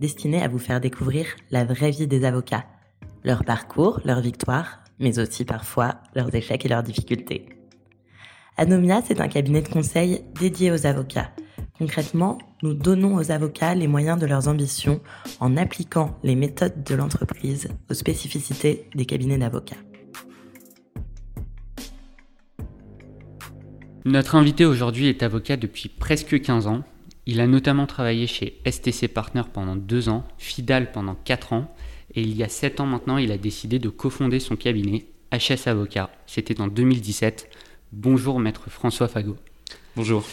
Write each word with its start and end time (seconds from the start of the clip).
destiné 0.00 0.42
à 0.42 0.48
vous 0.48 0.58
faire 0.58 0.80
découvrir 0.80 1.26
la 1.50 1.64
vraie 1.64 1.90
vie 1.90 2.06
des 2.06 2.24
avocats, 2.24 2.64
leur 3.22 3.44
parcours, 3.44 4.00
leurs 4.04 4.20
victoires, 4.20 4.82
mais 4.98 5.18
aussi 5.18 5.44
parfois 5.44 5.96
leurs 6.14 6.34
échecs 6.34 6.64
et 6.64 6.68
leurs 6.68 6.82
difficultés. 6.82 7.48
Anomia, 8.56 9.00
c'est 9.06 9.20
un 9.20 9.28
cabinet 9.28 9.62
de 9.62 9.68
conseil 9.68 10.22
dédié 10.38 10.72
aux 10.72 10.86
avocats. 10.86 11.30
Concrètement, 11.78 12.38
nous 12.62 12.74
donnons 12.74 13.16
aux 13.16 13.30
avocats 13.30 13.74
les 13.74 13.86
moyens 13.86 14.18
de 14.18 14.26
leurs 14.26 14.48
ambitions 14.48 15.00
en 15.38 15.56
appliquant 15.56 16.18
les 16.22 16.34
méthodes 16.34 16.84
de 16.84 16.94
l'entreprise 16.94 17.68
aux 17.88 17.94
spécificités 17.94 18.88
des 18.94 19.06
cabinets 19.06 19.38
d'avocats. 19.38 19.76
Notre 24.04 24.34
invité 24.34 24.64
aujourd'hui 24.64 25.08
est 25.08 25.22
avocat 25.22 25.56
depuis 25.56 25.88
presque 25.88 26.40
15 26.40 26.66
ans. 26.66 26.82
Il 27.26 27.40
a 27.40 27.46
notamment 27.46 27.86
travaillé 27.86 28.26
chez 28.26 28.60
STC 28.68 29.08
Partners 29.08 29.48
pendant 29.52 29.76
2 29.76 30.08
ans, 30.08 30.24
Fidal 30.38 30.92
pendant 30.92 31.14
4 31.14 31.52
ans, 31.52 31.74
et 32.14 32.22
il 32.22 32.36
y 32.36 32.42
a 32.42 32.48
7 32.48 32.80
ans 32.80 32.86
maintenant, 32.86 33.18
il 33.18 33.30
a 33.30 33.38
décidé 33.38 33.78
de 33.78 33.88
cofonder 33.88 34.40
son 34.40 34.56
cabinet, 34.56 35.06
HS 35.32 35.68
Avocat. 35.68 36.10
C'était 36.26 36.60
en 36.60 36.66
2017. 36.66 37.48
Bonjour 37.92 38.40
maître 38.40 38.68
François 38.68 39.08
Fagot. 39.08 39.36
Bonjour. 39.96 40.24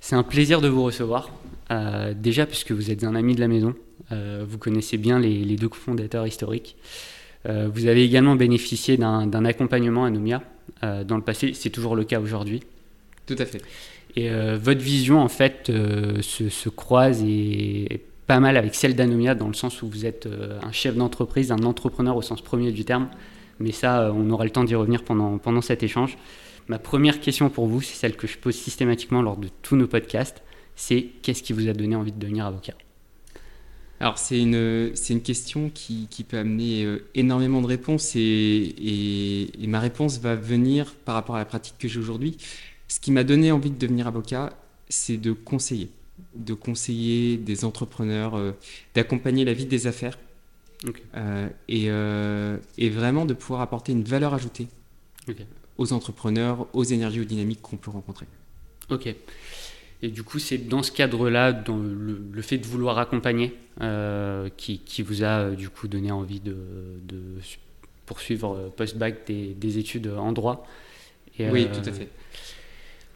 C'est 0.00 0.16
un 0.16 0.22
plaisir 0.24 0.60
de 0.60 0.68
vous 0.68 0.82
recevoir. 0.82 1.30
Euh, 1.70 2.12
déjà 2.14 2.44
puisque 2.44 2.72
vous 2.72 2.90
êtes 2.90 3.04
un 3.04 3.14
ami 3.14 3.34
de 3.34 3.40
la 3.40 3.48
maison, 3.48 3.74
euh, 4.10 4.44
vous 4.46 4.58
connaissez 4.58 4.98
bien 4.98 5.18
les, 5.18 5.44
les 5.44 5.56
deux 5.56 5.68
cofondateurs 5.68 6.26
historiques. 6.26 6.76
Euh, 7.46 7.68
vous 7.72 7.86
avez 7.86 8.04
également 8.04 8.36
bénéficié 8.36 8.96
d'un 8.96 9.44
accompagnement 9.44 10.04
à 10.04 10.10
Nomia 10.10 10.42
dans 10.82 11.16
le 11.16 11.22
passé, 11.22 11.52
c'est 11.54 11.70
toujours 11.70 11.94
le 11.94 12.02
cas 12.02 12.18
aujourd'hui. 12.18 12.60
Tout 13.26 13.36
à 13.38 13.44
fait. 13.46 13.62
Et 14.16 14.30
euh, 14.30 14.58
votre 14.60 14.80
vision, 14.80 15.20
en 15.20 15.28
fait, 15.28 15.70
euh, 15.70 16.20
se, 16.20 16.48
se, 16.48 16.68
croise 16.68 17.22
et, 17.22 17.94
et, 17.94 18.04
pas 18.26 18.40
mal 18.40 18.56
avec 18.56 18.74
celle 18.74 18.94
d'Anomia, 18.94 19.34
dans 19.34 19.48
le 19.48 19.54
sens 19.54 19.82
où 19.82 19.88
vous 19.88 20.06
êtes 20.06 20.26
euh, 20.26 20.58
un 20.62 20.72
chef 20.72 20.96
d'entreprise, 20.96 21.50
un 21.50 21.62
entrepreneur 21.62 22.16
au 22.16 22.22
sens 22.22 22.42
premier 22.42 22.72
du 22.72 22.84
terme. 22.84 23.08
Mais 23.58 23.72
ça, 23.72 24.12
on 24.14 24.28
aura 24.30 24.44
le 24.44 24.50
temps 24.50 24.64
d'y 24.64 24.74
revenir 24.74 25.04
pendant, 25.04 25.38
pendant 25.38 25.60
cet 25.60 25.82
échange. 25.82 26.18
Ma 26.68 26.78
première 26.78 27.20
question 27.20 27.48
pour 27.48 27.66
vous, 27.66 27.80
c'est 27.80 27.94
celle 27.94 28.16
que 28.16 28.26
je 28.26 28.38
pose 28.38 28.54
systématiquement 28.54 29.22
lors 29.22 29.36
de 29.36 29.48
tous 29.62 29.76
nos 29.76 29.86
podcasts. 29.86 30.42
C'est 30.74 31.08
qu'est-ce 31.22 31.42
qui 31.42 31.52
vous 31.52 31.68
a 31.68 31.72
donné 31.72 31.96
envie 31.96 32.12
de 32.12 32.18
devenir 32.18 32.46
avocat? 32.46 32.74
Alors 34.00 34.18
c'est 34.18 34.40
une, 34.40 34.90
c'est 34.94 35.12
une 35.12 35.22
question 35.22 35.70
qui, 35.72 36.08
peut 36.28 36.38
amener 36.38 36.88
énormément 37.14 37.60
de 37.60 37.68
réponses 37.68 38.16
et, 38.16 39.52
et, 39.60 39.66
ma 39.68 39.78
réponse 39.78 40.18
va 40.18 40.34
venir 40.34 40.94
par 41.04 41.14
rapport 41.14 41.36
à 41.36 41.38
la 41.38 41.44
pratique 41.44 41.76
que 41.78 41.86
j'ai 41.86 42.00
aujourd'hui. 42.00 42.36
Ce 42.92 43.00
qui 43.00 43.10
m'a 43.10 43.24
donné 43.24 43.50
envie 43.52 43.70
de 43.70 43.78
devenir 43.78 44.06
avocat, 44.06 44.52
c'est 44.90 45.16
de 45.16 45.32
conseiller, 45.32 45.88
de 46.34 46.52
conseiller 46.52 47.38
des 47.38 47.64
entrepreneurs, 47.64 48.34
euh, 48.34 48.52
d'accompagner 48.94 49.46
la 49.46 49.54
vie 49.54 49.64
des 49.64 49.86
affaires 49.86 50.18
okay. 50.86 51.02
euh, 51.16 51.48
et, 51.70 51.86
euh, 51.88 52.58
et, 52.76 52.90
vraiment 52.90 53.24
de 53.24 53.32
pouvoir 53.32 53.62
apporter 53.62 53.92
une 53.92 54.02
valeur 54.02 54.34
ajoutée 54.34 54.68
okay. 55.26 55.46
aux 55.78 55.94
entrepreneurs, 55.94 56.66
aux 56.74 56.84
énergies, 56.84 57.22
aux 57.22 57.24
dynamiques 57.24 57.62
qu'on 57.62 57.78
peut 57.78 57.90
rencontrer. 57.90 58.26
Ok. 58.90 59.06
Et 60.02 60.08
du 60.08 60.22
coup, 60.22 60.38
c'est 60.38 60.58
dans 60.58 60.82
ce 60.82 60.92
cadre-là, 60.92 61.54
dans 61.54 61.78
le, 61.78 62.22
le, 62.30 62.42
fait 62.42 62.58
de 62.58 62.66
vouloir 62.66 62.98
accompagner, 62.98 63.54
euh, 63.80 64.50
qui, 64.58 64.80
qui, 64.80 65.00
vous 65.00 65.24
a 65.24 65.52
du 65.52 65.70
coup 65.70 65.88
donné 65.88 66.12
envie 66.12 66.40
de, 66.40 66.58
de 67.04 67.22
poursuivre 68.04 68.70
post-bac 68.76 69.26
des, 69.26 69.54
des, 69.54 69.78
études 69.78 70.08
en 70.08 70.32
droit. 70.32 70.68
Et, 71.38 71.48
oui, 71.48 71.68
tout 71.72 71.88
à 71.88 71.92
fait. 71.92 72.10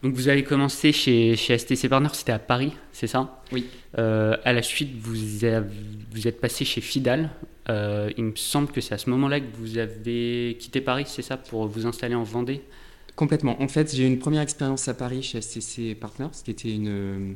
Donc 0.06 0.15
vous 0.15 0.28
avez 0.28 0.44
commencé 0.44 0.93
chez, 0.93 1.34
chez 1.34 1.59
STC 1.59 1.89
Partners, 1.89 2.11
c'était 2.12 2.31
à 2.31 2.39
Paris, 2.39 2.72
c'est 2.93 3.09
ça? 3.09 3.43
Oui. 3.50 3.67
Euh, 3.99 4.37
à 4.44 4.53
la 4.53 4.62
suite, 4.62 4.94
vous, 5.00 5.44
avez, 5.44 5.67
vous 6.12 6.28
êtes 6.28 6.41
passé 6.41 6.65
chez 6.65 6.81
Fidal. 6.81 7.31
Euh, 7.69 8.09
il 8.17 8.22
me 8.22 8.37
semble 8.37 8.71
que 8.71 8.81
c'est 8.81 8.94
à 8.94 8.99
ce 8.99 9.11
moment-là 9.11 9.41
que 9.41 9.47
vous 9.59 9.78
avez 9.78 10.56
quitté 10.61 10.81
Paris, 10.81 11.06
c'est 11.09 11.22
ça, 11.22 11.37
pour 11.37 11.67
vous 11.67 11.87
installer 11.87 12.15
en 12.15 12.22
Vendée? 12.22 12.62
Complètement. 13.17 13.61
En 13.61 13.67
fait, 13.67 13.97
j'ai 13.97 14.05
eu 14.05 14.06
une 14.06 14.21
première 14.21 14.43
expérience 14.43 14.87
à 14.87 14.94
Paris 14.94 15.25
chez 15.25 15.41
STC 15.41 15.97
Partners, 15.97 16.31
qui 16.44 16.53
était 16.53 16.73
une, 16.73 17.34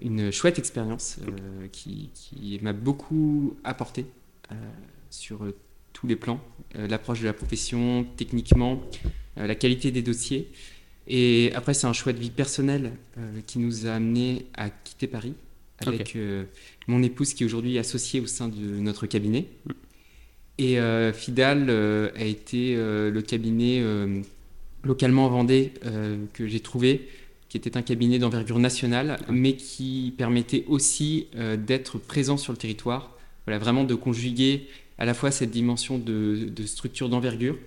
une 0.00 0.30
chouette 0.30 0.60
expérience 0.60 1.18
euh, 1.18 1.66
qui, 1.72 2.10
qui 2.14 2.60
m'a 2.62 2.72
beaucoup 2.72 3.56
apporté 3.64 4.06
sur 5.10 5.40
tous 5.92 6.06
les 6.06 6.14
plans. 6.14 6.38
L'approche 6.76 7.22
de 7.22 7.26
la 7.26 7.32
profession, 7.32 8.06
techniquement, 8.16 8.80
la 9.36 9.56
qualité 9.56 9.90
des 9.90 10.02
dossiers. 10.02 10.52
Et 11.06 11.52
après, 11.54 11.74
c'est 11.74 11.86
un 11.86 11.92
choix 11.92 12.12
de 12.12 12.18
vie 12.18 12.30
personnel 12.30 12.92
euh, 13.18 13.40
qui 13.46 13.58
nous 13.58 13.86
a 13.86 13.92
amené 13.92 14.46
à 14.54 14.70
quitter 14.70 15.06
Paris 15.06 15.34
avec 15.78 16.00
okay. 16.02 16.12
euh, 16.18 16.44
mon 16.86 17.02
épouse 17.02 17.34
qui 17.34 17.42
est 17.42 17.46
aujourd'hui 17.46 17.78
associée 17.78 18.20
au 18.20 18.26
sein 18.26 18.48
de 18.48 18.78
notre 18.78 19.06
cabinet. 19.06 19.46
Et 20.56 20.78
euh, 20.78 21.12
Fidal 21.12 21.68
a 21.68 22.24
été 22.24 22.76
le 22.76 23.20
cabinet 23.20 23.82
localement 24.84 25.26
en 25.26 25.30
Vendée 25.30 25.72
que 26.32 26.46
j'ai 26.46 26.60
trouvé, 26.60 27.08
qui 27.48 27.56
était 27.56 27.76
un 27.76 27.82
cabinet 27.82 28.18
d'envergure 28.18 28.58
nationale, 28.58 29.18
okay. 29.20 29.32
mais 29.32 29.56
qui 29.56 30.14
permettait 30.16 30.64
aussi 30.68 31.26
d'être 31.66 31.98
présent 31.98 32.36
sur 32.36 32.52
le 32.52 32.58
territoire. 32.58 33.16
Voilà, 33.46 33.58
vraiment 33.58 33.84
de 33.84 33.94
conjuguer 33.94 34.68
à 34.96 35.04
la 35.04 35.12
fois 35.12 35.30
cette 35.30 35.50
dimension 35.50 35.98
de, 35.98 36.48
de 36.48 36.66
structure 36.66 37.08
d'envergure 37.08 37.58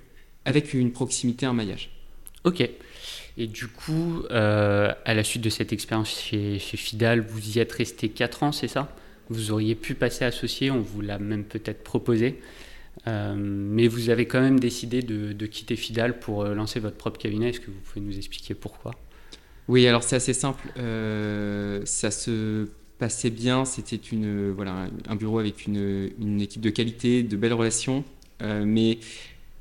avec 0.46 0.74
une 0.74 0.92
proximité, 0.92 1.46
un 1.46 1.54
maillage. 1.54 1.92
Ok. 2.46 2.68
Et 3.38 3.48
du 3.48 3.68
coup, 3.68 4.24
euh, 4.32 4.92
à 5.06 5.14
la 5.14 5.24
suite 5.24 5.44
de 5.44 5.50
cette 5.50 5.72
expérience 5.72 6.10
chez, 6.10 6.58
Fidal, 6.60 7.22
vous 7.22 7.58
y 7.58 7.60
êtes 7.60 7.72
resté 7.72 8.10
4 8.10 8.44
ans, 8.44 8.52
c'est 8.52 8.68
ça? 8.68 8.96
Vous 9.30 9.52
auriez 9.52 9.76
pu 9.76 9.94
passer 9.94 10.26
associé, 10.26 10.72
on 10.72 10.80
vous 10.80 11.02
l'a 11.02 11.20
même 11.20 11.44
peut-être 11.44 11.84
proposé. 11.84 12.40
mais 13.06 13.88
vous 13.88 14.10
avez 14.10 14.26
quand 14.26 14.42
même 14.42 14.60
décidé 14.60 15.02
de, 15.02 15.46
quitter 15.46 15.76
Fidal 15.76 16.20
pour 16.20 16.46
lancer 16.46 16.80
votre 16.80 16.98
propre 16.98 17.20
cabinet. 17.20 17.50
Est-ce 17.50 17.60
que 17.60 17.72
vous 17.72 17.80
pouvez 17.80 18.04
nous 18.04 18.18
expliquer 18.18 18.56
pourquoi? 18.56 18.96
Oui, 19.68 19.86
alors 19.88 20.04
c'est 20.04 20.16
assez 20.16 20.34
simple. 20.34 20.68
Euh, 20.78 21.82
ça 21.86 22.12
se 22.12 22.68
passait 23.00 23.30
bien. 23.30 23.66
C'était 23.66 23.98
une 23.98 24.52
voilà 24.52 24.88
un 25.08 25.16
bureau 25.16 25.40
avec 25.40 25.66
une, 25.66 26.10
une, 26.20 26.42
équipe 26.42 26.62
de 26.62 26.70
qualité, 26.70 27.24
de 27.24 27.36
belles 27.36 27.54
relations. 27.54 28.04
Euh, 28.42 28.64
mais 28.66 29.00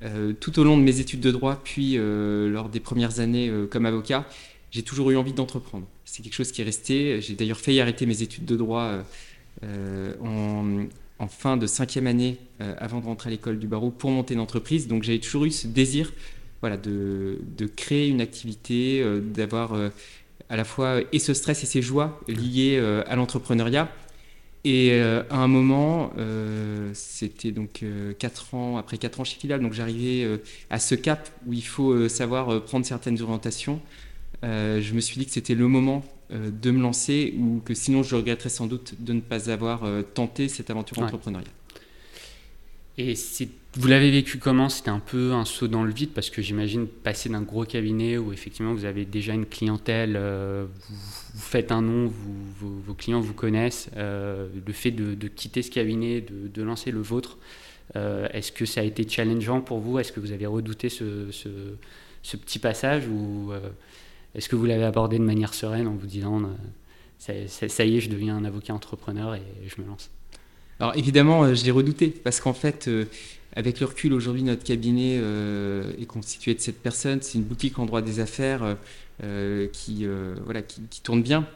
euh, 0.02 0.32
tout 0.38 0.58
au 0.58 0.64
long 0.64 0.76
de 0.76 0.82
mes 0.82 1.00
études 1.00 1.20
de 1.20 1.30
droit, 1.30 1.60
puis 1.62 1.96
lors 1.96 2.68
des 2.68 2.80
premières 2.80 3.20
années 3.20 3.50
comme 3.70 3.86
avocat, 3.86 4.26
j'ai 4.70 4.82
toujours 4.82 5.10
eu 5.10 5.16
envie 5.16 5.32
d'entreprendre. 5.32 5.86
C'est 6.04 6.22
quelque 6.22 6.34
chose 6.34 6.52
qui 6.52 6.60
est 6.62 6.64
resté. 6.64 7.20
J'ai 7.20 7.34
d'ailleurs 7.34 7.60
failli 7.60 7.80
arrêter 7.80 8.06
mes 8.06 8.22
études 8.22 8.44
de 8.44 8.56
droit 8.56 8.98
en, 9.62 11.28
fin 11.28 11.56
de 11.56 11.66
cinquième 11.66 12.06
année 12.06 12.38
avant 12.58 13.00
de 13.00 13.06
rentrer 13.06 13.28
à 13.28 13.30
l'école 13.30 13.58
du 13.58 13.66
barreau 13.66 13.90
pour 13.90 14.10
monter 14.10 14.34
une 14.34 14.40
entreprise. 14.40 14.86
Donc 14.86 15.02
j'avais 15.02 15.18
toujours 15.18 15.44
eu 15.44 15.50
ce 15.50 15.66
désir 15.66 16.12
voilà, 16.60 16.76
de, 16.76 17.38
de, 17.56 17.66
créer 17.66 18.08
une 18.08 18.20
activité, 18.20 19.00
euh, 19.02 19.20
d'avoir 19.20 19.74
euh, 19.74 19.90
à 20.48 20.56
la 20.56 20.64
fois 20.64 21.00
et 21.12 21.18
ce 21.18 21.34
stress 21.34 21.62
et 21.62 21.66
ces 21.66 21.82
joies 21.82 22.20
liées 22.28 22.78
euh, 22.78 23.02
à 23.06 23.16
l'entrepreneuriat. 23.16 23.88
Et 24.64 25.00
à 25.00 25.36
un 25.36 25.46
moment, 25.46 26.12
c'était 26.92 27.52
donc 27.52 27.84
4 28.18 28.54
ans, 28.54 28.76
après 28.78 28.98
4 28.98 29.20
ans 29.20 29.24
chez 29.24 29.38
Filial, 29.38 29.60
donc 29.60 29.72
j'arrivais 29.72 30.40
à 30.70 30.80
ce 30.80 30.96
cap 30.96 31.28
où 31.46 31.52
il 31.52 31.64
faut 31.64 32.08
savoir 32.08 32.64
prendre 32.64 32.84
certaines 32.84 33.20
orientations. 33.22 33.80
je 34.42 34.92
me 34.92 35.00
suis 35.00 35.18
dit 35.18 35.26
que 35.26 35.32
c'était 35.32 35.54
le 35.54 35.68
moment 35.68 36.04
de 36.30 36.70
me 36.72 36.80
lancer 36.80 37.34
ou 37.38 37.60
que 37.64 37.74
sinon 37.74 38.02
je 38.02 38.16
regretterais 38.16 38.48
sans 38.48 38.66
doute 38.66 38.94
de 38.98 39.12
ne 39.12 39.20
pas 39.20 39.50
avoir 39.50 39.84
tenté 40.14 40.48
cette 40.48 40.70
aventure 40.70 40.98
entrepreneuriale. 40.98 41.50
Et 42.98 43.14
vous 43.74 43.88
l'avez 43.88 44.10
vécu 44.10 44.38
comment? 44.38 44.70
C'était 44.70 44.88
un 44.88 45.00
peu 45.00 45.32
un 45.32 45.44
saut 45.44 45.68
dans 45.68 45.84
le 45.84 45.92
vide 45.92 46.10
parce 46.14 46.30
que 46.30 46.40
j'imagine 46.40 46.86
passer 46.86 47.28
d'un 47.28 47.42
gros 47.42 47.66
cabinet 47.66 48.16
où 48.16 48.32
effectivement 48.32 48.72
vous 48.72 48.86
avez 48.86 49.04
déjà 49.04 49.34
une 49.34 49.44
clientèle, 49.44 50.14
euh, 50.16 50.64
vous, 50.88 51.40
faites 51.40 51.72
un 51.72 51.82
nom, 51.82 52.10
vos, 52.58 52.94
clients 52.94 53.20
vous 53.20 53.34
connaissent. 53.34 53.90
Euh, 53.96 54.48
le 54.66 54.72
fait 54.72 54.92
de, 54.92 55.28
quitter 55.28 55.60
ce 55.60 55.70
cabinet, 55.70 56.22
de, 56.22 56.62
lancer 56.62 56.90
le 56.90 57.02
vôtre, 57.02 57.36
euh, 57.96 58.28
est-ce 58.32 58.50
que 58.50 58.64
ça 58.64 58.80
a 58.80 58.84
été 58.84 59.06
challengeant 59.06 59.60
pour 59.60 59.78
vous? 59.78 59.98
Est-ce 59.98 60.12
que 60.12 60.20
vous 60.20 60.32
avez 60.32 60.46
redouté 60.46 60.88
ce, 60.88 61.28
petit 62.22 62.58
passage 62.58 63.06
ou 63.08 63.52
est-ce 64.34 64.48
que 64.48 64.56
vous 64.56 64.64
l'avez 64.64 64.84
abordé 64.84 65.18
de 65.18 65.24
manière 65.24 65.52
sereine 65.52 65.86
en 65.86 65.94
vous 65.94 66.06
disant 66.06 66.40
ça 67.18 67.34
y 67.34 67.96
est, 67.96 68.00
je 68.00 68.08
deviens 68.08 68.36
un 68.36 68.44
avocat 68.46 68.72
entrepreneur 68.72 69.34
et 69.34 69.42
je 69.66 69.82
me 69.82 69.86
lance? 69.86 70.10
Alors 70.80 70.96
évidemment, 70.96 71.44
euh, 71.44 71.54
je 71.54 71.64
l'ai 71.64 71.70
redouté 71.70 72.08
parce 72.08 72.40
qu'en 72.40 72.52
fait, 72.52 72.88
euh, 72.88 73.04
avec 73.54 73.80
le 73.80 73.86
recul, 73.86 74.12
aujourd'hui, 74.12 74.42
notre 74.42 74.64
cabinet 74.64 75.18
euh, 75.18 75.92
est 75.98 76.06
constitué 76.06 76.54
de 76.54 76.60
sept 76.60 76.80
personnes. 76.82 77.20
C'est 77.22 77.38
une 77.38 77.44
boutique 77.44 77.78
en 77.78 77.86
droit 77.86 78.02
des 78.02 78.20
affaires 78.20 78.76
qui, 79.72 80.06
voilà, 80.44 80.60
qui, 80.60 81.00
tourne 81.02 81.22
bien. 81.22 81.48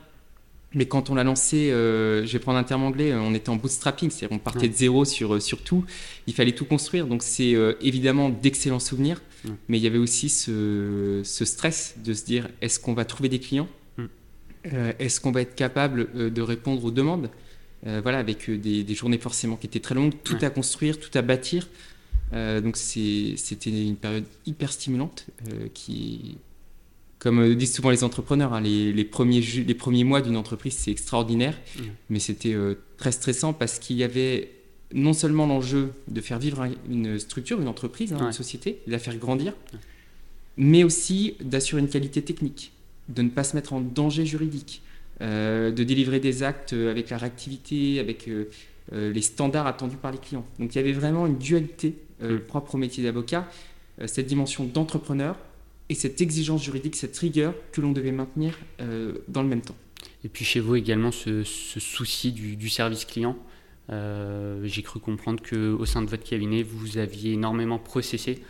Mais 0.72 0.86
quand 0.86 1.10
on 1.10 1.14
l'a 1.14 1.24
lancé, 1.24 1.68
je 1.68 2.26
vais 2.26 2.38
prendre 2.38 2.56
un 2.56 2.64
terme 2.64 2.84
anglais, 2.84 3.12
on 3.12 3.34
était 3.34 3.50
en 3.50 3.56
bootstrapping, 3.56 4.08
c'est-à-dire 4.08 4.34
on 4.34 4.38
partait 4.38 4.68
de 4.68 4.72
zéro 4.72 5.04
sur, 5.04 5.42
sur 5.42 5.62
tout. 5.62 5.84
Il 6.26 6.32
fallait 6.32 6.52
tout 6.52 6.64
construire. 6.64 7.06
Donc 7.06 7.22
c'est 7.22 7.54
évidemment 7.82 8.30
d'excellents 8.30 8.80
souvenirs. 8.80 9.20
Mais 9.68 9.76
il 9.76 9.82
y 9.82 9.86
avait 9.86 9.98
aussi 9.98 10.30
ce, 10.30 11.20
ce 11.22 11.44
stress 11.44 11.96
de 12.02 12.14
se 12.14 12.24
dire 12.24 12.48
est-ce 12.62 12.80
qu'on 12.80 12.94
va 12.94 13.04
trouver 13.04 13.28
des 13.28 13.40
clients? 13.40 13.68
Est-ce 14.64 15.20
qu'on 15.20 15.32
va 15.32 15.42
être 15.42 15.54
capable 15.54 16.32
de 16.32 16.40
répondre 16.40 16.82
aux 16.82 16.90
demandes? 16.90 17.28
Euh, 17.86 18.00
voilà, 18.02 18.18
avec 18.18 18.48
euh, 18.50 18.58
des, 18.58 18.94
journées 18.94 19.18
forcément 19.18 19.56
qui 19.56 19.66
étaient 19.66 19.80
très 19.80 19.94
longues, 19.94 20.12
tout 20.22 20.36
à 20.42 20.50
construire, 20.50 20.98
tout 20.98 21.16
à 21.16 21.22
bâtir. 21.22 21.68
Euh, 22.32 22.60
donc 22.60 22.76
c'était 22.76 23.70
une 23.70 23.96
période 23.96 24.24
hyper 24.46 24.70
stimulante 24.70 25.26
qui, 25.74 26.38
comme 27.18 27.54
disent 27.54 27.74
souvent 27.74 27.90
les 27.90 28.04
entrepreneurs, 28.04 28.52
hein, 28.52 28.60
les, 28.60 29.04
premiers, 29.04 29.40
les 29.40 29.74
premiers 29.74 30.04
mois 30.04 30.20
d'une 30.20 30.36
entreprise, 30.36 30.74
c'est 30.74 30.90
extraordinaire, 30.90 31.58
mais 32.08 32.18
c'était 32.18 32.54
très 32.98 33.12
stressant 33.12 33.52
parce 33.52 33.78
qu'il 33.78 33.96
y 33.96 34.04
avait 34.04 34.52
non 34.92 35.12
seulement 35.12 35.46
l'enjeu 35.46 35.92
de 36.08 36.20
faire 36.20 36.38
vivre 36.38 36.66
une 36.88 37.18
structure, 37.18 37.60
une 37.60 37.68
entreprise, 37.68 38.12
hein, 38.12 38.26
une 38.26 38.32
société, 38.32 38.80
de 38.86 38.92
la 38.92 38.98
faire 38.98 39.16
grandir, 39.16 39.54
mais 40.56 40.84
aussi 40.84 41.34
d'assurer 41.40 41.80
une 41.80 41.88
qualité 41.88 42.22
technique, 42.22 42.72
de 43.08 43.22
ne 43.22 43.30
pas 43.30 43.42
se 43.42 43.56
mettre 43.56 43.72
en 43.72 43.80
danger 43.80 44.26
juridique, 44.26 44.82
de 45.20 45.84
délivrer 45.84 46.20
des 46.20 46.42
actes 46.42 46.72
avec 46.72 47.10
la 47.10 47.18
réactivité, 47.18 48.00
avec 48.00 48.28
euh, 48.28 48.48
euh, 48.92 49.12
les 49.12 49.22
standards 49.22 49.66
attendus 49.66 49.96
par 49.96 50.12
les 50.12 50.18
clients. 50.18 50.46
Donc 50.58 50.74
il 50.74 50.78
y 50.78 50.80
avait 50.80 50.92
vraiment 50.92 51.26
une 51.26 51.38
dualité 51.38 51.96
mm. 52.22 52.38
propre 52.38 52.74
au 52.74 52.78
métier 52.78 53.04
d'avocat, 53.04 53.48
cette 54.06 54.26
dimension 54.26 54.64
d'entrepreneur 54.64 55.36
et 55.90 55.94
cette 55.94 56.20
exigence 56.22 56.62
juridique, 56.62 56.96
cette 56.96 57.16
rigueur 57.18 57.52
que 57.72 57.82
l'on 57.82 57.92
devait 57.92 58.12
maintenir 58.12 58.58
dans 59.28 59.42
le 59.42 59.48
même 59.48 59.60
temps. 59.60 59.74
Et 60.24 60.30
puis 60.30 60.44
chez 60.44 60.60
vous 60.60 60.76
également 60.76 61.12
ce, 61.12 61.42
souci 61.44 62.32
du, 62.32 62.68
service 62.70 63.04
client. 63.04 63.36
J'ai 63.90 64.82
cru 64.82 65.00
comprendre 65.00 65.42
qu'au 65.42 65.84
sein 65.84 66.00
de 66.00 66.08
votre 66.08 66.22
cabinet, 66.22 66.62
vous 66.62 66.96
aviez 66.96 67.34
énormément 67.34 67.78
processé 67.78 68.42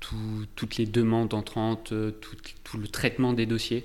toutes 0.00 0.76
les 0.78 0.86
demandes 0.86 1.34
entrantes, 1.34 1.92
tout, 2.20 2.78
le 2.78 2.88
traitement 2.88 3.34
des 3.34 3.44
dossiers. 3.44 3.84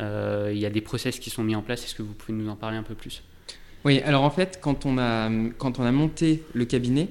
Euh, 0.00 0.50
il 0.52 0.58
y 0.58 0.66
a 0.66 0.70
des 0.70 0.80
process 0.80 1.18
qui 1.18 1.30
sont 1.30 1.42
mis 1.42 1.54
en 1.54 1.62
place. 1.62 1.84
Est-ce 1.84 1.94
que 1.94 2.02
vous 2.02 2.14
pouvez 2.14 2.36
nous 2.36 2.48
en 2.48 2.56
parler 2.56 2.76
un 2.76 2.82
peu 2.82 2.94
plus? 2.94 3.22
Oui, 3.84 4.00
alors 4.00 4.24
en 4.24 4.30
fait, 4.30 4.58
quand 4.60 4.86
on 4.86 4.98
a, 4.98 5.30
quand 5.56 5.78
on 5.78 5.84
a 5.84 5.92
monté 5.92 6.42
le 6.52 6.64
cabinet, 6.64 7.08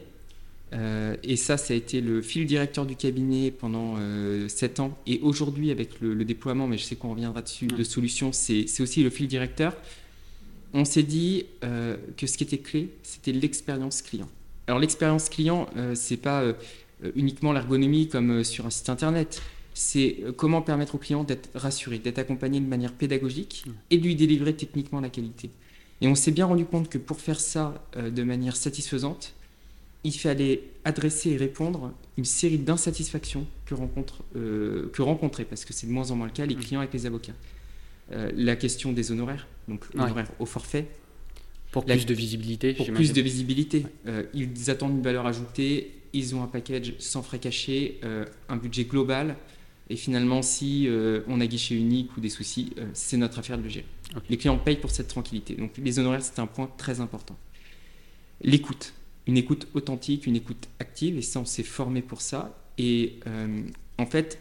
euh, 0.74 1.16
et 1.24 1.38
ça, 1.38 1.58
ça 1.58 1.74
a 1.74 1.78
été 1.78 2.02
le 2.02 2.22
fil 2.22 2.46
directeur 2.46 2.86
du 2.86 2.96
cabinet 2.96 3.52
pendant 3.52 3.96
euh, 3.98 4.48
7 4.48 4.80
ans. 4.80 4.98
Et 5.08 5.20
aujourd'hui, 5.22 5.72
avec 5.72 6.02
le, 6.02 6.24
déploiement, 6.26 6.68
mais 6.68 6.78
je 6.78 6.84
sais 6.84 6.96
qu'on 6.96 7.12
reviendra 7.12 7.42
dessus, 7.42 7.68
de 7.68 7.84
solutions, 7.84 8.32
c'est 8.34 8.66
aussi 8.82 9.04
le 9.04 9.10
fil 9.10 9.28
directeur. 9.28 9.76
On 10.74 10.84
s'est 10.84 11.04
dit 11.04 11.46
euh, 11.64 11.96
que 12.18 12.28
ce 12.28 12.38
qui 12.38 12.44
était 12.44 12.58
clé, 12.58 12.90
c'était 13.04 13.32
l'expérience 13.32 14.02
client. 14.02 14.28
Alors 14.68 14.80
l'expérience 14.80 15.30
client, 15.30 15.70
c'est 15.94 16.18
pas 16.18 16.44
uniquement 17.16 17.54
l'ergonomie 17.54 18.10
comme 18.10 18.44
sur 18.44 18.66
un 18.66 18.70
site 18.70 18.90
internet 18.90 19.42
c'est 19.78 20.18
euh, 20.24 20.32
comment 20.32 20.62
permettre 20.62 20.96
au 20.96 20.98
client 20.98 21.24
d'être 21.24 21.50
rassuré, 21.54 22.00
d'être 22.00 22.18
accompagné 22.18 22.60
de 22.60 22.66
manière 22.66 22.94
pédagogique 22.94 23.64
mmh. 23.66 23.72
et 23.92 23.98
de 23.98 24.04
lui 24.04 24.16
délivrer 24.16 24.56
techniquement 24.56 25.00
la 25.00 25.10
qualité. 25.10 25.52
Et 26.02 26.08
on 26.08 26.16
s'est 26.16 26.32
bien 26.32 26.46
rendu 26.46 26.66
compte 26.66 26.90
que 26.90 26.98
pour 26.98 27.22
faire 27.22 27.40
ça 27.40 27.86
euh, 27.96 28.10
de 28.10 28.24
manière 28.24 28.56
satisfaisante, 28.56 29.34
il 30.04 30.14
fallait 30.14 30.64
adresser 30.84 31.32
et 31.32 31.38
répondre 31.38 31.92
une 32.18 32.26
série 32.26 32.58
d'insatisfactions 32.58 33.46
que, 33.66 33.76
rencontre, 33.76 34.24
euh, 34.36 34.90
que 34.94 35.02
rencontraient, 35.02 35.46
parce 35.46 35.64
que 35.64 35.74
c'est 35.74 35.86
de 35.86 35.92
moins 35.92 36.10
en 36.12 36.16
moins 36.16 36.28
le 36.28 36.34
cas, 36.34 36.46
les 36.46 36.56
mmh. 36.56 36.60
clients 36.60 36.80
avec 36.80 36.94
les 36.94 37.06
avocats. 37.06 37.34
la 38.10 38.56
question 38.56 38.94
des 38.94 39.12
honoraires, 39.12 39.48
donc 39.68 39.86
honoraires 39.94 40.32
au 40.40 40.46
forfait. 40.46 40.88
Pour 41.72 41.86
plus 41.86 42.06
de 42.06 42.14
visibilité. 42.14 42.74
Pour 42.74 42.88
plus 42.88 43.12
de 43.14 43.22
visibilité. 43.22 43.86
ils 44.34 44.72
attendent 44.72 44.94
une 44.94 45.04
valeur 45.04 45.28
ajoutée, 45.28 45.92
ils 46.14 46.34
ont 46.34 46.42
un 46.42 46.48
package 46.48 46.94
sans 47.00 47.22
frais 47.22 47.40
cachés, 47.40 48.00
un 48.48 48.56
budget 48.56 48.86
global. 48.86 49.36
Et 49.90 49.96
finalement, 49.96 50.42
si 50.42 50.88
euh, 50.88 51.22
on 51.28 51.40
a 51.40 51.48
guichet 51.48 51.76
unique 51.76 52.16
ou 52.18 52.20
des 52.20 52.30
soucis, 52.30 52.74
euh, 52.78 52.88
c'est 52.94 53.18
notre 53.18 53.40
affaire 53.40 53.58
de 53.58 53.64
le 53.64 53.70
gérer. 53.70 53.86
Les 54.30 54.38
clients 54.38 54.58
payent 54.58 54.78
pour 54.78 54.92
cette 54.92 55.08
tranquillité. 55.08 55.56
Donc 55.56 55.72
les 55.78 56.00
honoraires, 56.00 56.22
c'est 56.22 56.40
un 56.40 56.48
point 56.48 56.70
très 56.78 57.00
important. 57.00 57.38
L'écoute. 58.42 58.94
Une 59.28 59.38
écoute 59.38 59.68
authentique, 59.74 60.26
une 60.26 60.38
écoute 60.38 60.70
active, 60.80 61.18
et 61.18 61.22
ça, 61.22 61.42
on 61.42 61.46
s'est 61.46 61.64
formé 61.64 62.02
pour 62.02 62.22
ça. 62.22 62.58
Et 62.78 63.20
euh, 63.28 63.62
en 63.98 64.06
fait, 64.06 64.40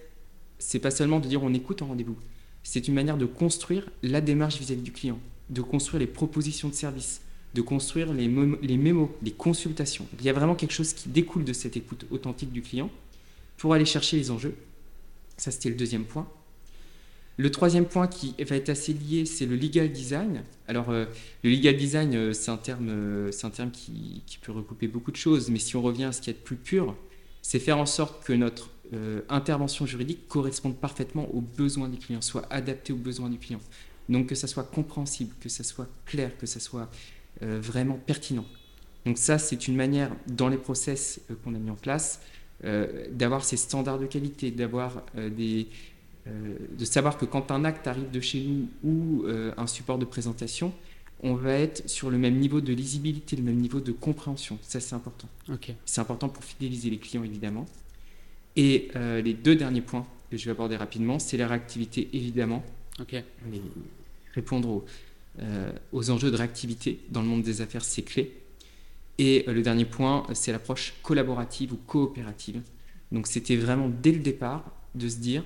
c'est 0.58 0.78
pas 0.78 0.90
seulement 0.90 1.20
de 1.20 1.28
dire 1.28 1.42
on 1.42 1.54
écoute 1.54 1.82
en 1.82 1.86
rendez-vous. 1.86 2.16
C'est 2.62 2.88
une 2.88 2.94
manière 2.94 3.16
de 3.16 3.26
construire 3.26 3.88
la 4.02 4.20
démarche 4.20 4.58
vis-à-vis 4.58 4.82
du 4.82 4.92
client, 4.92 5.18
de 5.50 5.60
construire 5.62 6.00
les 6.00 6.06
propositions 6.06 6.68
de 6.68 6.74
service, 6.74 7.20
de 7.54 7.62
construire 7.62 8.12
les, 8.12 8.28
les 8.62 8.76
mémos, 8.76 9.10
les 9.22 9.30
consultations. 9.32 10.06
Il 10.18 10.24
y 10.24 10.28
a 10.28 10.32
vraiment 10.32 10.54
quelque 10.54 10.72
chose 10.72 10.92
qui 10.92 11.08
découle 11.08 11.44
de 11.44 11.52
cette 11.52 11.76
écoute 11.76 12.06
authentique 12.10 12.52
du 12.52 12.62
client 12.62 12.90
pour 13.56 13.74
aller 13.74 13.84
chercher 13.84 14.16
les 14.16 14.30
enjeux 14.30 14.54
ça, 15.36 15.50
c'était 15.50 15.68
le 15.68 15.74
deuxième 15.74 16.04
point. 16.04 16.28
Le 17.38 17.50
troisième 17.50 17.84
point 17.84 18.06
qui 18.06 18.34
va 18.48 18.56
être 18.56 18.70
assez 18.70 18.94
lié, 18.94 19.26
c'est 19.26 19.44
le 19.44 19.56
legal 19.56 19.92
design. 19.92 20.42
Alors, 20.68 20.88
euh, 20.88 21.04
le 21.44 21.50
legal 21.50 21.76
design, 21.76 22.14
euh, 22.14 22.32
c'est 22.32 22.50
un 22.50 22.56
terme, 22.56 22.88
euh, 22.88 23.30
un 23.42 23.50
terme 23.50 23.70
qui, 23.70 24.22
peut 24.40 24.52
recouper 24.52 24.86
beaucoup 24.88 25.10
de 25.10 25.16
choses, 25.16 25.50
mais 25.50 25.58
si 25.58 25.76
on 25.76 25.82
revient 25.82 26.04
à 26.04 26.12
ce 26.12 26.22
qui 26.22 26.30
est 26.30 26.34
de 26.34 26.38
plus 26.38 26.56
pur, 26.56 26.96
c'est 27.42 27.58
faire 27.58 27.78
en 27.78 27.86
sorte 27.86 28.24
que 28.24 28.32
notre 28.32 28.70
intervention 29.28 29.84
juridique 29.84 30.28
corresponde 30.28 30.76
parfaitement 30.76 31.28
aux 31.34 31.40
besoins 31.40 31.88
du 31.88 31.98
client, 31.98 32.20
soit 32.20 32.46
adaptée 32.50 32.92
aux 32.92 32.96
besoins 32.96 33.28
du 33.28 33.36
client. 33.36 33.58
Donc, 34.08 34.28
que 34.28 34.36
ça 34.36 34.46
soit 34.46 34.62
compréhensible, 34.62 35.34
que 35.40 35.48
ça 35.48 35.64
soit 35.64 35.88
clair, 36.04 36.30
que 36.38 36.46
ça 36.46 36.60
soit 36.60 36.88
vraiment 37.40 37.94
pertinent. 38.06 38.44
Donc, 39.04 39.18
ça, 39.18 39.38
c'est 39.38 39.66
une 39.66 39.74
manière, 39.74 40.12
dans 40.28 40.48
les 40.48 40.56
process 40.56 41.20
qu'on 41.42 41.56
a 41.56 41.58
mis 41.58 41.70
en 41.70 41.74
place, 41.74 42.20
euh, 42.20 42.35
d'avoir 42.62 43.44
ces 43.44 43.56
standards 43.56 43.98
de 43.98 44.06
qualité, 44.06 44.50
d'avoir 44.50 45.02
euh, 45.16 45.28
des, 45.28 45.68
euh, 46.26 46.56
de 46.78 46.84
savoir 46.84 47.18
que 47.18 47.24
quand 47.24 47.50
un 47.50 47.64
acte 47.64 47.86
arrive 47.86 48.10
de 48.10 48.20
chez 48.20 48.40
nous 48.40 48.68
ou 48.82 49.24
un 49.56 49.66
support 49.66 49.98
de 49.98 50.04
présentation, 50.04 50.72
on 51.22 51.34
va 51.34 51.54
être 51.54 51.88
sur 51.88 52.10
le 52.10 52.18
même 52.18 52.36
niveau 52.36 52.60
de 52.60 52.72
lisibilité, 52.72 53.36
le 53.36 53.42
même 53.42 53.56
niveau 53.56 53.80
de 53.80 53.92
compréhension. 53.92 54.58
Ça, 54.62 54.80
c'est 54.80 54.94
important. 54.94 55.28
Ok. 55.50 55.72
C'est 55.84 56.00
important 56.00 56.28
pour 56.28 56.44
fidéliser 56.44 56.90
les 56.90 56.98
clients, 56.98 57.24
évidemment. 57.24 57.66
Et 58.56 58.88
euh, 58.96 59.20
les 59.22 59.34
deux 59.34 59.56
derniers 59.56 59.80
points 59.80 60.06
que 60.30 60.36
je 60.36 60.44
vais 60.44 60.50
aborder 60.50 60.76
rapidement, 60.76 61.18
c'est 61.18 61.36
la 61.36 61.46
réactivité, 61.46 62.08
évidemment. 62.12 62.64
Ok. 63.00 63.14
Et 63.14 63.24
répondre 64.34 64.68
aux, 64.68 64.84
euh, 65.40 65.72
aux 65.92 66.10
enjeux 66.10 66.30
de 66.30 66.36
réactivité 66.36 67.00
dans 67.10 67.22
le 67.22 67.28
monde 67.28 67.42
des 67.42 67.60
affaires, 67.60 67.84
c'est 67.84 68.02
clé. 68.02 68.32
Et 69.18 69.44
euh, 69.48 69.52
le 69.52 69.62
dernier 69.62 69.84
point, 69.84 70.26
c'est 70.34 70.52
l'approche 70.52 70.94
collaborative 71.02 71.72
ou 71.72 71.76
coopérative. 71.76 72.60
Donc 73.12 73.26
c'était 73.26 73.56
vraiment 73.56 73.88
dès 73.88 74.12
le 74.12 74.18
départ 74.18 74.64
de 74.94 75.08
se 75.08 75.16
dire, 75.16 75.44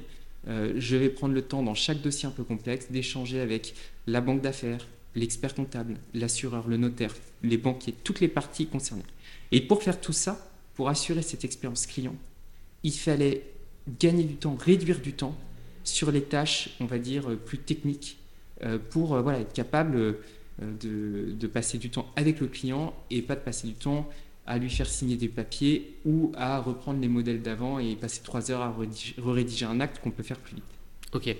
euh, 0.49 0.73
je 0.77 0.97
vais 0.97 1.09
prendre 1.09 1.35
le 1.35 1.43
temps 1.43 1.63
dans 1.63 1.75
chaque 1.75 2.01
dossier 2.01 2.27
un 2.27 2.33
peu 2.33 2.45
complexe 2.45 2.91
d'échanger 2.91 3.41
avec 3.41 3.75
la 4.07 4.21
banque 4.21 4.41
d'affaires, 4.41 4.87
l'expert 5.15 5.55
comptable, 5.55 5.97
l'assureur, 6.15 6.69
le 6.69 6.77
notaire, 6.77 7.15
les 7.43 7.59
banquiers, 7.59 7.95
toutes 8.05 8.21
les 8.21 8.29
parties 8.29 8.67
concernées. 8.67 9.05
Et 9.53 9.61
pour 9.61 9.83
faire 9.83 10.01
tout 10.01 10.13
ça, 10.13 10.51
pour 10.75 10.89
assurer 10.89 11.23
cette 11.23 11.45
expérience 11.45 11.87
client, 11.87 12.15
il 12.83 12.93
fallait 12.93 13.45
gagner 14.01 14.25
du 14.25 14.37
temps, 14.37 14.57
réduire 14.59 15.01
du 15.01 15.13
temps 15.13 15.37
sur 15.85 16.11
les 16.13 16.23
tâches, 16.23 16.77
on 16.81 16.87
va 16.87 16.99
dire, 16.99 17.31
euh, 17.31 17.37
plus 17.37 17.59
techniques, 17.59 18.17
pour 18.91 19.19
voilà, 19.23 19.41
être 19.41 19.55
capable 19.55 20.19
de, 20.61 21.33
de 21.33 21.47
passer 21.47 21.79
du 21.79 21.91
temps 21.91 22.07
avec 22.17 22.41
le 22.41 22.47
client 22.47 22.95
et 23.11 23.23
pas 23.23 23.35
de 23.35 23.41
passer 23.41 23.67
du 23.67 23.75
temps 23.75 24.09
à 24.47 24.59
lui 24.59 24.71
faire 24.71 24.89
signer 24.89 25.17
des 25.17 25.29
papiers 25.29 25.95
ou 26.05 26.33
à 26.37 26.59
reprendre 26.59 27.01
les 27.01 27.09
modèles 27.09 27.43
d'avant 27.43 27.79
et 27.79 27.95
passer 27.95 28.21
trois 28.23 28.51
heures 28.51 28.63
à 28.63 28.75
rédiger, 29.25 29.67
un 29.67 29.81
acte 29.81 30.01
qu'on 30.03 30.11
peut 30.11 30.23
faire 30.23 30.39
plus 30.39 30.57
vite. 30.57 30.65
Ok. 31.13 31.35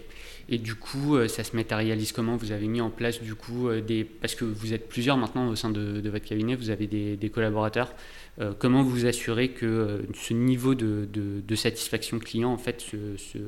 Et 0.49 0.59
du 0.59 0.75
coup, 0.75 1.15
euh, 1.15 1.29
ça 1.29 1.45
se 1.45 1.55
matérialise 1.55 2.11
comment? 2.11 2.37
Vous 2.37 2.51
avez 2.51 2.67
mis 2.67 2.81
en 2.81 2.91
place 2.91 3.23
du 3.23 3.37
coup 3.37 3.69
euh, 3.69 3.81
des... 3.81 4.05
Parce 4.05 4.35
que 4.35 4.45
vous 4.45 4.73
êtes 4.73 4.89
plusieurs 4.89 5.17
maintenant 5.17 5.49
au 5.49 5.55
sein 5.55 5.71
de, 5.71 6.09
votre 6.09 6.25
cabinet, 6.25 6.57
vous 6.57 6.71
avez 6.71 6.89
des, 6.89 7.17
des 7.17 7.31
collaborateurs. 7.31 7.95
Euh, 8.41 8.53
comment 8.59 8.83
vous 8.83 9.07
assurez 9.07 9.51
que 9.51 9.67
euh, 9.67 10.03
ce 10.15 10.35
niveau 10.35 10.75
de, 10.75 11.55
satisfaction 11.55 12.19
client 12.19 12.53
en 12.53 12.59
fait 12.59 12.81
se, 12.81 13.17
se, 13.17 13.39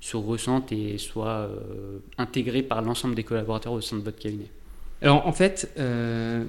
se 0.00 0.16
ressente 0.16 0.70
et 0.72 0.96
soit 0.98 1.48
euh, 1.50 1.98
intégré 2.18 2.62
par 2.62 2.82
l'ensemble 2.82 3.14
des 3.14 3.24
collaborateurs 3.24 3.72
au 3.72 3.80
sein 3.80 3.96
de 3.96 4.02
votre 4.02 4.18
cabinet? 4.18 4.50
Alors 5.02 5.26
en 5.26 5.32
fait, 5.32 5.70
euh, 5.78 6.44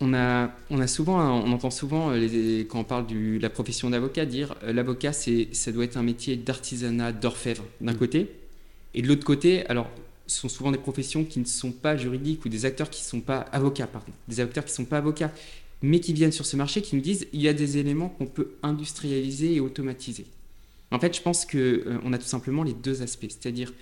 on, 0.00 0.14
a, 0.14 0.50
on 0.70 0.80
a 0.80 0.86
souvent, 0.86 1.20
on 1.44 1.52
entend 1.52 1.70
souvent 1.70 2.10
euh, 2.10 2.18
les- 2.18 2.66
quand 2.66 2.80
on 2.80 2.84
parle 2.84 3.06
de 3.06 3.38
la 3.40 3.50
profession 3.50 3.90
d'avocat 3.90 4.26
dire 4.26 4.56
euh, 4.64 4.72
l'avocat 4.72 5.12
c'est, 5.12 5.48
ça 5.52 5.72
doit 5.72 5.84
être 5.84 5.96
un 5.96 6.02
métier 6.02 6.36
d'artisanat, 6.36 7.12
d'orfèvre 7.12 7.64
d'un 7.80 7.94
Mm. 7.94 7.98
côté, 7.98 8.30
et 8.94 9.02
de 9.02 9.08
l'autre 9.08 9.24
côté, 9.24 9.66
alors 9.68 9.90
ce 10.26 10.40
sont 10.40 10.48
souvent 10.48 10.72
des 10.72 10.78
professions 10.78 11.24
qui 11.24 11.40
ne 11.40 11.44
sont 11.44 11.72
pas 11.72 11.96
juridiques 11.96 12.44
ou 12.44 12.48
des 12.48 12.64
acteurs 12.66 12.90
qui 12.90 13.02
ne 13.02 13.08
sont 13.08 13.20
pas 13.20 13.40
avocats, 13.52 13.86
pardon, 13.86 14.12
des 14.28 14.40
acteurs 14.40 14.64
qui 14.64 14.72
ne 14.72 14.76
sont 14.76 14.84
pas 14.86 14.98
avocats, 14.98 15.32
mais 15.82 16.00
qui 16.00 16.12
viennent 16.12 16.32
sur 16.32 16.46
ce 16.46 16.56
marché 16.56 16.82
qui 16.82 16.96
nous 16.96 17.02
disent 17.02 17.26
il 17.32 17.40
y 17.42 17.48
a 17.48 17.52
des 17.54 17.78
éléments 17.78 18.08
qu'on 18.08 18.26
peut 18.26 18.52
industrialiser 18.62 19.54
et 19.56 19.60
automatiser. 19.60 20.26
En 20.92 20.98
fait, 21.00 21.16
je 21.16 21.22
pense 21.22 21.44
que 21.46 21.58
euh, 21.58 21.98
on 22.04 22.12
a 22.12 22.18
tout 22.18 22.26
simplement 22.26 22.62
les 22.62 22.72
deux 22.74 23.02
aspects, 23.02 23.26
c'est-à-dire 23.28 23.72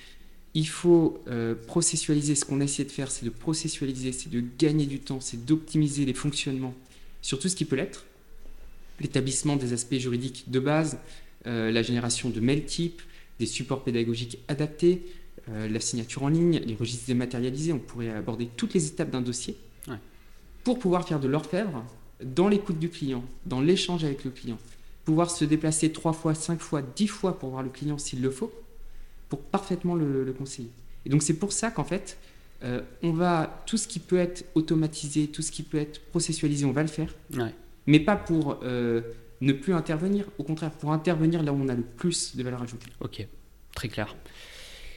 il 0.55 0.69
faut 0.69 1.19
euh, 1.29 1.55
processualiser. 1.67 2.35
Ce 2.35 2.45
qu'on 2.45 2.61
a 2.61 2.65
essayé 2.65 2.85
de 2.85 2.93
faire, 2.93 3.11
c'est 3.11 3.25
de 3.25 3.31
processualiser, 3.31 4.13
c'est 4.13 4.31
de 4.31 4.43
gagner 4.59 4.87
du 4.87 5.01
temps, 5.01 5.21
c'est 5.21 5.45
d'optimiser 5.45 6.05
les 6.05 6.15
fonctionnements 6.15 6.75
sur 7.23 7.39
tout 7.39 7.49
ce 7.49 7.57
qui 7.57 7.65
peut 7.65 7.77
l'être. 7.77 8.05
L'établissement 9.01 9.57
des 9.57 9.73
aspects 9.73 9.97
juridiques 9.97 10.45
de 10.49 10.61
base, 10.61 10.99
euh, 11.47 11.73
la 11.73 11.83
génération 11.83 12.31
de 12.31 12.39
mail 12.41 12.65
type, 12.65 13.03
des 13.41 13.47
supports 13.47 13.83
pédagogiques 13.83 14.39
adaptés, 14.47 15.03
euh, 15.49 15.69
la 15.69 15.81
signature 15.81 16.23
en 16.23 16.29
ligne, 16.29 16.61
les 16.65 16.77
registres 16.77 17.07
dématérialisés. 17.09 17.73
On 17.73 17.81
pourrait 17.81 18.11
aborder 18.11 18.49
toutes 18.57 18.75
les 18.75 18.87
étapes 18.87 19.11
d'un 19.11 19.21
dossier 19.21 19.57
Ouais. 19.89 19.99
pour 20.63 20.79
pouvoir 20.79 21.07
faire 21.07 21.21
de 21.21 21.29
l'orfèvre 21.29 21.85
dans 22.23 22.49
l'écoute 22.49 22.79
du 22.79 22.89
client, 22.89 23.23
dans 23.45 23.61
l'échange 23.61 24.03
avec 24.05 24.25
le 24.25 24.31
client. 24.31 24.57
Pouvoir 25.05 25.31
se 25.31 25.45
déplacer 25.45 25.93
trois 25.93 26.15
fois, 26.15 26.35
cinq 26.35 26.61
fois, 26.61 26.81
dix 26.81 27.09
fois 27.09 27.39
pour 27.39 27.51
voir 27.51 27.63
le 27.63 27.69
client 27.69 27.99
s'il 27.99 28.23
le 28.23 28.31
faut, 28.31 28.51
pour 29.29 29.41
parfaitement 29.43 29.95
le, 29.95 30.25
le 30.25 30.33
conseiller. 30.33 30.71
Et 31.07 31.11
donc 31.11 31.23
c'est 31.23 31.35
pour 31.39 31.53
ça 31.53 31.71
qu'en 31.71 31.85
fait, 31.85 32.17
euh, 32.63 32.81
on 33.03 33.13
va 33.13 33.63
tout 33.67 33.77
ce 33.77 33.87
qui 33.89 33.99
peut 33.99 34.19
être 34.19 34.45
automatisé, 34.55 35.27
tout 35.27 35.43
ce 35.43 35.51
qui 35.53 35.63
peut 35.63 35.79
être 35.79 36.01
processualisé, 36.07 36.65
on 36.65 36.73
va 36.73 36.83
le 36.83 36.89
faire, 36.89 37.15
Ouais. 37.37 37.53
mais 37.87 38.01
pas 38.01 38.17
pour 38.17 38.61
euh, 38.63 39.03
ne 39.41 39.53
plus 39.53 39.75
intervenir, 39.75 40.25
au 40.39 40.45
contraire 40.45 40.71
pour 40.71 40.93
intervenir 40.93 41.43
là 41.43 41.53
où 41.53 41.57
on 41.63 41.69
a 41.69 41.75
le 41.75 41.83
plus 41.83 42.37
de 42.37 42.43
valeur 42.43 42.63
ajoutée. 42.63 42.87
Ok, 43.01 43.27
très 43.75 43.89
clair. 43.89 44.17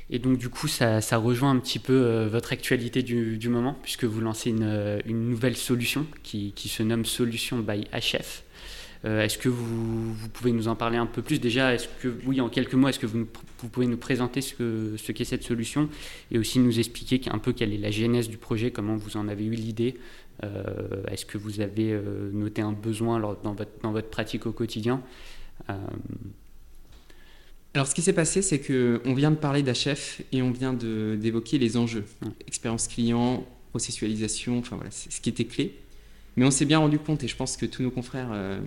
Et 0.10 0.19
donc 0.19 0.38
du 0.38 0.48
coup, 0.48 0.69
ça, 0.69 1.01
ça 1.01 1.17
rejoint 1.17 1.51
un 1.51 1.60
petit 1.60 1.79
peu 1.79 1.91
euh, 1.93 2.29
votre 2.29 2.53
actualité 2.53 3.03
du, 3.03 3.38
du 3.38 3.50
moment, 3.50 3.77
puisque 3.84 4.05
vous 4.05 4.22
lancez 4.22 4.51
une, 4.51 5.01
une 5.05 5.29
nouvelle 5.29 5.57
solution 5.57 6.07
qui, 6.24 6.53
qui 6.53 6.69
se 6.69 6.81
nomme 6.84 7.03
Solution 7.03 7.60
by 7.60 7.86
HF. 7.91 8.43
Euh, 9.06 9.22
est-ce 9.24 9.38
que 9.38 9.48
vous, 9.50 10.13
vous 10.13 10.30
pouvez 10.30 10.51
nous 10.51 10.68
en 10.68 10.75
parler 10.75 10.98
un 10.98 11.06
peu 11.06 11.22
plus 11.22 11.39
Déjà, 11.39 11.74
est-ce 11.74 11.88
que, 12.01 12.08
oui, 12.25 12.42
en 12.42 12.50
quelques 12.50 12.74
mots, 12.74 12.88
est-ce 12.88 12.98
que 13.00 13.06
vous, 13.06 13.20
nous- 13.20 13.27
vous 13.60 13.70
pouvez 13.70 13.86
nous 13.88 13.98
présenter 13.98 14.42
ce 14.42 14.54
que 14.56 14.96
ce 14.98 15.12
qu'est 15.12 15.24
cette 15.25 15.44
solution 15.44 15.88
et 16.32 16.39
aussi 16.39 16.58
nous 16.60 16.80
expliquer 16.80 17.22
un 17.30 17.38
peu 17.38 17.54
quelle 17.54 17.74
est 17.74 17.77
la 17.77 17.92
genèse 17.92 18.27
du 18.27 18.38
projet, 18.38 18.72
comment 18.72 18.96
vous 18.96 19.16
en 19.18 19.27
avez 19.27 19.46
eu 19.46 19.51
l'idée? 19.51 19.98
Euh, 20.44 20.63
Est-ce 21.12 21.25
que 21.25 21.38
vous 21.38 21.62
avez 21.62 21.92
euh, 21.94 22.30
noté 22.34 22.62
un 22.62 22.72
besoin 22.72 23.20
lors- 23.20 23.38
dans, 23.42 23.54
votre, 23.54 23.72
dans 23.84 23.92
votre 23.92 24.10
pratique 24.10 24.46
au 24.48 24.51
quotidien? 24.51 25.01
Alors, 27.74 27.86
ce 27.88 27.94
qui 27.94 28.01
s'est 28.01 28.13
passé, 28.13 28.42
c'est 28.42 28.60
que 28.60 29.01
on 29.06 29.13
vient 29.13 29.30
de 29.32 29.36
parler 29.36 29.62
d'HF 29.62 30.22
et 30.32 30.42
on 30.42 30.51
vient 30.51 30.74
de- 30.74 31.18
d'évoquer 31.20 31.60
les 31.60 31.77
enjeux. 31.77 32.06
Ouais. 32.24 32.32
Expérience 32.48 32.88
client, 32.88 33.46
processualisation, 33.70 34.58
enfin 34.60 34.75
voilà, 34.77 34.92
c'est 34.92 35.12
ce 35.12 35.22
qui 35.22 35.30
était 35.30 35.46
clé. 35.46 35.75
Mais 36.36 36.46
on 36.46 36.51
s'est 36.51 36.66
bien 36.66 36.80
rendu 36.80 36.98
compte, 37.00 37.24
et 37.24 37.27
je 37.27 37.36
pense 37.36 37.58
que 37.58 37.66
tous 37.66 37.84
nos 37.84 37.92
confrères 37.92 38.30
euh, 38.32 38.60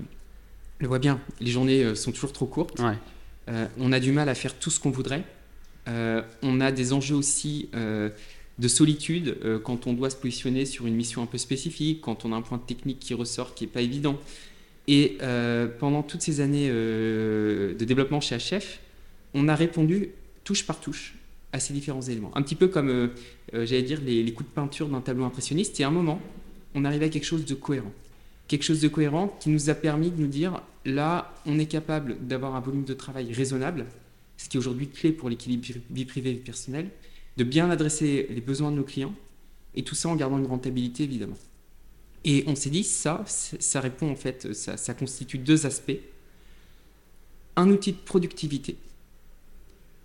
le 0.81 0.89
voient 0.89 0.99
bien, 0.99 1.21
les 1.41 1.51
journées 1.51 1.85
euh, 1.85 1.95
sont 1.95 2.11
toujours 2.11 2.33
trop 2.33 2.47
courtes. 2.47 2.81
Ouais. 2.81 2.97
Euh, 3.51 3.67
on 3.79 3.93
a 3.93 4.01
du 4.01 4.13
mal 4.13 4.29
à 4.29 4.35
faire 4.35 4.59
tout 4.59 4.71
ce 4.71 4.81
qu'on 4.81 4.91
voudrait. 4.91 5.25
Euh, 5.89 6.23
on 6.43 6.61
a 6.61 6.73
des 6.73 6.93
enjeux 6.93 7.15
aussi 7.15 7.69
euh, 7.75 8.11
de 8.59 8.69
solitude 8.69 9.39
quand 9.65 9.87
on 9.87 9.95
doit 9.95 10.11
se 10.11 10.17
positionner 10.17 10.67
sur 10.67 10.87
une 10.87 10.95
mission 10.95 11.23
un 11.23 11.27
peu 11.27 11.39
spécifique, 11.39 12.01
quand 12.03 12.25
on 12.25 12.33
a 12.33 12.37
un 12.37 12.43
point 12.43 12.59
technique 12.59 12.99
qui 12.99 13.15
ressort 13.15 13.55
qui 13.55 13.65
n'est 13.65 13.71
pas 13.71 13.81
évident. 13.81 14.19
Et 14.87 15.17
pendant 15.79 16.03
toutes 16.03 16.21
ces 16.21 16.41
années 16.41 16.69
de 16.69 17.75
développement 17.79 18.21
chez 18.21 18.37
HF, 18.37 18.81
on 19.33 19.49
a 19.49 19.55
répondu 19.55 20.11
touche 20.45 20.67
par 20.67 20.79
touche 20.79 21.15
à 21.53 21.61
ces 21.61 21.73
différents 21.73 22.03
éléments. 22.03 22.33
Un 22.37 22.43
petit 22.43 22.55
peu 22.55 22.69
comme, 22.69 23.11
j'allais 23.55 23.83
dire, 23.83 24.01
les, 24.05 24.23
les 24.23 24.33
coups 24.35 24.51
de 24.51 24.55
peinture 24.55 24.89
d'un 24.89 25.01
tableau 25.01 25.25
impressionniste. 25.25 25.81
Et 25.81 25.85
à 25.85 25.89
un 25.89 25.93
moment, 25.93 26.21
on 26.75 26.85
arrivait 26.85 27.07
à 27.07 27.09
quelque 27.09 27.25
chose 27.25 27.47
de 27.47 27.55
cohérent. 27.55 27.93
Quelque 28.51 28.65
chose 28.65 28.81
de 28.81 28.89
cohérent 28.89 29.29
qui 29.39 29.49
nous 29.49 29.71
a 29.71 29.75
permis 29.75 30.11
de 30.11 30.21
nous 30.21 30.27
dire, 30.27 30.61
là, 30.85 31.33
on 31.47 31.61
est 31.61 31.67
capable 31.67 32.27
d'avoir 32.27 32.57
un 32.57 32.61
volume 32.61 32.83
de 32.83 32.95
travail 32.95 33.33
raisonnable, 33.33 33.87
ce 34.37 34.49
qui 34.49 34.57
est 34.57 34.59
aujourd'hui 34.59 34.89
clé 34.89 35.13
pour 35.13 35.31
l'équilibre 35.31 35.65
vie 35.89 36.05
privée 36.05 36.31
et 36.31 36.33
vie 36.33 36.41
personnelle, 36.41 36.91
de 37.37 37.45
bien 37.45 37.71
adresser 37.71 38.27
les 38.29 38.41
besoins 38.41 38.73
de 38.73 38.77
nos 38.79 38.83
clients, 38.83 39.15
et 39.77 39.85
tout 39.85 39.95
ça 39.95 40.09
en 40.09 40.17
gardant 40.17 40.37
une 40.37 40.49
rentabilité, 40.49 41.05
évidemment. 41.05 41.37
Et 42.25 42.43
on 42.49 42.57
s'est 42.57 42.71
dit, 42.71 42.83
ça, 42.83 43.23
ça 43.27 43.81
répond 43.81 44.11
en 44.11 44.17
fait, 44.17 44.53
ça, 44.53 44.77
ça 44.77 44.95
constitue 44.95 45.39
deux 45.39 45.65
aspects. 45.65 46.01
Un 47.55 47.71
outil 47.71 47.93
de 47.93 47.99
productivité 47.99 48.77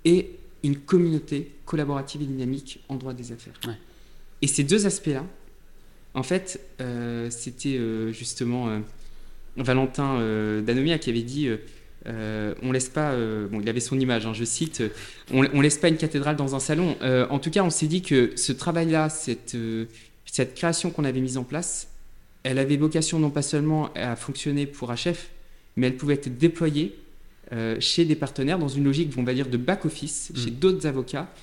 et 0.04 0.38
une 0.62 0.78
communauté 0.78 1.52
collaborative 1.66 2.22
et 2.22 2.26
dynamique 2.26 2.80
en 2.90 2.96
droit 2.98 3.16
des 3.16 3.32
affaires. 3.32 3.60
Ouais. 3.66 3.80
Et 4.44 4.48
ces 4.48 4.64
deux 4.64 4.86
aspects-là, 4.86 5.26
en 6.16 6.24
fait, 6.24 6.62
euh, 6.80 7.30
c'était 7.30 7.78
euh, 7.78 8.12
justement 8.14 8.70
euh, 8.70 8.80
Valentin 9.58 10.20
Danomia 10.62 10.98
qui 10.98 11.10
avait 11.10 11.22
dit 11.22 11.50
on 12.08 12.72
laisse 12.72 12.90
pas, 12.90 13.16
bon, 13.50 13.62
il 13.62 13.70
avait 13.70 13.80
son 13.80 14.00
image, 14.00 14.26
hein, 14.26 14.34
je 14.34 14.44
cite, 14.44 14.84
on, 15.32 15.48
on 15.54 15.62
laisse 15.62 15.78
pas 15.78 15.88
une 15.88 15.98
cathédrale 15.98 16.36
dans 16.36 16.54
un 16.54 16.60
salon. 16.60 16.96
En 17.02 17.40
tout 17.40 17.50
cas, 17.50 17.64
on 17.64 17.70
s'est 17.70 17.88
dit 17.88 18.02
que 18.02 18.34
ce 18.36 18.52
travail-là, 18.52 19.10
cette, 19.10 19.58
cette 20.26 20.54
création 20.54 20.92
qu'on 20.92 21.06
avait 21.06 21.22
mise 21.22 21.38
en 21.38 21.44
place, 21.44 21.88
elle 22.44 22.60
avait 22.60 22.78
vocation 22.78 23.18
non 23.18 23.32
pas 23.32 23.42
seulement 23.42 23.92
à 23.96 24.16
fonctionner 24.16 24.68
pour 24.68 24.94
HF, 24.94 25.30
mais 25.78 25.88
elle 25.88 25.96
pouvait 25.96 26.16
être 26.16 26.38
déployée 26.38 26.96
chez 27.80 28.06
des 28.06 28.16
partenaires 28.16 28.60
dans 28.60 28.68
une 28.68 28.84
logique, 28.84 29.12
on 29.18 29.24
va 29.24 29.34
dire, 29.34 29.48
de 29.48 29.58
back-office, 29.58 30.32
Mm. 30.32 30.38
chez 30.38 30.52
d'autres 30.52 30.86
avocats 30.86 31.34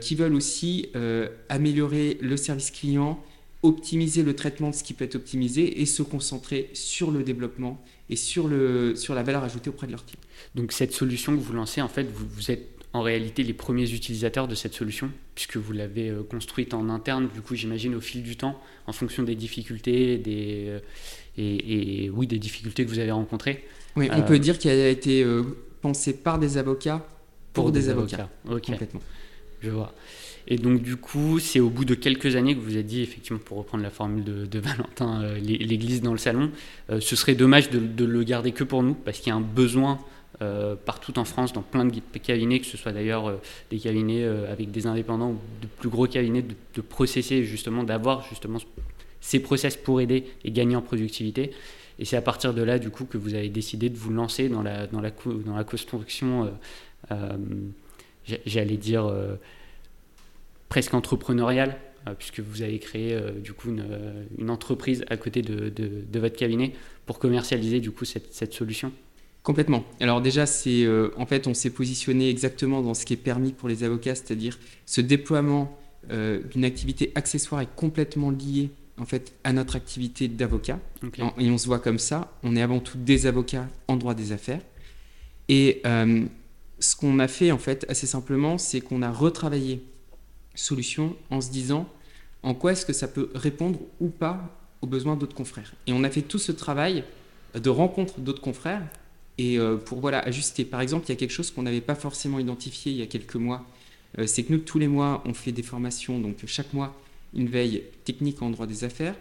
qui 0.00 0.16
veulent 0.16 0.34
aussi 0.34 0.90
améliorer 1.48 2.18
le 2.20 2.36
service 2.36 2.72
client, 2.72 3.24
optimiser 3.64 4.22
le 4.22 4.36
traitement 4.36 4.70
de 4.70 4.74
ce 4.74 4.84
qui 4.84 4.92
peut 4.94 5.04
être 5.04 5.16
optimisé 5.16 5.80
et 5.80 5.86
se 5.86 6.02
concentrer 6.02 6.70
sur 6.74 7.10
le 7.10 7.22
développement 7.24 7.82
et 8.10 8.16
sur, 8.16 8.46
le, 8.46 8.94
sur 8.94 9.14
la 9.14 9.22
valeur 9.22 9.42
ajoutée 9.42 9.70
auprès 9.70 9.86
de 9.86 9.92
leurs 9.92 10.04
clients. 10.04 10.20
Donc 10.54 10.72
cette 10.72 10.92
solution 10.92 11.34
que 11.36 11.40
vous 11.40 11.54
lancez, 11.54 11.80
en 11.80 11.88
fait, 11.88 12.04
vous, 12.04 12.26
vous 12.28 12.50
êtes 12.50 12.68
en 12.92 13.02
réalité 13.02 13.42
les 13.42 13.54
premiers 13.54 13.90
utilisateurs 13.90 14.46
de 14.46 14.54
cette 14.54 14.74
solution, 14.74 15.10
puisque 15.34 15.56
vous 15.56 15.72
l'avez 15.72 16.10
euh, 16.10 16.22
construite 16.22 16.74
en 16.74 16.88
interne, 16.90 17.28
du 17.34 17.40
coup 17.40 17.56
j'imagine 17.56 17.94
au 17.96 18.00
fil 18.00 18.22
du 18.22 18.36
temps, 18.36 18.60
en 18.86 18.92
fonction 18.92 19.22
des 19.24 19.34
difficultés 19.34 20.18
des, 20.18 20.66
euh, 20.68 20.78
et, 21.36 22.04
et, 22.04 22.10
oui, 22.10 22.26
des 22.28 22.38
difficultés 22.38 22.84
que 22.84 22.90
vous 22.90 23.00
avez 23.00 23.10
rencontrées. 23.10 23.64
Oui, 23.96 24.08
on 24.12 24.18
Euh, 24.18 24.22
peut 24.22 24.38
dire 24.38 24.58
qu'elle 24.60 24.78
a 24.80 24.88
été 24.90 25.26
pensée 25.80 26.12
par 26.12 26.38
des 26.38 26.56
avocats 26.58 27.04
pour, 27.52 27.72
des, 27.72 27.88
avocats. 27.88 28.28
Ok, 28.48 28.66
Complètement. 28.66 29.00
je 29.60 29.70
vois. 29.70 29.92
Et 30.46 30.56
donc, 30.56 30.82
du 30.82 30.96
coup, 30.96 31.38
c'est 31.38 31.60
au 31.60 31.70
bout 31.70 31.84
de 31.84 31.94
quelques 31.94 32.36
années 32.36 32.54
que 32.54 32.60
vous 32.60 32.76
êtes 32.76 32.86
dit, 32.86 33.02
effectivement, 33.02 33.40
pour 33.42 33.58
reprendre 33.58 33.82
la 33.82 33.90
formule 33.90 34.24
de, 34.24 34.58
Valentin, 34.58 35.22
euh, 35.22 35.38
l'église 35.38 36.02
dans 36.02 36.12
le 36.12 36.18
salon, 36.18 36.50
euh, 36.90 37.00
ce 37.00 37.16
serait 37.16 37.34
dommage 37.34 37.70
de, 37.70 38.04
le 38.04 38.22
garder 38.24 38.52
que 38.52 38.64
pour 38.64 38.82
nous, 38.82 38.94
parce 38.94 39.18
qu'il 39.18 39.28
y 39.28 39.32
a 39.32 39.36
un 39.36 39.40
besoin 39.40 39.98
euh, 40.42 40.74
partout 40.76 41.18
en 41.18 41.24
France, 41.24 41.52
dans 41.52 41.62
plein 41.62 41.86
de 41.86 42.00
cabinets, 42.22 42.60
que 42.60 42.66
ce 42.66 42.76
soit 42.76 42.92
d'ailleurs 42.92 43.38
des 43.70 43.78
cabinets 43.78 44.24
avec 44.24 44.70
des 44.70 44.86
indépendants 44.86 45.30
ou 45.30 45.38
de 45.62 45.66
plus 45.66 45.88
gros 45.88 46.06
cabinets, 46.06 46.42
de, 46.42 46.80
processer 46.82 47.44
justement, 47.44 47.82
d'avoir 47.82 48.26
justement 48.28 48.58
ces 49.20 49.40
process 49.40 49.76
pour 49.76 50.00
aider 50.02 50.24
et 50.44 50.50
gagner 50.50 50.76
en 50.76 50.82
productivité. 50.82 51.52
Et 51.98 52.04
c'est 52.04 52.16
à 52.16 52.22
partir 52.22 52.52
de 52.52 52.60
là, 52.60 52.78
du 52.78 52.90
coup, 52.90 53.04
que 53.04 53.16
vous 53.16 53.34
avez 53.34 53.48
décidé 53.48 53.88
de 53.88 53.96
vous 53.96 54.12
lancer 54.12 54.48
dans 54.48 54.62
la, 54.62 54.86
dans 54.88 55.00
la, 55.00 55.10
dans 55.46 55.56
la 55.56 55.64
construction, 55.64 56.52
j'allais 58.26 58.76
dire 58.76 59.10
presque 60.74 60.92
entrepreneurial, 60.92 61.76
euh, 62.08 62.14
puisque 62.18 62.40
vous 62.40 62.62
avez 62.62 62.80
créé 62.80 63.14
euh, 63.14 63.30
du 63.30 63.52
coup 63.52 63.68
euh, 63.70 64.24
une, 64.38 64.50
entreprise 64.50 65.04
à 65.08 65.16
côté 65.16 65.40
de, 65.40 65.68
de, 65.68 66.18
votre 66.18 66.34
cabinet 66.34 66.72
pour 67.06 67.20
commercialiser 67.20 67.78
du 67.78 67.92
coup 67.92 68.04
cette, 68.04 68.34
cette 68.34 68.52
solution 68.52 68.90
Complètement. 69.44 69.84
Alors 70.00 70.20
déjà, 70.20 70.46
c'est 70.46 70.84
en 71.16 71.26
fait, 71.26 71.46
on 71.46 71.54
s'est 71.54 71.70
positionné 71.70 72.28
exactement 72.28 72.80
dans 72.82 72.94
ce 72.94 73.04
qui 73.04 73.12
est 73.12 73.24
permis 73.32 73.52
pour 73.52 73.68
les 73.68 73.84
avocats, 73.84 74.16
c'est-à-dire 74.16 74.58
ce 74.86 75.00
déploiement 75.02 75.78
d'une 76.08 76.64
activité 76.64 77.12
accessoire 77.14 77.60
est 77.60 77.68
complètement 77.76 78.30
lié 78.30 78.70
en 78.98 79.04
fait 79.04 79.34
à 79.44 79.52
notre 79.52 79.76
activité 79.76 80.28
d'avocat. 80.28 80.80
Et 81.38 81.50
on 81.50 81.58
se 81.58 81.66
voit 81.66 81.78
comme 81.78 81.98
ça. 81.98 82.32
On 82.42 82.56
est 82.56 82.62
avant 82.62 82.80
tout 82.80 82.96
des 82.96 83.26
avocats 83.26 83.68
en 83.86 83.96
droit 83.96 84.14
des 84.14 84.32
affaires. 84.32 84.62
Et 85.50 85.82
ce 85.84 86.96
qu'on 86.96 87.18
a 87.18 87.28
fait 87.28 87.52
en 87.52 87.58
fait 87.58 87.84
assez 87.90 88.06
simplement, 88.06 88.56
c'est 88.56 88.80
qu'on 88.80 89.02
a 89.02 89.12
retravaillé 89.12 89.82
solution 90.54 91.16
en 91.30 91.40
se 91.40 91.50
disant 91.50 91.88
en 92.42 92.54
quoi 92.54 92.72
est-ce 92.72 92.86
que 92.86 92.92
ça 92.92 93.08
peut 93.08 93.30
répondre 93.34 93.80
ou 94.00 94.08
pas 94.08 94.56
aux 94.82 94.86
besoins 94.86 95.16
d'autres 95.16 95.34
confrères. 95.34 95.74
Et 95.86 95.92
on 95.92 96.04
a 96.04 96.10
fait 96.10 96.22
tout 96.22 96.38
ce 96.38 96.52
travail 96.52 97.04
de 97.54 97.70
rencontre 97.70 98.20
d'autres 98.20 98.42
confrères 98.42 98.82
et 99.38 99.58
euh, 99.58 99.76
pour 99.76 100.00
voilà 100.00 100.20
ajuster. 100.20 100.64
Par 100.64 100.80
exemple, 100.80 101.06
il 101.06 101.08
y 101.08 101.12
a 101.12 101.16
quelque 101.16 101.32
chose 101.32 101.50
qu'on 101.50 101.62
n'avait 101.62 101.80
pas 101.80 101.94
forcément 101.94 102.38
identifié 102.38 102.92
il 102.92 102.98
y 102.98 103.02
a 103.02 103.06
quelques 103.06 103.36
mois, 103.36 103.64
euh, 104.18 104.26
c'est 104.26 104.44
que 104.44 104.52
nous 104.52 104.58
tous 104.58 104.78
les 104.78 104.88
mois 104.88 105.22
on 105.24 105.34
fait 105.34 105.52
des 105.52 105.62
formations, 105.62 106.20
donc 106.20 106.36
chaque 106.46 106.72
mois 106.72 106.94
une 107.34 107.48
veille 107.48 107.82
technique 108.04 108.42
en 108.42 108.50
droit 108.50 108.66
des 108.66 108.84
affaires, 108.84 109.16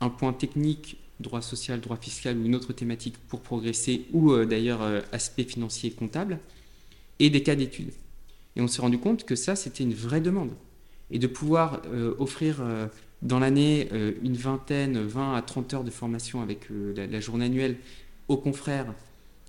un 0.00 0.08
point 0.08 0.32
technique 0.32 0.96
droit 1.20 1.42
social, 1.42 1.80
droit 1.80 1.96
fiscal 1.96 2.38
ou 2.38 2.44
une 2.44 2.54
autre 2.54 2.72
thématique 2.72 3.16
pour 3.28 3.40
progresser 3.40 4.06
ou 4.12 4.32
euh, 4.32 4.46
d'ailleurs 4.46 4.80
aspect 5.12 5.44
financier 5.44 5.90
et 5.90 5.92
comptable 5.92 6.38
et 7.18 7.28
des 7.28 7.42
cas 7.42 7.56
d'études. 7.56 7.92
Et 8.56 8.60
on 8.60 8.68
s'est 8.68 8.80
rendu 8.80 8.98
compte 8.98 9.24
que 9.24 9.36
ça, 9.36 9.54
c'était 9.54 9.84
une 9.84 9.94
vraie 9.94 10.20
demande. 10.20 10.50
Et 11.10 11.18
de 11.18 11.26
pouvoir 11.26 11.82
euh, 11.86 12.14
offrir 12.18 12.56
euh, 12.60 12.86
dans 13.22 13.38
l'année 13.38 13.88
euh, 13.92 14.12
une 14.22 14.36
vingtaine, 14.36 14.98
20 14.98 15.34
à 15.36 15.42
30 15.42 15.74
heures 15.74 15.84
de 15.84 15.90
formation 15.90 16.42
avec 16.42 16.68
la, 16.70 17.20
journée 17.20 17.44
annuelle 17.44 17.76
aux 18.28 18.36
confrères 18.36 18.92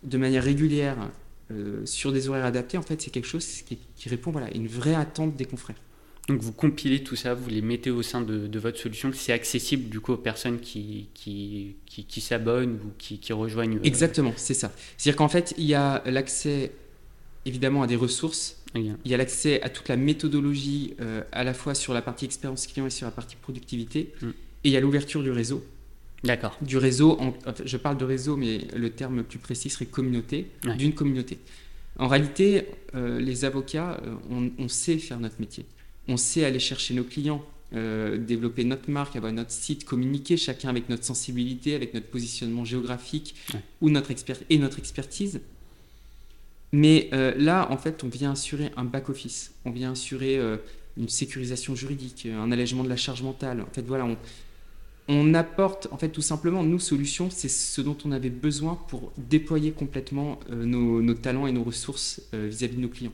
de 0.03 0.17
manière 0.17 0.43
régulière 0.43 0.97
sur 1.85 2.11
des 2.11 2.27
horaires 2.27 2.43
adaptés, 2.43 2.77
en 2.77 2.81
fait, 2.81 3.01
c'est 3.01 3.09
quelque 3.09 3.25
chose 3.25 3.45
qui, 3.45 4.09
répond 4.09 4.31
voilà, 4.31 4.47
à 4.47 4.51
une 4.51 4.67
vraie 4.67 4.93
attente 4.93 5.37
des 5.37 5.45
confrères. 5.45 5.77
Donc 6.27 6.41
vous 6.41 6.51
compilez 6.51 7.03
tout 7.03 7.15
ça, 7.15 7.33
vous 7.33 7.49
les 7.49 7.61
mettez 7.61 7.89
au 7.89 8.01
sein 8.01 8.21
de, 8.21 8.59
votre 8.59 8.77
solution, 8.77 9.11
c'est 9.13 9.31
accessible 9.31 9.89
du 9.89 10.01
coup 10.01 10.11
aux 10.11 10.17
personnes 10.17 10.59
qui, 10.59 11.07
qui, 11.13 11.77
qui, 11.85 12.21
s'abonnent 12.21 12.79
ou 12.85 12.91
qui, 12.97 13.19
qui 13.19 13.31
rejoignent. 13.31 13.79
Exactement, 13.85 14.33
c'est 14.35 14.53
ça. 14.53 14.73
C'est-à-dire 14.97 15.15
qu'en 15.15 15.29
fait, 15.29 15.55
il 15.57 15.63
y 15.63 15.73
a 15.73 16.03
l'accès 16.05 16.73
évidemment 17.47 17.81
à 17.81 17.87
des 17.87 17.95
ressources. 17.95 18.57
Il 18.75 18.95
y 19.05 19.13
a 19.13 19.17
l'accès 19.17 19.61
à 19.61 19.69
toute 19.69 19.87
la 19.87 19.95
méthodologie, 19.95 20.93
euh, 20.99 21.23
à 21.31 21.43
la 21.43 21.53
fois 21.53 21.73
sur 21.73 21.93
la 21.93 22.01
partie 22.01 22.25
expérience 22.25 22.67
client 22.67 22.85
et 22.85 22.89
sur 22.89 23.05
la 23.05 23.11
partie 23.11 23.35
productivité. 23.35 24.13
Mm. 24.21 24.27
Et 24.27 24.33
il 24.65 24.71
y 24.71 24.77
a 24.77 24.79
l'ouverture 24.79 25.23
du 25.23 25.31
réseau. 25.31 25.63
D'accord. 26.23 26.57
Du 26.61 26.77
réseau, 26.77 27.19
je 27.63 27.77
parle 27.77 27.97
de 27.97 28.05
réseau, 28.05 28.37
mais 28.37 28.67
le 28.75 28.89
terme 28.89 29.23
plus 29.23 29.37
précis 29.37 29.69
serait 29.69 29.85
communauté, 29.85 30.47
d'une 30.77 30.93
communauté. 30.93 31.37
En 31.99 32.07
réalité, 32.07 32.65
euh, 32.95 33.19
les 33.19 33.45
avocats, 33.45 34.01
euh, 34.03 34.49
on, 34.57 34.67
sait 34.67 34.97
faire 34.97 35.19
notre 35.19 35.39
métier. 35.39 35.65
On 36.07 36.17
sait 36.17 36.43
aller 36.43 36.59
chercher 36.59 36.93
nos 36.93 37.03
clients, 37.03 37.45
développer 37.71 38.63
notre 38.63 38.89
marque, 38.89 39.15
avoir 39.15 39.31
notre 39.33 39.51
site, 39.51 39.83
communiquer 39.83 40.37
chacun 40.37 40.69
avec 40.69 40.89
notre 40.89 41.03
sensibilité, 41.03 41.75
avec 41.75 41.93
notre 41.93 42.07
positionnement 42.07 42.63
géographique 42.63 43.35
ou 43.81 43.89
notre 43.89 44.09
expert 44.09 44.37
et 44.49 44.57
notre 44.57 44.79
expertise. 44.79 45.41
Mais 46.71 47.09
euh, 47.13 47.33
là, 47.37 47.71
en 47.71 47.77
fait, 47.77 48.03
on 48.03 48.09
vient 48.09 48.31
assurer 48.31 48.71
un 48.75 48.83
back-office, 48.83 49.53
on 49.65 49.71
vient 49.71 49.91
assurer 49.91 50.37
euh, 50.37 50.57
une 50.97 51.09
sécurisation 51.09 51.75
juridique, 51.75 52.25
euh, 52.25 52.39
un 52.39 52.51
allègement 52.51 52.83
de 52.83 52.89
la 52.89 52.97
charge 52.97 53.21
mentale. 53.21 53.61
En 53.61 53.73
fait, 53.73 53.83
voilà, 53.83 54.05
on, 54.05 54.17
on 55.07 55.33
apporte, 55.33 55.87
en 55.91 55.97
fait, 55.97 56.09
tout 56.09 56.21
simplement, 56.21 56.63
nous, 56.63 56.79
solutions, 56.79 57.29
c'est 57.29 57.47
ce 57.47 57.79
dont 57.79 57.97
on 58.03 58.11
avait 58.11 58.29
besoin 58.29 58.75
pour 58.89 59.13
déployer 59.17 59.71
complètement 59.71 60.39
nos, 60.49 61.01
nos, 61.01 61.13
talents 61.13 61.47
et 61.47 61.53
nos 61.53 61.63
ressources 61.63 62.21
vis-à-vis 62.33 62.75
de 62.75 62.81
nos 62.81 62.89
clients. 62.89 63.13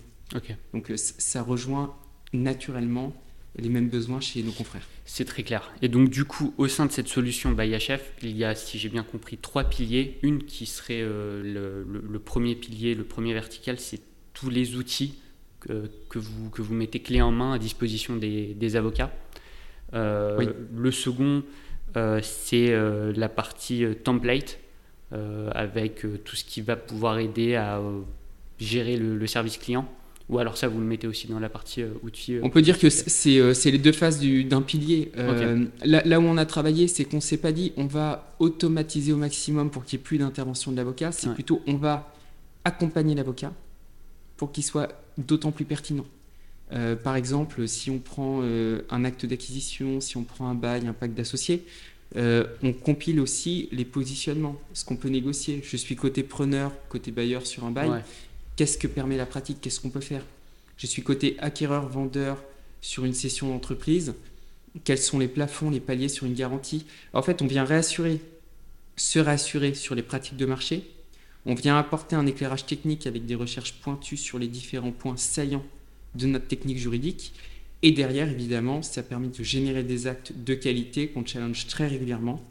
Donc, 0.74 0.92
ça 0.96 1.44
rejoint 1.44 1.96
naturellement 2.34 3.14
les 3.58 3.70
mêmes 3.70 3.90
besoins 3.90 4.20
chez 4.20 4.42
nos 4.42 4.52
confrères. 4.52 4.88
C'est 5.06 5.26
très 5.26 5.44
clair. 5.44 5.72
Et 5.82 5.88
donc 5.88 6.10
du 6.10 6.26
coup, 6.26 6.54
au 6.58 6.68
sein 6.68 6.86
de 6.86 6.92
cette 6.92 7.08
solution 7.08 7.52
BayHF, 7.52 8.14
il 8.22 8.36
y 8.36 8.44
a, 8.44 8.56
si 8.56 8.80
j'ai 8.80 8.90
bien 8.90 9.04
compris, 9.04 9.38
trois 9.38 9.64
piliers. 9.64 10.18
Une 10.24 10.44
qui 10.44 10.66
serait 10.66 11.02
euh, 11.02 11.84
le, 11.84 12.20
premier 12.20 12.56
pilier, 12.56 12.96
le 12.96 13.04
premier 13.04 13.34
vertical, 13.34 13.80
c'est 13.80 14.02
tous 14.34 14.50
les 14.50 14.76
outils 14.76 15.20
que, 15.60 15.90
que, 16.10 16.20
vous, 16.20 16.50
que 16.50 16.62
vous 16.62 16.74
mettez 16.74 17.00
clé 17.00 17.22
en 17.22 17.32
main 17.32 17.54
à 17.54 17.60
disposition 17.60 18.16
des, 18.16 18.54
des 18.56 18.76
avocats. 18.76 19.12
Euh, 19.94 20.52
le 20.76 20.92
second, 20.92 21.44
euh, 21.96 22.20
c'est 22.24 22.76
la 23.16 23.30
partie 23.30 23.86
template, 24.04 24.60
avec 25.52 26.08
tout 26.26 26.36
ce 26.36 26.44
qui 26.44 26.62
va 26.62 26.76
pouvoir 26.76 27.20
aider 27.20 27.54
à 27.54 27.80
gérer 28.58 28.98
le 28.98 29.28
service 29.28 29.60
client. 29.60 29.88
Ou 30.30 30.40
alors 30.40 30.58
ça, 30.58 30.68
vous 30.68 30.80
le 30.80 30.86
mettez 30.86 31.08
aussi 31.08 31.28
dans 31.28 31.40
la 31.40 31.50
partie 31.50 31.82
euh, 31.82 31.90
outils 32.02 32.36
euh, 32.36 32.42
On 32.44 32.50
peut 32.50 32.62
dire 32.62 32.80
que 32.80 32.88
euh, 32.88 33.54
c'est 33.54 33.72
les 33.72 33.78
deux 33.78 33.92
phases 33.92 34.22
d'un 34.22 34.62
pilier. 34.62 35.12
là, 35.84 36.20
où 36.20 36.24
on 36.24 36.38
a 36.38 36.46
travaillé, 36.46 36.88
c'est 36.88 37.06
qu'on 37.06 37.18
ne 37.18 37.22
s'est 37.22 37.38
pas 37.38 37.52
dit 37.52 37.74
on 37.78 37.86
va 37.86 38.36
automatiser 38.40 39.12
au 39.12 39.18
maximum 39.18 39.70
pour 39.70 39.84
qu'il 39.84 39.98
n'y 39.98 40.02
ait 40.02 40.06
plus 40.06 40.18
d'intervention 40.18 40.72
de 40.72 40.78
l'avocat. 40.78 41.12
C'est 41.12 41.34
plutôt 41.34 41.62
on 41.68 41.76
va 41.76 42.14
accompagner 42.64 43.16
l'avocat 43.16 43.52
pour 44.38 44.52
qu'il 44.52 44.64
soit 44.64 44.90
d'autant 45.18 45.52
plus 45.52 45.66
pertinent. 45.66 46.06
par 47.04 47.16
exemple, 47.16 47.68
si 47.68 47.92
on 47.92 48.00
prend 48.00 48.42
un 48.42 49.06
acte 49.06 49.26
d'acquisition, 49.26 50.00
si 50.00 50.16
on 50.16 50.24
prend 50.24 50.48
un 50.48 50.56
bail, 50.56 50.88
un 50.88 50.94
pacte 50.94 51.16
d'associés, 51.16 51.66
on 52.16 52.74
compile 52.82 53.20
aussi 53.20 53.68
les 53.74 53.86
positionnements, 53.86 54.56
ce 54.74 54.86
qu'on 54.86 54.96
peut 54.96 55.10
négocier. 55.10 55.62
Je 55.64 55.76
suis 55.76 55.98
côté 55.98 56.24
preneur, 56.24 56.72
côté 56.88 57.12
bailleur 57.12 57.46
sur 57.46 57.66
un 57.66 57.72
bail. 57.72 57.92
Qu'est-ce 58.56 58.78
que 58.78 58.88
permet 58.88 59.18
la 59.18 59.26
pratique? 59.26 59.60
Qu'est-ce 59.62 59.80
qu'on 59.80 59.90
peut 59.90 60.00
faire? 60.00 60.24
Je 60.78 60.88
suis 60.88 61.02
côté 61.02 61.36
acquéreur-vendeur 61.40 62.44
sur 62.82 63.06
une 63.06 63.14
session 63.14 63.50
d'entreprise. 63.50 64.14
Quels 64.84 65.00
sont 65.00 65.20
les 65.20 65.28
plafonds, 65.28 65.70
les 65.70 65.80
paliers 65.80 66.10
sur 66.10 66.26
une 66.26 66.34
garantie? 66.34 66.86
En 67.14 67.22
fait, 67.22 67.42
on 67.42 67.48
vient 67.48 67.64
réassurer, 67.64 68.20
se 68.96 69.20
rassurer 69.20 69.74
sur 69.74 69.96
les 69.96 70.04
pratiques 70.04 70.38
de 70.38 70.46
marché. 70.46 70.84
On 71.46 71.56
vient 71.56 71.78
apporter 71.78 72.16
un 72.16 72.26
éclairage 72.26 72.66
technique 72.66 73.06
avec 73.06 73.26
des 73.26 73.36
recherches 73.36 73.74
pointues 73.74 74.18
sur 74.18 74.40
les 74.40 74.48
différents 74.48 74.92
points 74.92 75.18
saillants 75.18 75.66
de 76.16 76.28
notre 76.28 76.48
technique 76.48 76.78
juridique. 76.78 77.34
Et 77.82 77.92
derrière, 77.92 78.30
évidemment, 78.30 78.82
ça 78.82 79.04
permet 79.04 79.28
de 79.28 79.44
générer 79.44 79.84
des 79.84 80.08
actes 80.08 80.32
de 80.36 80.54
qualité 80.54 81.10
qu'on 81.10 81.26
challenge 81.26 81.68
très 81.68 81.88
régulièrement. 81.88 82.42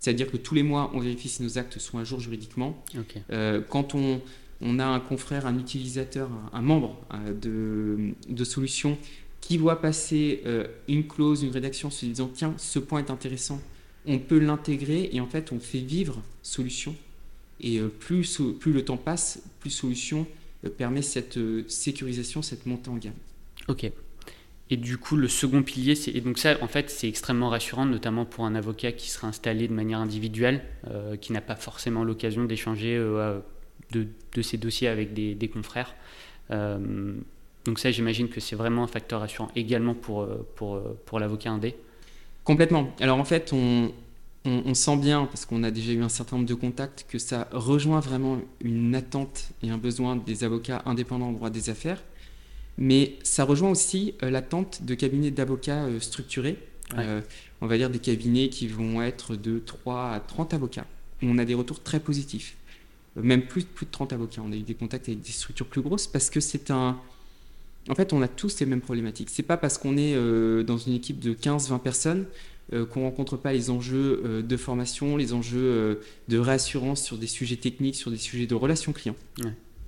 C'est-à-dire 0.00 0.30
que 0.30 0.36
tous 0.36 0.54
les 0.54 0.64
mois, 0.64 0.90
on 0.94 1.00
vérifie 1.00 1.28
si 1.28 1.42
nos 1.42 1.58
actes 1.58 1.78
sont 1.78 1.98
à 1.98 2.04
jour 2.04 2.20
juridiquement. 2.20 2.82
Euh, 3.30 3.62
quand 3.62 3.94
on, 3.94 4.20
on 4.60 4.78
a 4.78 4.84
un 4.84 5.00
confrère, 5.00 5.46
un 5.46 5.58
utilisateur, 5.58 6.30
un, 6.52 6.62
membre 6.62 6.96
euh, 7.12 8.12
de, 8.28 8.44
solution 8.44 8.98
qui 9.40 9.58
voit 9.58 9.80
passer 9.80 10.42
euh, 10.46 10.66
une 10.88 11.06
clause, 11.06 11.42
une 11.42 11.50
rédaction 11.50 11.90
se 11.90 12.06
disant 12.06 12.30
tiens, 12.32 12.54
ce 12.56 12.78
point 12.78 13.00
est 13.00 13.10
intéressant, 13.10 13.60
on 14.06 14.18
peut 14.18 14.38
l'intégrer 14.38 15.10
et 15.12 15.20
en 15.20 15.26
fait 15.26 15.52
on 15.52 15.60
fait 15.60 15.78
vivre 15.78 16.22
solution. 16.42 16.94
Et 17.60 17.78
euh, 17.78 17.88
plus, 17.88 18.40
le 18.40 18.84
temps 18.84 18.96
passe, 18.96 19.42
plus 19.60 19.70
solution 19.70 20.26
permet 20.78 21.02
cette 21.02 21.38
sécurisation, 21.68 22.40
cette 22.40 22.64
montée 22.64 22.88
en 22.88 22.96
gamme. 22.96 23.12
Ok. 23.68 23.90
Et 24.70 24.78
du 24.78 24.96
coup, 24.96 25.16
le 25.16 25.28
second 25.28 25.62
pilier, 25.62 25.94
c'est 25.94 26.18
donc 26.22 26.38
ça, 26.38 26.56
en 26.62 26.68
fait, 26.68 26.88
c'est 26.88 27.06
extrêmement 27.06 27.50
rassurant, 27.50 27.84
notamment 27.84 28.24
pour 28.24 28.46
un 28.46 28.54
avocat 28.54 28.92
qui 28.92 29.10
sera 29.10 29.28
installé 29.28 29.68
de 29.68 29.74
manière 29.74 29.98
individuelle, 29.98 30.64
qui 31.20 31.34
n'a 31.34 31.42
pas 31.42 31.54
forcément 31.54 32.02
l'occasion 32.02 32.44
d'échanger 32.44 32.96
de, 33.98 34.42
ces 34.42 34.56
dossiers 34.56 34.88
avec 34.88 35.14
des, 35.14 35.48
confrères. 35.48 35.94
Euh, 36.50 37.14
donc 37.64 37.78
ça, 37.78 37.90
j'imagine 37.90 38.28
que 38.28 38.40
c'est 38.40 38.56
vraiment 38.56 38.84
un 38.84 38.88
facteur 38.88 39.20
rassurant 39.20 39.50
également 39.56 39.94
pour, 39.94 40.22
euh, 40.22 40.46
pour, 40.56 40.74
euh, 40.74 40.98
pour 41.06 41.18
l'avocat 41.18 41.50
indé. 41.50 41.76
Complètement. 42.44 42.94
Alors 43.00 43.18
en 43.18 43.24
fait, 43.24 43.52
on, 43.52 43.92
on, 44.44 44.74
sent 44.74 44.96
bien, 44.98 45.24
parce 45.24 45.46
qu'on 45.46 45.62
a 45.62 45.70
déjà 45.70 45.92
eu 45.92 46.02
un 46.02 46.10
certain 46.10 46.36
nombre 46.36 46.48
de 46.48 46.54
contacts, 46.54 47.06
que 47.08 47.18
ça 47.18 47.48
rejoint 47.52 48.00
vraiment 48.00 48.38
une 48.60 48.94
attente 48.94 49.48
et 49.62 49.70
un 49.70 49.78
besoin 49.78 50.16
des 50.16 50.44
avocats 50.44 50.82
indépendants 50.84 51.28
en 51.28 51.32
droit 51.32 51.50
des 51.50 51.70
affaires. 51.70 52.02
Mais 52.76 53.14
ça 53.22 53.44
rejoint 53.44 53.70
aussi 53.70 54.14
l'attente 54.20 54.82
de 54.82 54.94
cabinets 54.94 55.30
d'avocats 55.30 55.86
structurés. 56.00 56.58
on 57.60 57.66
va 57.66 57.78
dire 57.78 57.88
des 57.88 58.00
cabinets 58.00 58.48
qui 58.48 58.66
vont 58.66 59.00
être 59.00 59.36
de 59.36 59.60
3 59.60 60.10
à 60.10 60.20
30 60.20 60.52
avocats. 60.52 60.86
On 61.22 61.38
a 61.38 61.44
des 61.46 61.54
retours 61.54 61.82
très 61.82 62.00
positifs. 62.00 62.56
Même 63.16 63.46
plus, 63.46 63.64
plus 63.64 63.86
de 63.86 63.90
30 63.90 64.12
avocats. 64.12 64.42
On 64.44 64.52
a 64.52 64.56
eu 64.56 64.62
des 64.62 64.74
contacts 64.74 65.08
avec 65.08 65.20
des 65.20 65.32
structures 65.32 65.66
plus 65.66 65.82
grosses 65.82 66.06
parce 66.06 66.30
que 66.30 66.40
c'est 66.40 66.70
un, 66.70 66.98
en 67.88 67.94
fait, 67.94 68.12
on 68.12 68.22
a 68.22 68.28
tous 68.28 68.60
les 68.60 68.66
mêmes 68.66 68.80
problématiques. 68.80 69.28
C'est 69.30 69.42
pas 69.42 69.56
parce 69.56 69.78
qu'on 69.78 69.96
est 69.96 70.14
euh, 70.14 70.62
dans 70.62 70.78
une 70.78 70.94
équipe 70.94 71.20
de 71.20 71.34
15-20 71.34 71.80
personnes 71.80 72.26
euh, 72.72 72.86
qu'on 72.86 73.02
rencontre 73.02 73.36
pas 73.36 73.52
les 73.52 73.68
enjeux 73.70 74.22
euh, 74.24 74.42
de 74.42 74.56
formation, 74.56 75.16
les 75.16 75.34
enjeux 75.34 76.00
de 76.28 76.38
réassurance 76.38 77.02
sur 77.02 77.18
des 77.18 77.26
sujets 77.26 77.56
techniques, 77.56 77.96
sur 77.96 78.10
des 78.10 78.16
sujets 78.16 78.46
de 78.46 78.54
relations 78.54 78.92
clients. 78.92 79.16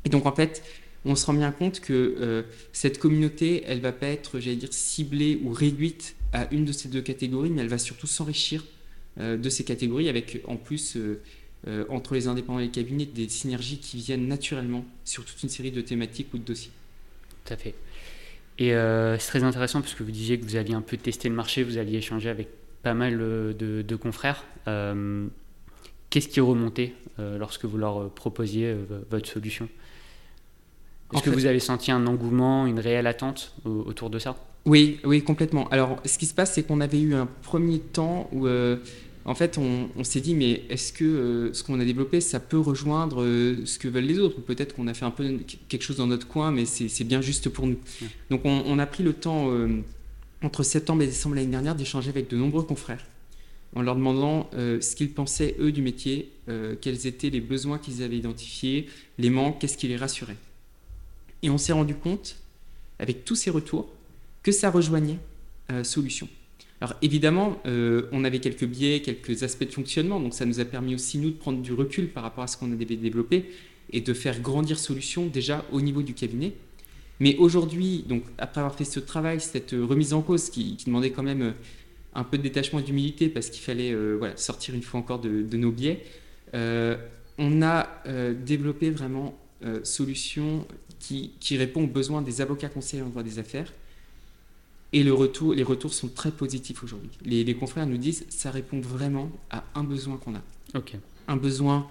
Et 0.05 0.09
donc, 0.09 0.27
en 0.27 0.33
fait, 0.33 0.62
on 1.05 1.15
se 1.15 1.25
rend 1.27 1.35
bien 1.35 1.53
compte 1.53 1.81
que 1.81 2.45
cette 2.73 2.99
communauté, 2.99 3.62
elle 3.67 3.81
va 3.81 3.93
pas 3.93 4.09
être, 4.09 4.41
j'allais 4.41 4.57
dire, 4.57 4.73
ciblée 4.73 5.41
ou 5.43 5.53
réduite 5.53 6.17
à 6.33 6.53
une 6.53 6.65
de 6.65 6.73
ces 6.73 6.89
deux 6.89 7.01
catégories, 7.01 7.51
mais 7.51 7.62
elle 7.62 7.69
va 7.69 7.79
surtout 7.79 8.07
s'enrichir 8.07 8.65
de 9.19 9.49
ces 9.49 9.65
catégories 9.65 10.09
avec, 10.09 10.43
en 10.47 10.57
plus, 10.57 10.99
entre 11.88 12.14
les 12.14 12.29
indépendants 12.29 12.61
et 12.61 12.64
les 12.64 12.70
cabinets, 12.70 13.07
des 13.07 13.29
synergies 13.29 13.79
qui 13.79 13.96
viennent 13.96 14.29
naturellement 14.29 14.85
sur 15.05 15.24
toute 15.24 15.42
une 15.42 15.48
série 15.48 15.72
de 15.72 15.81
thématiques 15.81 16.33
ou 16.33 16.38
de 16.38 16.44
dossiers. 16.44 16.70
Tout 17.44 17.52
à 17.52 17.57
fait. 17.57 17.74
Et 18.59 18.74
euh, 18.74 19.18
c'est 19.18 19.29
très 19.29 19.44
intéressant 19.44 19.81
parce 19.81 19.94
que 19.94 20.02
vous 20.02 20.11
disiez 20.11 20.38
que 20.38 20.44
vous 20.44 20.57
aviez 20.57 20.74
un 20.74 20.81
peu 20.81 20.96
testé 20.96 21.29
le 21.29 21.35
marché, 21.35 21.62
vous 21.62 21.76
aviez 21.76 21.98
échangé 21.98 22.29
avec 22.29 22.48
pas 22.83 22.94
mal 22.94 23.18
euh, 23.20 23.52
de, 23.52 23.96
confrères. 23.96 24.44
Euh, 24.66 25.26
qu'est-ce 26.11 26.29
qui 26.29 26.40
remonté 26.40 26.94
lorsque 27.18 27.64
vous 27.64 27.79
leur 27.79 28.11
proposiez 28.11 28.76
votre 29.11 29.26
solution? 29.26 29.68
Est-ce 31.14 31.22
que 31.22 31.31
vous 31.31 31.46
avez 31.46 31.61
senti 31.61 31.90
un 31.90 32.07
engouement, 32.07 32.66
une 32.66 32.79
réelle 32.79 33.07
attente 33.07 33.55
autour 33.64 34.11
de 34.11 34.18
ça? 34.18 34.37
Oui, 34.66 35.00
oui, 35.05 35.22
complètement. 35.22 35.68
Alors, 35.68 35.98
ce 36.05 36.18
qui 36.18 36.26
se 36.26 36.35
passe, 36.35 36.52
c'est 36.55 36.64
qu'on 36.64 36.81
avait 36.81 37.00
eu 37.00 37.14
un 37.14 37.26
premier 37.42 37.79
temps 37.79 38.29
où 38.33 38.46
en 39.27 39.35
fait, 39.35 39.59
on, 39.59 40.05
s'est 40.05 40.21
dit, 40.21 40.37
mais 40.37 40.62
est-ce 40.71 40.93
que 40.93 41.05
euh, 41.05 41.53
ce 41.53 41.65
qu'on 41.65 41.81
a 41.81 41.85
développé, 41.85 42.21
ça 42.21 42.39
peut 42.39 42.61
rejoindre 42.61 43.23
euh, 43.23 43.57
ce 43.67 43.77
que 43.77 43.89
veulent 43.89 44.05
les 44.05 44.21
autres? 44.21 44.41
Peut-être 44.41 44.77
qu'on 44.77 44.87
a 44.87 44.95
fait 44.95 45.05
un 45.05 45.11
peu 45.11 45.39
quelque 45.69 45.83
chose 45.83 45.97
dans 45.97 46.07
notre 46.07 46.29
coin, 46.29 46.53
mais 46.53 46.65
c'est 46.65 47.03
bien 47.03 47.21
juste 47.21 47.49
pour 47.49 47.67
nous. 47.67 47.77
Donc, 48.31 48.43
on, 48.45 48.79
a 48.79 48.87
pris 48.87 49.03
le 49.03 49.12
temps, 49.12 49.51
euh, 49.51 49.83
entre 50.43 50.62
septembre 50.62 51.03
et 51.03 51.07
décembre 51.07 51.35
l'année 51.35 51.49
dernière, 51.49 51.75
d'échanger 51.75 52.09
avec 52.09 52.31
de 52.31 52.37
nombreux 52.37 52.62
confrères, 52.62 53.05
en 53.75 53.83
leur 53.83 53.97
demandant 53.97 54.49
ce 54.53 54.95
qu'ils 54.95 55.11
pensaient, 55.11 55.57
eux, 55.59 55.73
du 55.73 55.83
métier, 55.83 56.31
quels 56.81 57.09
étaient 57.09 57.31
les 57.31 57.41
besoins 57.41 57.79
qu'ils 57.79 58.05
avaient 58.05 58.19
identifiés, 58.19 58.87
les 59.19 59.31
manques, 59.31 59.59
qu'est-ce 59.59 59.77
qui 59.77 59.89
les 59.89 59.97
rassurait. 59.97 60.37
Et 61.43 61.51
on 61.51 61.59
s'est 61.59 61.73
rendu 61.73 61.97
compte, 61.97 62.37
avec 63.01 63.25
tous 63.25 63.35
ces 63.35 63.51
retours, 63.51 63.89
que 64.45 64.53
ça 64.53 64.71
rejoignait 64.71 65.19
Solution. 65.83 66.29
Alors 66.81 66.95
évidemment, 67.01 67.59
euh, 67.67 68.03
on 68.12 68.25
avait 68.25 68.39
quelques 68.39 68.67
biais, 68.67 69.01
quelques 69.01 69.43
aspects 69.43 69.65
de 69.65 69.73
fonctionnement, 69.73 70.21
donc 70.21 70.35
ça 70.35 70.45
nous 70.45 70.61
a 70.61 70.65
permis 70.65 70.95
aussi, 70.95 71.19
nous, 71.19 71.31
de 71.31 71.37
prendre 71.37 71.62
du 71.62 71.73
recul 71.73 72.09
par 72.09 72.23
rapport 72.23 72.45
à 72.45 72.47
ce 72.47 72.57
qu'on 72.57 72.71
avait 72.71 72.85
développé 72.85 73.51
et 73.93 74.01
de 74.01 74.12
faire 74.12 74.41
grandir 74.41 74.79
Solution 74.79 75.27
déjà 75.27 75.65
au 75.73 75.81
niveau 75.81 76.03
du 76.03 76.12
cabinet. 76.12 76.53
Mais 77.19 77.37
aujourd'hui, 77.37 78.05
donc 78.07 78.25
après 78.37 78.61
avoir 78.61 78.75
fait 78.77 78.85
ce 78.85 79.01
travail, 79.01 79.41
cette 79.41 79.71
remise 79.71 80.12
en 80.12 80.21
cause 80.21 80.51
qui, 80.51 80.77
demandait 80.85 81.12
quand 81.12 81.23
même 81.23 81.43
euh, 81.43 81.53
un 82.15 82.25
peu 82.25 82.37
de 82.37 82.43
détachement 82.43 82.81
et 82.81 82.83
d'humilité 82.83 83.31
parce 83.31 83.49
qu'il 83.49 83.62
fallait 83.62 83.93
euh, 83.93 84.37
sortir 84.37 84.75
une 84.75 84.83
fois 84.83 85.01
encore 85.01 85.21
de, 85.21 85.57
nos 85.57 85.71
biais, 85.71 86.05
on 87.39 87.62
a 87.62 87.89
développé 88.45 88.91
vraiment 88.91 89.39
Solution 89.83 90.67
qui, 90.99 91.33
qui, 91.39 91.59
répond 91.59 91.85
aux 91.85 91.89
besoins 91.89 92.23
des 92.23 92.41
avocats 92.41 92.71
conseillers 92.71 93.03
en 93.03 93.09
droit 93.09 93.23
des 93.23 93.39
affaires 93.39 93.71
et 94.97 95.03
le 95.03 95.13
retour, 95.13 95.53
les 95.53 95.63
retours 95.63 95.93
sont 95.93 96.09
très 96.09 96.31
positifs 96.31 96.83
aujourd'hui. 96.83 97.11
Les, 97.23 97.55
confrères 97.55 97.87
nous 97.87 97.99
disent 97.99 98.25
ça 98.31 98.51
répond 98.51 98.81
vraiment 98.81 99.31
à 99.51 99.63
un 99.75 99.85
besoin 99.85 100.17
qu'on 100.17 100.35
a. 100.35 100.43
Un 101.29 101.37
besoin 101.37 101.87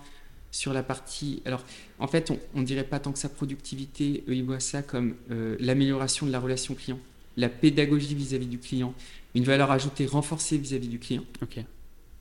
sur 0.49 0.73
la 0.73 0.81
partie. 0.81 1.43
Alors, 1.45 1.63
en 1.99 2.07
fait, 2.07 2.31
on 2.55 2.61
ne 2.61 2.65
dirait 2.65 2.83
pas 2.83 2.99
tant 2.99 3.11
que 3.11 3.19
sa 3.19 3.29
productivité. 3.29 4.23
Eux, 4.27 4.33
ils 4.33 4.43
voient 4.43 4.59
ça 4.59 4.81
comme 4.81 5.13
euh, 5.29 5.55
l'amélioration 5.59 6.25
de 6.25 6.31
la 6.31 6.39
relation 6.39 6.73
client, 6.73 6.97
la 7.37 7.47
pédagogie 7.47 8.15
vis-à-vis 8.15 8.47
du 8.47 8.57
client, 8.57 8.95
une 9.35 9.43
valeur 9.43 9.69
ajoutée 9.69 10.07
renforcée 10.07 10.57
vis-à-vis 10.57 10.87
du 10.87 10.97
client. 10.97 11.25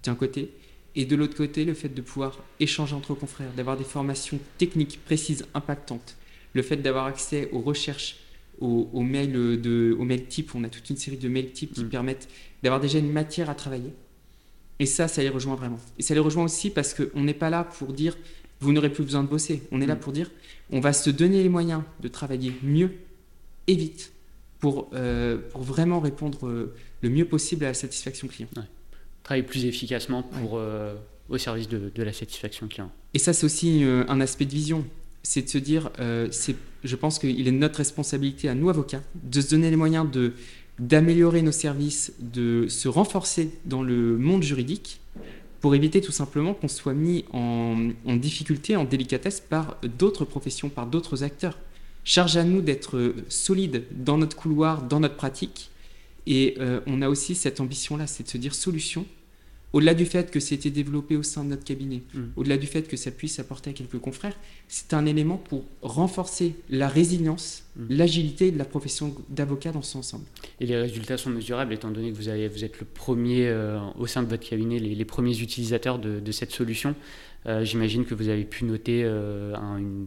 D'un 0.03 0.14
côté. 0.14 0.51
Et 0.97 1.07
de 1.07 1.16
l'autre 1.16 1.35
côté, 1.35 1.64
le 1.64 1.73
fait 1.73 1.88
de 1.88 2.03
pouvoir 2.03 2.38
échanger 2.61 2.94
entre 2.94 3.14
confrères, 3.14 3.53
d'avoir 3.57 3.79
des 3.79 3.85
formations 3.85 4.38
techniques 4.59 5.03
précises, 5.03 5.47
impactantes, 5.55 6.18
le 6.53 6.61
fait 6.61 6.77
d'avoir 6.77 7.07
accès 7.07 7.49
aux 7.53 7.62
recherches 7.62 8.16
au, 8.60 9.00
mail 9.00 9.32
de, 9.32 9.96
au 9.98 10.04
mail 10.04 10.26
type. 10.26 10.54
On 10.54 10.64
a 10.64 10.68
toute 10.68 10.88
une 10.90 10.96
série 10.96 11.16
de 11.16 11.28
mails 11.28 11.52
types 11.52 11.72
qui 11.72 11.84
mm. 11.84 11.88
permettent 11.88 12.28
d'avoir 12.62 12.80
déjà 12.80 12.98
une 12.98 13.12
matière 13.12 13.50
à 13.50 13.54
travailler. 13.54 13.92
Et 14.78 14.86
ça, 14.86 15.08
ça 15.08 15.22
les 15.22 15.28
rejoint 15.28 15.54
vraiment. 15.54 15.78
Et 15.98 16.02
ça 16.02 16.14
les 16.14 16.20
rejoint 16.20 16.44
aussi 16.44 16.70
parce 16.70 16.94
qu'on 16.94 17.22
n'est 17.22 17.34
pas 17.34 17.50
là 17.50 17.64
pour 17.64 17.92
dire 17.92 18.16
vous 18.60 18.72
n'aurez 18.72 18.90
plus 18.90 19.04
besoin 19.04 19.22
de 19.22 19.28
bosser. 19.28 19.62
On 19.72 19.80
est 19.80 19.86
là 19.86 19.94
mm. 19.96 20.00
pour 20.00 20.12
dire 20.12 20.30
on 20.70 20.80
va 20.80 20.92
se 20.92 21.10
donner 21.10 21.42
les 21.42 21.48
moyens 21.48 21.82
de 22.00 22.08
travailler 22.08 22.52
mieux 22.62 22.92
et 23.66 23.74
vite 23.74 24.12
pour, 24.58 24.88
euh, 24.94 25.38
pour 25.50 25.62
vraiment 25.62 26.00
répondre 26.00 26.46
euh, 26.46 26.74
le 27.02 27.10
mieux 27.10 27.26
possible 27.26 27.64
à 27.64 27.68
la 27.68 27.74
satisfaction 27.74 28.28
client. 28.28 28.48
Travailler 29.22 29.44
plus 29.44 29.64
efficacement 29.64 30.22
pour, 30.22 30.56
euh, 30.56 30.94
au 31.28 31.38
service 31.38 31.68
de, 31.68 31.90
de, 31.94 32.02
la 32.02 32.12
satisfaction 32.12 32.68
client. 32.68 32.90
Et 33.14 33.18
ça, 33.18 33.32
c'est 33.32 33.46
aussi 33.46 33.82
un 33.84 34.20
aspect 34.20 34.44
de 34.44 34.52
vision 34.52 34.84
c'est 35.24 35.42
de 35.42 35.48
se 35.48 35.58
dire, 35.58 35.90
euh, 35.98 36.28
je 36.85 36.97
pense 36.97 37.18
qu'il 37.18 37.49
est 37.49 37.53
notre 37.53 37.79
responsabilité 37.79 38.49
à 38.49 38.55
nous 38.55 38.68
avocats 38.68 39.03
de 39.14 39.40
se 39.40 39.51
donner 39.51 39.70
les 39.70 39.77
moyens 39.77 40.11
de 40.11 40.35
d'améliorer 40.79 41.42
nos 41.42 41.53
services, 41.53 42.12
de 42.18 42.66
se 42.68 42.88
renforcer 42.88 43.51
dans 43.64 43.83
le 43.83 44.18
monde 44.18 44.42
juridique 44.42 45.01
pour 45.61 45.75
éviter 45.75 46.01
tout 46.01 46.12
simplement 46.12 46.53
qu'on 46.53 46.68
soit 46.68 46.94
mis 46.94 47.25
en, 47.33 47.77
difficulté, 48.16 48.77
en 48.77 48.85
délicatesse 48.85 49.40
par 49.40 49.79
d'autres 49.99 50.25
professions, 50.25 50.68
par 50.68 50.87
d'autres 50.87 51.23
acteurs. 51.23 51.59
Charge 52.03 52.37
à 52.37 52.44
nous 52.44 52.61
d'être 52.61 53.14
solides 53.29 53.85
dans 53.92 54.18
notre 54.18 54.37
couloir, 54.37 54.83
dans 54.83 55.01
notre 55.01 55.16
pratique. 55.16 55.70
Et 56.27 56.57
euh, 56.59 56.81
on 56.87 57.03
a 57.03 57.09
aussi 57.09 57.35
cette 57.35 57.61
ambition-là, 57.61 58.07
c'est 58.07 58.25
de 58.25 58.29
se 58.29 58.37
dire 58.37 58.55
solution 58.55 59.07
au-delà 59.74 59.92
du 59.92 60.06
fait 60.06 60.30
que 60.30 60.38
c'était 60.38 60.70
développé 60.70 61.16
au 61.16 61.24
sein 61.24 61.42
de 61.44 61.50
notre 61.50 61.64
cabinet, 61.64 62.02
mm. 62.14 62.20
au-delà 62.37 62.56
du 62.56 62.66
fait 62.66 62.88
que 62.88 62.96
ça 62.96 63.10
puisse 63.10 63.40
apporter 63.40 63.70
à 63.70 63.72
quelques 63.72 63.98
confrères, 63.98 64.37
c'est 64.68 64.94
un 64.94 65.04
élément 65.04 65.37
pour 65.37 65.64
renforcer 65.82 66.54
la 66.70 66.88
résilience, 66.88 67.64
mm. 67.76 67.87
l'agilité 67.90 68.50
de 68.52 68.56
la 68.56 68.64
profession 68.64 69.14
d'avocat 69.28 69.72
dans 69.72 69.82
son 69.82 69.98
ensemble. 69.98 70.24
Et 70.60 70.66
les 70.66 70.76
résultats 70.76 71.18
sont 71.18 71.30
mesurables, 71.30 71.74
étant 71.74 71.90
donné 71.90 72.12
que 72.12 72.16
vous, 72.16 72.28
avez, 72.28 72.46
vous 72.48 72.64
êtes 72.64 72.78
le 72.78 72.87
premier 72.87 73.48
euh, 73.48 73.80
au 73.98 74.06
sein 74.06 74.22
de 74.22 74.28
votre 74.28 74.48
cabinet, 74.48 74.78
les, 74.78 75.04
premiers 75.04 75.38
utilisateurs 75.40 75.98
de, 75.98 76.32
cette 76.32 76.52
solution. 76.52 76.94
Euh, 77.46 77.64
j'imagine 77.64 78.04
que 78.04 78.14
vous 78.14 78.28
avez 78.28 78.44
pu 78.44 78.64
noter 78.64 79.02
euh, 79.04 79.54
une 79.76 80.06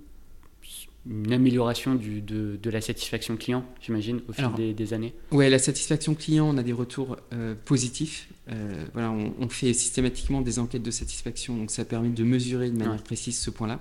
une 1.09 1.33
amélioration 1.33 1.95
du, 1.95 2.21
de, 2.21 2.57
de, 2.61 2.69
la 2.69 2.81
satisfaction 2.81 3.37
client, 3.37 3.65
j'imagine, 3.81 4.21
au 4.27 4.33
fil 4.33 4.75
des, 4.75 4.93
années 4.93 5.13
Oui, 5.31 5.49
la 5.49 5.59
satisfaction 5.59 6.15
client, 6.15 6.47
on 6.49 6.57
a 6.57 6.63
des 6.63 6.73
retours 6.73 7.17
euh, 7.33 7.55
positifs. 7.65 8.29
Euh, 8.49 8.85
voilà, 8.93 9.11
on, 9.11 9.49
fait 9.49 9.73
systématiquement 9.73 10.41
des 10.41 10.59
enquêtes 10.59 10.83
de 10.83 10.91
satisfaction, 10.91 11.57
donc 11.57 11.71
ça 11.71 11.83
permet 11.85 12.09
de 12.09 12.23
mesurer 12.23 12.69
de 12.69 12.77
manière 12.77 13.03
précise 13.03 13.37
ce 13.37 13.49
point-là. 13.49 13.79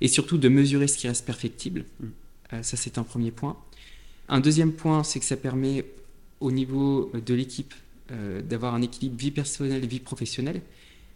Et 0.00 0.08
surtout 0.08 0.36
de 0.36 0.48
mesurer 0.48 0.88
ce 0.88 0.98
qui 0.98 1.08
reste 1.08 1.24
perfectible. 1.24 1.84
Mm. 2.00 2.06
Euh, 2.52 2.62
ça, 2.62 2.76
c'est 2.76 2.98
un 2.98 3.04
premier 3.04 3.30
point. 3.30 3.56
Un 4.28 4.40
deuxième 4.40 4.72
point, 4.72 5.04
c'est 5.04 5.18
que 5.18 5.24
ça 5.24 5.36
permet 5.36 5.84
au 6.40 6.50
niveau 6.50 7.10
de 7.14 7.34
l'équipe 7.34 7.74
d'avoir 8.46 8.74
un 8.74 8.82
équilibre 8.82 9.16
vie 9.16 9.30
personnelle 9.30 9.84
et 9.84 9.86
vie 9.86 10.00
professionnelle 10.00 10.60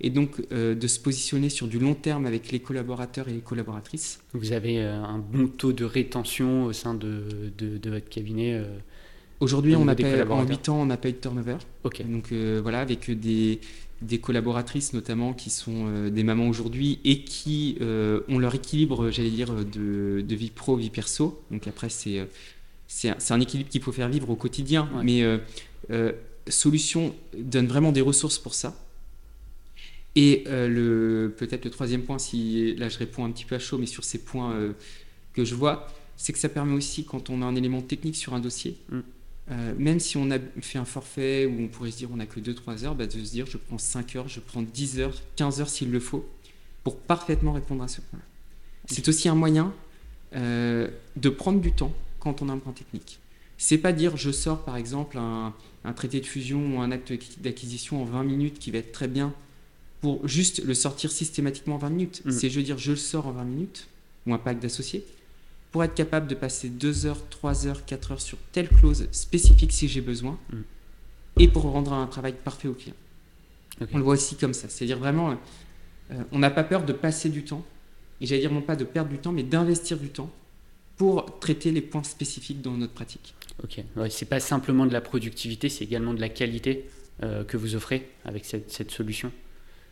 et 0.00 0.10
donc 0.10 0.42
euh, 0.52 0.74
de 0.74 0.86
se 0.86 1.00
positionner 1.00 1.48
sur 1.48 1.68
du 1.68 1.78
long 1.78 1.94
terme 1.94 2.26
avec 2.26 2.52
les 2.52 2.60
collaborateurs 2.60 3.28
et 3.28 3.32
les 3.32 3.40
collaboratrices. 3.40 4.20
Vous 4.34 4.52
avez 4.52 4.80
euh, 4.80 5.02
un 5.02 5.18
bon 5.18 5.48
taux 5.48 5.72
de 5.72 5.84
rétention 5.84 6.64
au 6.64 6.72
sein 6.72 6.94
de, 6.94 7.52
de, 7.56 7.90
votre 7.90 8.08
cabinet 8.08 8.54
euh, 8.54 8.64
Aujourd'hui, 9.40 9.76
on 9.76 9.86
appelle, 9.88 10.26
en 10.30 10.44
8 10.44 10.68
ans, 10.68 10.80
on 10.80 10.86
n'a 10.86 10.96
pas 10.96 11.08
eu 11.08 11.12
de 11.12 11.18
turnover. 11.18 11.58
Donc 11.84 12.32
voilà, 12.62 12.80
avec 12.80 13.10
des, 13.10 13.60
des, 14.02 14.18
collaboratrices 14.18 14.92
notamment 14.92 15.34
qui 15.34 15.50
sont 15.50 16.08
des 16.08 16.22
mamans 16.22 16.48
aujourd'hui 16.48 17.00
et 17.04 17.22
qui 17.22 17.78
ont 17.80 18.38
leur 18.38 18.54
équilibre, 18.54 19.10
j'allais 19.10 19.30
dire, 19.30 19.52
de, 19.52 20.24
de, 20.26 20.34
vie 20.34 20.50
pro, 20.50 20.76
vie 20.76 20.90
perso. 20.90 21.42
Donc 21.50 21.66
après, 21.66 21.88
c'est 21.88 22.26
c'est 22.88 23.10
un, 23.30 23.40
équilibre 23.40 23.68
qu'il 23.68 23.82
faut 23.82 23.92
faire 23.92 24.08
vivre 24.08 24.30
au 24.30 24.36
quotidien. 24.36 24.88
Mais 25.02 25.22
Solution 26.48 27.14
donne 27.36 27.66
vraiment 27.66 27.92
des 27.92 28.00
ressources 28.00 28.38
pour 28.38 28.54
ça. 28.54 28.74
Et 30.14 30.44
euh, 30.46 30.66
le, 30.66 31.34
peut-être 31.36 31.64
le 31.64 31.70
troisième 31.70 32.02
point, 32.02 32.18
si 32.18 32.74
là 32.76 32.88
je 32.88 32.98
réponds 32.98 33.24
un 33.24 33.30
petit 33.30 33.44
peu 33.44 33.54
à 33.54 33.58
chaud, 33.58 33.78
mais 33.78 33.86
sur 33.86 34.02
ces 34.04 34.18
points 34.18 34.52
euh, 34.52 34.72
que 35.34 35.44
je 35.44 35.54
vois, 35.54 35.88
c'est 36.16 36.32
que 36.32 36.38
ça 36.38 36.48
permet 36.48 36.72
aussi, 36.72 37.04
quand 37.04 37.28
on 37.28 37.42
a 37.42 37.44
un 37.44 37.54
élément 37.54 37.82
technique 37.82 38.16
sur 38.16 38.32
un 38.32 38.40
dossier, 38.40 38.78
mm. 38.88 39.00
Euh, 39.50 39.74
même 39.78 40.00
si 40.00 40.16
on 40.16 40.30
a 40.30 40.38
fait 40.60 40.78
un 40.78 40.84
forfait 40.84 41.46
où 41.46 41.62
on 41.62 41.68
pourrait 41.68 41.90
se 41.90 41.98
dire 41.98 42.08
on 42.12 42.16
n'a 42.16 42.26
que 42.26 42.40
2-3 42.40 42.84
heures, 42.84 42.94
bah, 42.94 43.06
de 43.06 43.12
se 43.12 43.30
dire 43.30 43.46
je 43.46 43.56
prends 43.56 43.78
5 43.78 44.16
heures, 44.16 44.28
je 44.28 44.40
prends 44.40 44.62
10 44.62 45.00
heures, 45.00 45.14
15 45.36 45.60
heures 45.60 45.68
s'il 45.68 45.90
le 45.90 46.00
faut, 46.00 46.28
pour 46.82 46.96
parfaitement 46.96 47.52
répondre 47.52 47.82
à 47.82 47.88
ce 47.88 48.00
point-là. 48.00 48.24
C'est 48.86 49.08
aussi 49.08 49.28
un 49.28 49.34
moyen 49.34 49.72
de 50.32 51.28
prendre 51.28 51.60
du 51.60 51.72
temps 51.72 51.92
quand 52.20 52.42
on 52.42 52.48
a 52.48 52.52
un 52.52 52.58
point 52.58 52.72
technique. 52.72 53.20
C'est 53.58 53.78
pas 53.78 53.92
dire 53.92 54.16
je 54.16 54.30
sors 54.30 54.64
par 54.64 54.76
exemple 54.76 55.16
un, 55.18 55.54
un 55.86 55.92
traité 55.92 56.20
de 56.20 56.26
fusion 56.26 56.76
ou 56.76 56.80
un 56.80 56.90
acte 56.90 57.12
d'acquisition 57.40 58.02
en 58.02 58.04
20 58.04 58.24
minutes 58.24 58.58
qui 58.58 58.70
va 58.70 58.78
être 58.78 58.92
très 58.92 59.08
bien 59.08 59.32
pour 60.00 60.26
juste 60.26 60.62
le 60.64 60.74
sortir 60.74 61.10
systématiquement 61.10 61.76
en 61.76 61.78
20 61.78 61.90
minutes. 61.90 62.22
Mm. 62.24 62.30
C'est 62.32 62.50
je 62.50 62.56
veux 62.58 62.64
dire 62.64 62.78
je 62.78 62.90
le 62.90 62.96
sors 62.96 63.26
en 63.26 63.32
20 63.32 63.44
minutes 63.44 63.86
ou 64.26 64.34
un 64.34 64.38
pack 64.38 64.58
d'associés 64.58 65.04
pour 65.72 65.84
être 65.84 65.94
capable 65.94 66.26
de 66.26 66.34
passer 66.34 66.68
2 66.68 67.06
heures, 67.06 67.28
3 67.28 67.66
heures, 67.66 67.84
4 67.84 68.12
heures 68.12 68.20
sur 68.20 68.38
telle 68.52 68.68
clause 68.68 69.08
spécifique 69.12 69.72
si 69.72 69.88
j'ai 69.88 70.00
besoin 70.00 70.38
Mm. 70.52 70.60
et 71.40 71.48
pour 71.48 71.62
rendre 71.64 71.92
un 71.92 72.06
travail 72.06 72.34
parfait 72.44 72.68
au 72.68 72.72
client. 72.74 72.94
On 73.92 73.98
le 73.98 74.02
voit 74.04 74.14
aussi 74.14 74.36
comme 74.36 74.54
ça. 74.54 74.68
C'est-à-dire 74.70 74.98
vraiment, 74.98 75.36
euh, 76.12 76.14
on 76.32 76.38
n'a 76.38 76.50
pas 76.50 76.64
peur 76.64 76.84
de 76.84 76.92
passer 76.94 77.28
du 77.28 77.44
temps, 77.44 77.62
et 78.20 78.26
j'allais 78.26 78.40
dire 78.40 78.52
non 78.52 78.62
pas 78.62 78.74
de 78.76 78.84
perdre 78.84 79.10
du 79.10 79.18
temps, 79.18 79.32
mais 79.32 79.42
d'investir 79.42 79.98
du 79.98 80.08
temps 80.08 80.30
pour 80.96 81.38
traiter 81.40 81.72
les 81.72 81.82
points 81.82 82.02
spécifiques 82.04 82.62
dans 82.62 82.72
notre 82.72 82.94
pratique. 82.94 83.34
Ok, 83.62 83.82
ouais, 83.96 84.08
c'est 84.08 84.24
pas 84.24 84.40
simplement 84.40 84.86
de 84.86 84.92
la 84.94 85.02
productivité, 85.02 85.68
c'est 85.68 85.84
également 85.84 86.14
de 86.14 86.20
la 86.22 86.30
qualité 86.30 86.86
euh, 87.22 87.44
que 87.44 87.56
vous 87.58 87.74
offrez 87.74 88.08
avec 88.24 88.44
cette, 88.46 88.70
cette 88.70 88.90
solution. 88.90 89.30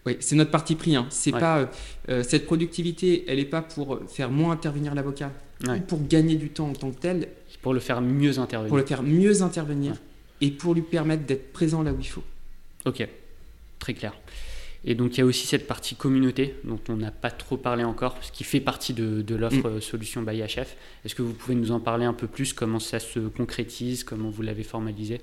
Oui, 0.06 0.16
c'est 0.20 0.36
notre 0.36 0.50
parti 0.50 0.74
pris. 0.76 0.96
Hein. 0.96 1.06
C'est 1.10 1.32
Ouais. 1.34 1.40
pas 1.40 1.70
euh, 2.10 2.22
cette 2.22 2.44
productivité, 2.46 3.24
elle 3.28 3.36
n'est 3.38 3.44
pas 3.46 3.62
pour 3.62 4.00
faire 4.08 4.30
moins 4.30 4.52
intervenir 4.52 4.94
l'avocat 4.94 5.30
Ouais. 5.66 5.78
ou 5.78 5.80
pour 5.82 6.06
gagner 6.06 6.34
du 6.36 6.50
temps 6.50 6.68
en 6.68 6.72
tant 6.72 6.90
que 6.90 6.98
tel, 7.00 7.28
pour 7.62 7.72
le 7.74 7.80
faire 7.80 8.00
mieux 8.00 8.38
intervenir. 8.38 8.68
pour 8.68 8.76
le 8.78 8.84
faire 8.84 9.02
mieux 9.02 9.42
intervenir 9.42 9.92
Ouais. 9.92 9.98
et 10.40 10.50
pour 10.50 10.74
lui 10.74 10.82
permettre 10.82 11.24
d'être 11.24 11.52
présent 11.52 11.82
là 11.82 11.92
où 11.92 11.96
il 12.00 12.06
faut. 12.08 12.24
Ok, 12.84 13.06
très 13.78 13.94
clair. 13.94 14.12
Et 14.86 14.94
donc 14.94 15.16
il 15.16 15.20
y 15.20 15.22
a 15.22 15.24
aussi 15.24 15.46
cette 15.46 15.66
partie 15.66 15.94
communauté 15.94 16.56
dont 16.64 16.78
on 16.90 16.96
n'a 16.96 17.10
pas 17.10 17.30
trop 17.30 17.56
parlé 17.56 17.84
encore, 17.84 18.18
ce 18.20 18.30
qui 18.30 18.44
fait 18.44 18.60
partie 18.60 18.92
de, 18.92 19.22
de 19.22 19.34
l'offre 19.34 19.56
Mm. 19.70 19.76
euh, 19.76 19.80
solution 19.80 20.20
by 20.22 20.42
HF. 20.42 20.76
Est-ce 21.04 21.14
que 21.14 21.22
vous 21.22 21.32
pouvez 21.32 21.54
nous 21.54 21.70
en 21.70 21.80
parler 21.80 22.04
un 22.04 22.12
peu 22.12 22.26
plus? 22.26 22.52
Comment 22.52 22.80
ça 22.80 22.98
se 23.00 23.20
concrétise? 23.20 24.04
Comment 24.04 24.28
vous 24.28 24.42
l'avez 24.42 24.62
formalisé? 24.64 25.22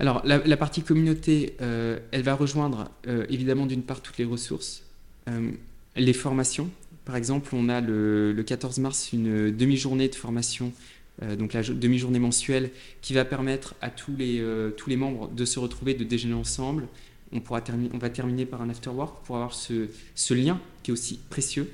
Alors, 0.00 0.20
la, 0.26 0.38
la 0.38 0.56
partie 0.58 0.82
communauté, 0.82 1.56
euh, 1.62 1.98
elle 2.10 2.22
va 2.22 2.34
rejoindre 2.34 2.90
euh, 3.06 3.24
évidemment 3.30 3.64
d'une 3.64 3.82
part 3.82 4.02
toutes 4.02 4.18
les 4.18 4.24
ressources, 4.26 4.82
euh, 5.28 5.52
les 5.96 6.12
formations. 6.12 6.68
Par 7.08 7.16
exemple, 7.16 7.54
on 7.54 7.70
a 7.70 7.80
le, 7.80 8.32
le 8.34 8.42
14 8.42 8.80
mars 8.80 9.14
une 9.14 9.50
demi-journée 9.50 10.10
de 10.10 10.14
formation, 10.14 10.74
euh, 11.22 11.36
donc 11.36 11.54
la 11.54 11.62
jo- 11.62 11.72
demi-journée 11.72 12.18
mensuelle, 12.18 12.70
qui 13.00 13.14
va 13.14 13.24
permettre 13.24 13.74
à 13.80 13.88
tous 13.88 14.14
les, 14.14 14.40
euh, 14.40 14.72
tous 14.72 14.90
les 14.90 14.96
membres 14.96 15.30
de 15.30 15.46
se 15.46 15.58
retrouver, 15.58 15.94
de 15.94 16.04
déjeuner 16.04 16.34
ensemble. 16.34 16.86
On, 17.32 17.40
pourra 17.40 17.62
on 17.94 17.96
va 17.96 18.10
terminer 18.10 18.44
par 18.44 18.60
un 18.60 18.68
after-work 18.68 19.24
pour 19.24 19.36
avoir 19.36 19.54
ce, 19.54 19.88
ce 20.14 20.34
lien 20.34 20.60
qui 20.82 20.90
est 20.90 20.92
aussi 20.92 21.18
précieux. 21.30 21.70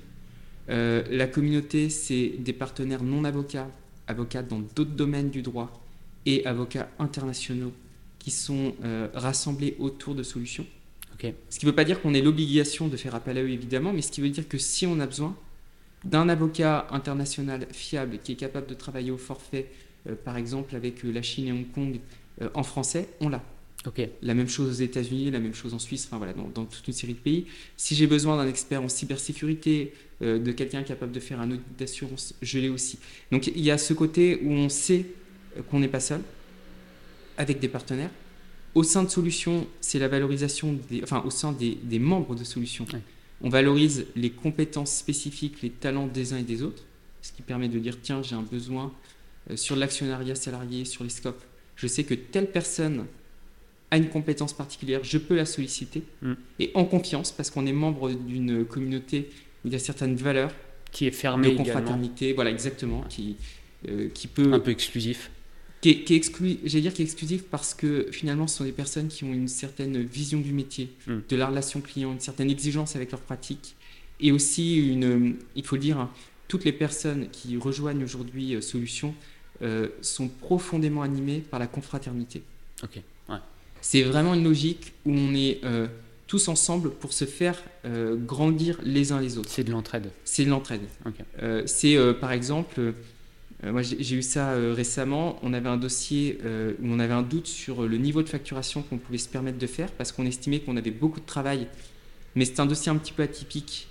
Euh, 0.68 1.03
la 1.11 1.27
communauté, 1.27 1.90
c'est 1.90 2.35
des 2.38 2.53
partenaires 2.53 3.03
non 3.03 3.25
avocats, 3.25 3.68
avocats 4.07 4.44
dans 4.44 4.61
d'autres 4.61 4.92
domaines 4.94 5.31
du 5.31 5.42
droit 5.42 5.85
et 6.27 6.47
avocats 6.47 6.88
internationaux 7.01 7.73
qui 8.20 8.31
sont 8.31 8.75
rassemblés 9.12 9.77
autour 9.79 10.14
de 10.14 10.23
solutions. 10.23 10.64
Ce 11.50 11.59
qui 11.59 11.66
ne 11.66 11.70
veut 11.70 11.77
pas 11.77 11.85
dire 11.85 12.00
qu'on 12.00 12.14
ait 12.14 12.22
l'obligation 12.22 12.88
de 12.88 12.96
faire 12.96 13.14
appel 13.14 13.38
à 13.38 13.42
eux, 13.42 13.50
évidemment, 13.50 13.92
mais 13.92 14.03
ce 14.03 14.11
qui 14.11 14.20
veut 14.20 14.31
dire 14.31 14.48
que 14.48 14.59
si 14.59 14.87
on 14.87 15.00
a 15.00 15.07
besoin 15.07 15.37
d'un 16.05 16.29
avocat 16.29 16.87
international 16.90 17.66
fiable 17.72 18.18
qui 18.22 18.33
est 18.33 18.37
capable 18.37 18.66
de 18.66 18.74
travailler 18.74 19.11
au 19.11 19.16
forfait, 19.16 19.66
euh, 20.09 20.14
par 20.22 20.37
exemple 20.37 20.77
avec 20.77 21.05
euh, 21.05 21.11
la 21.11 21.22
Chine 21.22 21.48
et 21.48 21.53
Hong 21.53 21.70
Kong, 21.72 22.00
euh, 22.42 22.50
en 22.55 22.62
français, 22.62 23.09
on 23.20 23.29
l'a. 23.29 23.42
La 24.22 24.35
même 24.35 24.48
chose 24.48 24.68
aux 24.70 24.83
États-Unis, 24.83 25.31
la 25.31 25.40
même 25.40 25.55
chose 25.55 25.74
en 25.74 25.79
Suisse, 25.79 26.07
enfin 26.07 26.16
voilà, 26.16 26.33
dans, 26.33 26.48
dans 26.48 26.64
toute 26.64 26.87
une 26.88 26.94
série 26.94 27.12
de 27.12 27.18
pays. 27.18 27.46
Si 27.77 27.94
j'ai 27.94 28.07
besoin 28.07 28.37
d'un 28.37 28.48
expert 28.48 28.83
en 28.83 28.88
cybersécurité, 28.88 29.92
euh, 30.22 30.38
de 30.38 30.53
quelqu'un 30.53 30.83
capable 30.83 31.12
de 31.12 31.20
faire 31.20 31.40
un 31.40 31.50
audit 31.50 31.77
d'assurance, 31.79 32.35
je 32.40 32.59
l'ai 32.59 32.70
aussi. 32.70 32.98
Donc 33.31 33.46
il 33.46 33.61
y 33.61 33.70
a 33.70 33.77
ce 33.77 33.92
côté 33.92 34.40
où 34.42 34.53
on 34.53 34.68
sait 34.68 35.07
qu'on 35.70 35.81
n'est 35.81 35.88
pas 35.88 36.00
seul, 36.00 36.20
avec 37.37 37.61
des 37.61 37.68
partenaires. 37.68 38.11
Au 38.74 38.82
sein 38.82 39.02
de 39.04 39.08
Solutions, 39.08 39.66
c'est 39.80 39.98
la 39.98 40.08
valorisation 40.08 40.78
des, 40.90 41.02
enfin 41.02 41.22
au 41.24 41.30
sein 41.30 41.52
des, 41.52 41.78
des 41.82 41.98
membres 41.98 42.34
de 42.34 42.44
Solutions. 42.44 42.87
Ouais. 42.92 43.00
On 43.42 43.48
valorise 43.48 44.06
les 44.16 44.30
compétences 44.30 44.94
spécifiques, 44.96 45.62
les 45.62 45.70
talents 45.70 46.06
des 46.06 46.32
uns 46.32 46.38
et 46.38 46.42
des 46.42 46.62
autres, 46.62 46.82
ce 47.22 47.32
qui 47.32 47.42
permet 47.42 47.68
de 47.68 47.78
dire 47.78 47.98
tiens, 48.02 48.22
j'ai 48.22 48.34
un 48.34 48.42
besoin 48.42 48.92
euh, 49.50 49.56
sur 49.56 49.76
l'actionnariat 49.76 50.34
salarié, 50.34 50.84
sur 50.84 51.04
les 51.04 51.10
scopes. 51.10 51.42
Je 51.76 51.87
sais 51.87 52.04
que 52.04 52.14
telle 52.14 52.50
personne 52.50 53.06
a 53.90 53.96
une 53.96 54.08
compétence 54.08 54.52
particulière, 54.52 55.00
je 55.04 55.18
peux 55.18 55.37
la 55.37 55.46
solliciter 55.46 56.02
Mm. 56.22 56.32
et 56.58 56.70
en 56.74 56.84
confiance 56.84 57.32
parce 57.32 57.50
qu'on 57.50 57.66
est 57.66 57.72
membre 57.72 58.10
d'une 58.10 58.64
communauté 58.64 59.30
où 59.64 59.68
il 59.68 59.72
y 59.72 59.76
a 59.76 59.78
certaines 59.78 60.16
valeurs 60.16 60.52
qui 60.90 61.06
est 61.06 61.10
de 61.10 61.14
fermé 61.14 61.48
également, 61.48 61.64
confraternité, 61.64 62.32
voilà 62.32 62.50
exactement, 62.50 63.02
qui 63.08 63.37
euh, 63.88 64.08
qui 64.14 64.28
peut 64.28 64.52
un 64.52 64.60
peu 64.60 64.70
exclusif. 64.70 65.30
Qui 65.85 65.90
est, 65.90 66.01
qui 66.05 66.14
est 66.14 66.16
exclu- 66.18 66.59
j'allais 66.64 66.81
dire 66.81 66.94
qui 66.94 67.03
est 67.03 67.05
exclusif 67.05 67.42
parce 67.51 67.75
que 67.75 68.07
finalement 68.11 68.47
ce 68.47 68.57
sont 68.57 68.64
des 68.64 68.73
personnes 68.73 69.09
qui 69.09 69.23
ont 69.25 69.35
une 69.35 69.49
certaine 69.49 70.01
vision 70.03 70.40
du 70.40 70.53
métier, 70.55 70.88
Mm. 71.07 71.18
de 71.29 71.37
la 71.37 71.47
relation 71.49 71.83
client, 71.83 72.11
une 72.12 72.20
certaine 72.20 72.49
exigence 72.51 72.97
avec 72.97 73.11
leur 73.11 73.20
pratique 73.20 73.77
et 74.18 74.33
aussi 74.33 74.77
une, 74.79 75.37
il 75.55 75.62
faut 75.62 75.77
le 75.77 75.83
dire, 75.83 75.99
hein, 75.99 76.11
toutes 76.49 76.64
les 76.64 76.73
personnes 76.73 77.29
qui 77.31 77.59
rejoignent 77.59 78.03
aujourd'hui 78.03 78.55
euh, 78.55 78.62
Solutions 78.62 79.14
euh, 79.61 79.88
sont 80.01 80.29
profondément 80.29 81.03
animées 81.03 81.40
par 81.51 81.61
la 81.61 81.66
confraternité. 81.66 82.40
Ok, 82.83 82.97
ouais. 83.29 83.37
C'est 83.83 84.03
vraiment 84.05 84.33
une 84.33 84.44
logique 84.44 84.94
où 85.05 85.12
on 85.12 85.35
est 85.35 85.61
euh, 85.64 85.87
tous 86.27 86.49
ensemble 86.49 86.92
pour 86.92 87.12
se 87.12 87.27
faire 87.27 87.62
euh, 87.85 88.16
grandir 88.16 88.79
les 88.85 89.12
uns 89.12 89.20
les 89.20 89.37
autres. 89.37 89.51
C'est 89.51 89.64
de 89.64 89.70
l'entraide. 89.70 90.11
C'est 90.25 90.47
de 90.47 90.51
l'entraide. 90.51 90.81
Ok. 91.05 91.16
Euh, 91.42 91.62
c'est 91.66 91.94
par 92.20 92.33
exemple, 92.33 92.94
moi 93.72 93.83
j'ai 93.83 94.16
eu 94.16 94.22
ça 94.22 94.50
euh, 94.50 94.74
récemment, 94.74 95.38
on 95.42 95.53
avait 95.53 95.68
un 95.68 95.77
dossier 95.77 96.38
euh, 96.44 96.74
où 96.83 96.87
on 96.88 96.98
avait 96.98 97.14
un 97.14 97.22
doute 97.22 97.46
sur 97.46 97.83
le 97.83 97.96
niveau 97.96 98.22
de 98.22 98.29
facturation 98.29 98.83
qu'on 98.83 98.98
pouvait 98.98 99.18
se 99.18 99.29
permettre 99.29 99.59
de 99.59 99.66
faire 99.66 99.90
parce 99.92 100.12
qu'on 100.12 100.27
estimait 100.27 100.61
qu'on 100.61 100.77
avait 100.77 100.90
beaucoup 100.90 101.20
de 101.20 101.27
travail, 101.27 101.68
mais 102.35 102.44
c'était 102.44 102.61
un 102.61 102.66
dossier 102.66 102.90
un 102.90 102.96
petit 102.96 103.12
peu 103.12 103.22
atypique. 103.22 103.88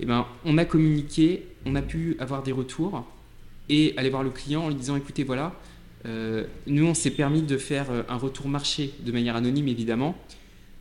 Et 0.00 0.06
ben, 0.06 0.26
on 0.44 0.58
a 0.58 0.64
communiqué, 0.64 1.46
on 1.64 1.76
a 1.76 1.82
pu 1.82 2.16
avoir 2.18 2.42
des 2.42 2.52
retours 2.52 3.06
et 3.68 3.94
aller 3.96 4.10
voir 4.10 4.22
le 4.22 4.30
client 4.30 4.64
en 4.64 4.68
lui 4.68 4.74
disant 4.74 4.96
écoutez 4.96 5.24
voilà, 5.24 5.54
euh, 6.06 6.44
nous 6.66 6.84
on 6.86 6.94
s'est 6.94 7.10
permis 7.10 7.42
de 7.42 7.56
faire 7.56 7.90
euh, 7.90 8.02
un 8.08 8.16
retour 8.16 8.48
marché 8.48 8.92
de 9.04 9.12
manière 9.12 9.36
anonyme 9.36 9.68
évidemment. 9.68 10.16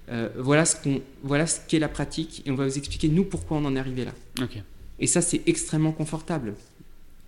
Euh, 0.09 0.29
voilà 0.37 0.65
ce 0.65 0.75
qu'on, 0.75 1.01
voilà 1.23 1.47
ce 1.47 1.61
qu'est 1.67 1.79
la 1.79 1.87
pratique 1.87 2.43
et 2.45 2.51
on 2.51 2.55
va 2.55 2.65
vous 2.65 2.77
expliquer 2.77 3.07
nous 3.07 3.23
pourquoi 3.23 3.57
on 3.57 3.65
en 3.65 3.75
est 3.75 3.79
arrivé 3.79 4.05
là. 4.05 4.11
Et 4.99 5.07
ça, 5.07 5.21
c'est 5.21 5.41
extrêmement 5.47 5.91
confortable 5.91 6.55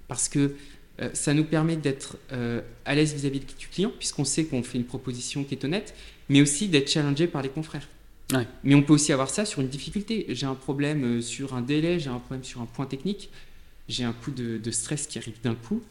parce 0.07 0.29
que 0.29 0.55
euh, 1.01 1.09
ça 1.13 1.33
nous 1.33 1.43
permet 1.43 1.75
d'être 1.75 2.17
euh, 2.31 2.61
à 2.85 2.95
l'aise 2.95 3.13
vis-à-vis 3.13 3.41
du 3.41 3.67
client, 3.67 3.91
puisqu'on 3.97 4.25
sait 4.25 4.45
qu'on 4.45 4.63
fait 4.63 4.77
une 4.77 4.85
proposition 4.85 5.43
qui 5.43 5.55
est 5.55 5.63
honnête, 5.65 5.93
mais 6.29 6.41
aussi 6.41 6.67
d'être 6.67 6.89
challengé 6.89 7.27
par 7.27 7.41
les 7.41 7.49
confrères. 7.49 7.87
Ouais. 8.33 8.47
Mais 8.63 8.73
on 8.75 8.81
peut 8.81 8.93
aussi 8.93 9.13
avoir 9.13 9.29
ça 9.29 9.45
sur 9.45 9.61
une 9.61 9.67
difficulté. 9.67 10.25
J'ai 10.29 10.47
un 10.47 10.55
problème 10.55 11.03
euh, 11.03 11.21
sur 11.21 11.53
un 11.53 11.61
délai, 11.61 11.99
j'ai 11.99 12.09
un 12.09 12.19
problème 12.19 12.43
sur 12.43 12.61
un 12.61 12.65
point 12.65 12.85
technique, 12.87 13.29
j'ai 13.87 14.03
un 14.03 14.13
coup 14.13 14.31
de, 14.31 14.57
de 14.57 14.71
stress 14.71 15.05
qui 15.05 15.17
arrive 15.19 15.39
d'un 15.43 15.55
coup. 15.55 15.81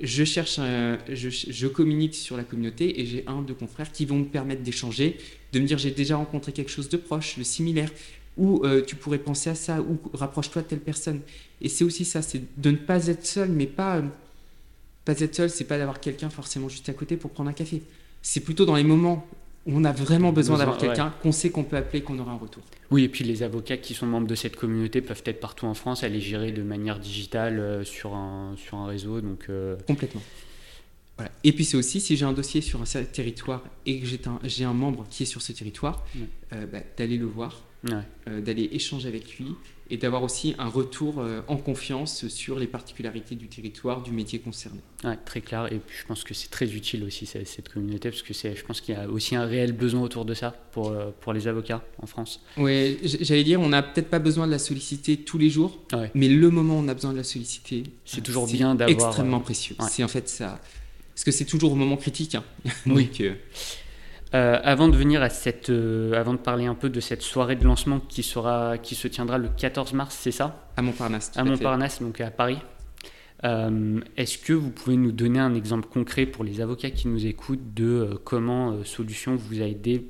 Je 0.00 0.24
cherche, 0.24 0.58
un- 0.58 0.98
je, 1.08 1.28
je 1.30 1.66
communique 1.66 2.14
sur 2.14 2.36
la 2.36 2.44
communauté 2.44 3.00
et 3.00 3.06
j'ai 3.06 3.24
un, 3.26 3.42
deux 3.42 3.54
confrères 3.54 3.90
qui 3.92 4.04
vont 4.06 4.18
me 4.18 4.24
permettre 4.24 4.62
d'échanger, 4.62 5.18
de 5.52 5.60
me 5.60 5.66
dire 5.66 5.78
j'ai 5.78 5.90
déjà 5.90 6.16
rencontré 6.16 6.52
quelque 6.52 6.70
chose 6.70 6.88
de 6.88 6.96
proche, 6.98 7.38
de 7.38 7.42
similaire, 7.42 7.90
ou 8.36 8.62
euh, 8.64 8.82
tu 8.84 8.96
pourrais 8.96 9.18
penser 9.18 9.48
à 9.48 9.54
ça, 9.54 9.80
ou 9.80 9.98
rapproche-toi 10.12 10.60
de 10.62 10.66
telle 10.66 10.80
personne. 10.80 11.20
Et 11.62 11.70
c'est 11.70 11.84
aussi 11.84 12.04
ça, 12.04 12.20
c'est 12.20 12.42
de 12.60 12.70
ne 12.70 12.76
pas 12.76 13.06
être 13.06 13.24
seul, 13.24 13.48
mais 13.50 13.66
pas, 13.66 14.02
pas 15.06 15.18
être 15.20 15.34
seul, 15.34 15.48
c'est 15.48 15.64
pas 15.64 15.78
d'avoir 15.78 16.00
quelqu'un 16.00 16.28
forcément 16.28 16.68
juste 16.68 16.88
à 16.90 16.92
côté 16.92 17.16
pour 17.16 17.30
prendre 17.30 17.48
un 17.48 17.54
café. 17.54 17.80
C'est 18.20 18.40
plutôt 18.40 18.66
dans 18.66 18.74
les 18.74 18.84
moments 18.84 19.26
où 19.64 19.72
on 19.74 19.84
a 19.84 19.92
vraiment 19.92 20.32
besoin 20.32 20.56
Besoin, 20.56 20.58
d'avoir 20.58 20.80
ouais. 20.80 20.88
quelqu'un 20.88 21.14
qu'on 21.22 21.32
sait 21.32 21.50
qu'on 21.50 21.64
peut 21.64 21.76
appeler, 21.76 22.02
qu'on 22.02 22.18
aura 22.18 22.32
un 22.32 22.36
retour. 22.36 22.62
Oui, 22.90 23.04
et 23.04 23.08
puis 23.08 23.24
les 23.24 23.42
avocats 23.42 23.76
qui 23.76 23.94
sont 23.94 24.06
membres 24.06 24.26
de 24.26 24.34
cette 24.34 24.56
communauté 24.56 25.00
peuvent 25.00 25.22
être 25.24 25.40
partout 25.40 25.66
en 25.66 25.74
France, 25.74 26.02
elle 26.02 26.14
est 26.14 26.20
gérée 26.20 26.52
de 26.52 26.62
manière 26.62 26.98
digitale 26.98 27.58
euh, 27.58 27.84
sur, 27.84 28.14
un, 28.14 28.54
sur 28.56 28.76
un 28.78 28.86
réseau. 28.86 29.20
Donc, 29.20 29.46
euh, 29.48 29.76
Complètement. 29.86 30.22
Voilà. 31.16 31.30
Et 31.44 31.52
puis 31.52 31.64
c'est 31.64 31.76
aussi, 31.76 32.00
si 32.00 32.16
j'ai 32.16 32.24
un 32.26 32.32
dossier 32.32 32.60
sur 32.60 32.80
un 32.82 32.84
territoire 33.04 33.64
et 33.86 34.00
que 34.00 34.06
j'ai 34.44 34.64
un, 34.64 34.74
membre 34.74 35.06
qui 35.08 35.22
est 35.22 35.26
sur 35.26 35.40
ce 35.40 35.52
territoire, 35.52 36.04
Ouais. 36.14 36.28
euh, 36.52 36.66
bah, 36.66 36.80
d'aller 36.96 37.16
le 37.16 37.26
voir, 37.26 37.62
ouais. 37.90 38.02
euh, 38.28 38.40
d'aller 38.40 38.68
échanger 38.72 39.08
avec 39.08 39.38
lui 39.38 39.48
et 39.88 39.96
d'avoir 39.98 40.24
aussi 40.24 40.54
un 40.58 40.68
retour 40.68 41.20
euh, 41.20 41.42
en 41.46 41.56
confiance 41.56 42.26
sur 42.26 42.58
les 42.58 42.66
particularités 42.66 43.36
du 43.36 43.46
territoire, 43.46 44.02
du 44.02 44.10
métier 44.10 44.40
concerné. 44.40 44.80
Ouais, 45.04 45.16
très 45.24 45.40
clair. 45.40 45.66
Et 45.72 45.78
puis 45.78 45.96
je 46.00 46.04
pense 46.06 46.24
que 46.24 46.34
c'est 46.34 46.48
très 46.50 46.72
utile 46.74 47.04
aussi 47.04 47.24
cette, 47.26 47.68
communauté 47.68 48.10
parce 48.10 48.22
que 48.22 48.34
je 48.34 48.64
pense 48.64 48.80
qu'il 48.80 48.94
y 48.94 48.98
a 48.98 49.08
aussi 49.08 49.36
un 49.36 49.44
réel 49.44 49.70
besoin 49.72 50.00
autour 50.02 50.24
de 50.24 50.34
ça 50.34 50.50
pour, 50.72 50.90
euh, 50.90 51.10
pour 51.20 51.32
les 51.32 51.46
avocats 51.46 51.84
en 52.02 52.06
France. 52.06 52.42
Oui, 52.56 52.98
j'allais 53.20 53.44
dire, 53.44 53.60
on 53.60 53.68
n'a 53.68 53.82
peut-être 53.84 54.08
pas 54.10 54.18
besoin 54.18 54.46
de 54.48 54.52
la 54.52 54.58
solliciter 54.58 55.18
tous 55.18 55.38
les 55.38 55.50
jours, 55.50 55.78
Ouais. 55.92 56.10
mais 56.14 56.28
le 56.28 56.50
moment 56.50 56.78
où 56.78 56.82
on 56.82 56.88
a 56.88 56.94
besoin 56.94 57.12
de 57.12 57.18
la 57.18 57.24
solliciter, 57.24 57.84
C'est 58.04 58.22
toujours 58.22 58.46
bien 58.48 58.74
d'avoir, 58.74 58.90
extrêmement 59.08 59.40
précieux. 59.40 59.76
ouais. 59.78 59.86
C'est 59.88 60.02
en 60.02 60.08
fait 60.08 60.28
ça, 60.28 60.60
parce 61.14 61.22
que 61.22 61.30
c'est 61.30 61.44
toujours 61.44 61.70
au 61.72 61.76
moment 61.76 61.96
critique. 61.96 62.34
hein. 62.34 62.44
Oui. 62.86 63.04
Donc, 63.06 63.20
euh, 63.20 63.34
Euh, 64.36 64.60
avant 64.62 64.88
de 64.88 64.96
venir 64.96 65.22
à 65.22 65.30
cette, 65.30 65.70
euh, 65.70 66.12
avant 66.12 66.34
de 66.34 66.38
parler 66.38 66.66
un 66.66 66.74
peu 66.74 66.90
de 66.90 67.00
cette 67.00 67.22
soirée 67.22 67.56
de 67.56 67.64
lancement 67.64 68.00
qui 68.00 68.22
sera, 68.22 68.76
qui 68.76 68.94
se 68.94 69.08
tiendra 69.08 69.38
le 69.38 69.48
14 69.48 69.94
mars, 69.94 70.14
c'est 70.20 70.30
ça? 70.30 70.68
À 70.76 70.82
Montparnasse. 70.82 71.30
tout 71.30 71.38
à 71.38 71.42
à. 71.42 71.44
Montparnasse, 71.44 72.02
donc 72.02 72.20
à 72.20 72.30
Paris. 72.30 72.58
Est-ce 73.42 74.38
que 74.38 74.52
vous 74.52 74.70
pouvez 74.70 74.96
nous 74.96 75.12
donner 75.12 75.38
un 75.38 75.54
exemple 75.54 75.88
concret 75.88 76.26
pour 76.26 76.42
les 76.42 76.60
avocats 76.60 76.90
qui 76.90 77.06
nous 77.06 77.26
écoutent 77.26 77.74
de 77.74 78.18
comment 78.24 78.82
Solution 78.84 79.36
vous 79.36 79.62
a 79.62 79.66
aidé 79.66 80.08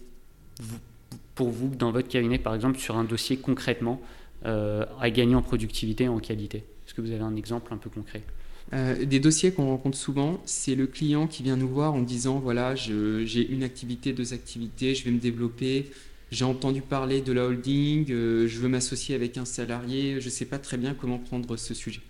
pour 1.35 1.51
vous 1.51 1.69
dans 1.69 1.91
votre 1.91 2.09
cabinet, 2.09 2.39
par 2.39 2.55
exemple, 2.55 2.79
sur 2.79 2.97
un 2.97 3.05
dossier 3.05 3.37
concrètement 3.37 4.01
à 4.45 5.11
gagner 5.11 5.35
en 5.35 5.43
productivité 5.43 6.05
et 6.05 6.09
en 6.09 6.19
qualité? 6.19 6.65
Est-ce 6.87 6.95
que 6.95 7.03
vous 7.03 7.11
avez 7.11 7.21
un 7.21 7.37
exemple 7.37 7.75
un 7.75 7.77
peu 7.77 7.91
concret? 7.91 8.23
Euh, 8.73 9.05
des 9.05 9.21
dossiers 9.21 9.53
qu'on 9.53 9.67
rencontre 9.67 9.97
souvent, 9.97 10.41
c'est 10.45 10.75
le 10.75 10.87
client 10.87 11.29
qui 11.29 11.43
vient 11.43 11.57
nous 11.57 11.69
voir 11.69 11.95
en 11.95 12.03
disant 12.03 12.41
voilà, 12.41 12.75
j'ai 12.75 13.49
une 13.49 13.63
activité, 13.63 14.13
deux 14.13 14.33
activités, 14.33 14.95
je 14.95 15.05
vais 15.05 15.13
me 15.13 15.21
développer, 15.21 15.91
j'ai 16.33 16.45
entendu 16.45 16.83
parler 16.83 17.21
de 17.21 17.33
la 17.33 17.45
holding, 17.45 18.11
euh, 18.11 18.49
je 18.49 18.59
veux 18.59 18.69
m'associer 18.69 19.15
avec 19.15 19.39
un 19.39 19.45
salarié, 19.45 20.21
je 20.21 20.27
ne 20.27 20.31
sais 20.31 20.47
pas 20.47 20.59
très 20.59 20.77
bien 20.77 20.95
comment 20.95 21.19
prendre 21.19 21.57
ce 21.57 21.75
sujet. 21.75 22.01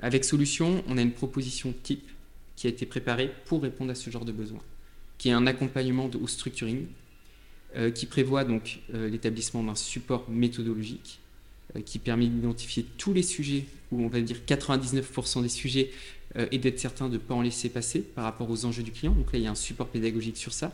Avec 0.00 0.24
Solution, 0.24 0.82
on 0.88 0.96
a 0.96 1.02
une 1.02 1.12
proposition 1.12 1.74
type 1.82 2.08
qui 2.54 2.66
a 2.66 2.70
été 2.70 2.86
préparée 2.86 3.30
pour 3.44 3.62
répondre 3.62 3.90
à 3.90 3.94
ce 3.94 4.08
genre 4.08 4.24
de 4.24 4.32
besoin, 4.32 4.60
qui 5.18 5.28
est 5.28 5.32
un 5.32 5.46
accompagnement 5.46 6.08
de, 6.08 6.16
au 6.16 6.26
structuring, 6.26 6.86
euh, 7.76 7.90
qui 7.90 8.06
prévoit 8.06 8.44
donc 8.44 8.80
l'établissement 8.92 9.62
d'un 9.62 9.74
support 9.74 10.30
méthodologique 10.30 11.20
qui 11.84 11.98
permet 11.98 12.26
d'identifier 12.26 12.86
tous 12.98 13.12
les 13.12 13.22
sujets, 13.22 13.64
ou 13.92 14.02
on 14.02 14.08
va 14.08 14.20
dire 14.20 14.38
99% 14.46 15.42
des 15.42 15.48
sujets, 15.48 15.90
euh, 16.36 16.46
et 16.52 16.58
d'être 16.58 16.78
certain 16.78 17.08
de 17.08 17.14
ne 17.14 17.18
pas 17.18 17.34
en 17.34 17.42
laisser 17.42 17.68
passer 17.68 18.00
par 18.00 18.24
rapport 18.24 18.50
aux 18.50 18.64
enjeux 18.64 18.82
du 18.82 18.92
client. 18.92 19.12
Donc 19.12 19.32
là, 19.32 19.38
il 19.38 19.44
y 19.44 19.46
a 19.46 19.50
un 19.50 19.56
support 19.56 19.88
pédagogique 19.88 20.36
sur 20.36 20.52
ça, 20.52 20.72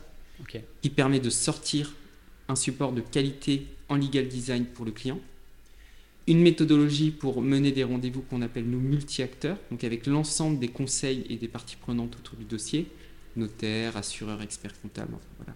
qui 0.81 0.89
permet 0.89 1.19
de 1.19 1.29
sortir 1.29 1.93
un 2.49 2.55
support 2.55 2.91
de 2.91 3.01
qualité 3.01 3.65
en 3.87 3.95
legal 3.95 4.27
design 4.27 4.65
pour 4.65 4.85
le 4.85 4.91
client. 4.91 5.19
Une 6.27 6.41
méthodologie 6.41 7.11
pour 7.11 7.41
mener 7.41 7.71
des 7.71 7.83
rendez-vous 7.83 8.21
qu'on 8.21 8.41
appelle 8.41 8.65
nous 8.65 8.79
multi-acteurs, 8.79 9.57
donc 9.71 9.83
avec 9.83 10.05
l'ensemble 10.07 10.59
des 10.59 10.69
conseils 10.69 11.25
et 11.29 11.35
des 11.35 11.47
parties 11.47 11.75
prenantes 11.75 12.15
autour 12.15 12.37
du 12.37 12.45
dossier, 12.45 12.87
notaire, 13.35 13.97
assureur, 13.97 14.41
expert 14.41 14.79
comptable, 14.81 15.15
voilà 15.37 15.53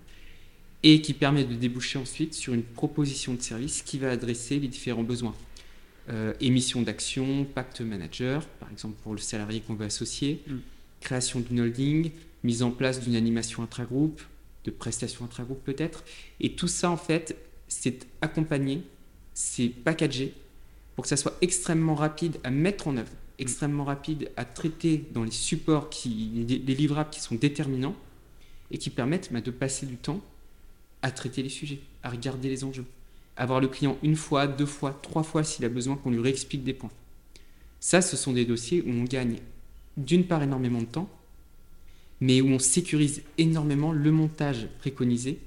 et 0.83 1.01
qui 1.01 1.13
permet 1.13 1.43
de 1.43 1.55
déboucher 1.55 1.99
ensuite 1.99 2.33
sur 2.33 2.53
une 2.53 2.63
proposition 2.63 3.33
de 3.33 3.41
service 3.41 3.81
qui 3.81 3.97
va 3.97 4.11
adresser 4.11 4.59
les 4.59 4.67
différents 4.67 5.03
besoins. 5.03 5.35
Euh, 6.09 6.33
émission 6.39 6.81
d'action, 6.81 7.45
pacte 7.45 7.81
manager, 7.81 8.45
par 8.59 8.71
exemple 8.71 8.95
pour 9.03 9.13
le 9.13 9.17
salarié 9.17 9.59
qu'on 9.59 9.73
veut 9.73 9.85
associer, 9.85 10.41
mm. 10.47 10.55
création 11.01 11.39
d'une 11.41 11.59
holding, 11.61 12.11
mise 12.43 12.63
en 12.63 12.71
place 12.71 13.01
d'une 13.01 13.15
animation 13.15 13.63
intragroupe, 13.63 14.21
de 14.63 14.71
prestations 14.71 15.25
intragroupe 15.25 15.63
peut-être. 15.63 16.03
Et 16.39 16.53
tout 16.53 16.67
ça, 16.67 16.89
en 16.89 16.97
fait, 16.97 17.35
c'est 17.67 18.07
accompagné, 18.21 18.83
c'est 19.33 19.67
packagé 19.67 20.33
pour 20.95 21.03
que 21.03 21.09
ça 21.09 21.17
soit 21.17 21.37
extrêmement 21.41 21.95
rapide 21.95 22.37
à 22.43 22.51
mettre 22.51 22.87
en 22.87 22.97
œuvre, 22.97 23.11
extrêmement 23.37 23.83
rapide 23.83 24.31
à 24.37 24.45
traiter 24.45 25.05
dans 25.13 25.23
les 25.23 25.31
supports, 25.31 25.89
qui, 25.89 26.45
les 26.47 26.75
livrables 26.75 27.09
qui 27.09 27.19
sont 27.19 27.35
déterminants 27.35 27.95
et 28.71 28.77
qui 28.77 28.89
permettent 28.89 29.31
bah, 29.31 29.41
de 29.41 29.51
passer 29.51 29.85
du 29.85 29.97
temps 29.97 30.21
à 31.01 31.11
traiter 31.11 31.43
les 31.43 31.49
sujets, 31.49 31.79
à 32.03 32.09
regarder 32.09 32.49
les 32.49 32.63
enjeux, 32.63 32.85
à 33.35 33.45
voir 33.45 33.59
le 33.59 33.67
client 33.67 33.97
une 34.03 34.15
fois, 34.15 34.47
deux 34.47 34.65
fois, 34.65 34.97
trois 35.01 35.23
fois 35.23 35.43
s'il 35.43 35.65
a 35.65 35.69
besoin 35.69 35.95
qu'on 35.95 36.11
lui 36.11 36.21
réexplique 36.21 36.63
des 36.63 36.73
points. 36.73 36.91
Ça, 37.79 38.01
ce 38.01 38.17
sont 38.17 38.33
des 38.33 38.45
dossiers 38.45 38.83
où 38.85 38.89
on 38.89 39.03
gagne 39.03 39.37
d'une 39.95 40.25
part 40.25 40.43
énormément 40.43 40.81
de 40.81 40.85
temps, 40.85 41.09
mais 42.21 42.41
où 42.41 42.47
on 42.47 42.59
sécurise 42.59 43.23
énormément 43.37 43.91
le 43.91 44.11
montage 44.11 44.67
préconisé 44.79 45.39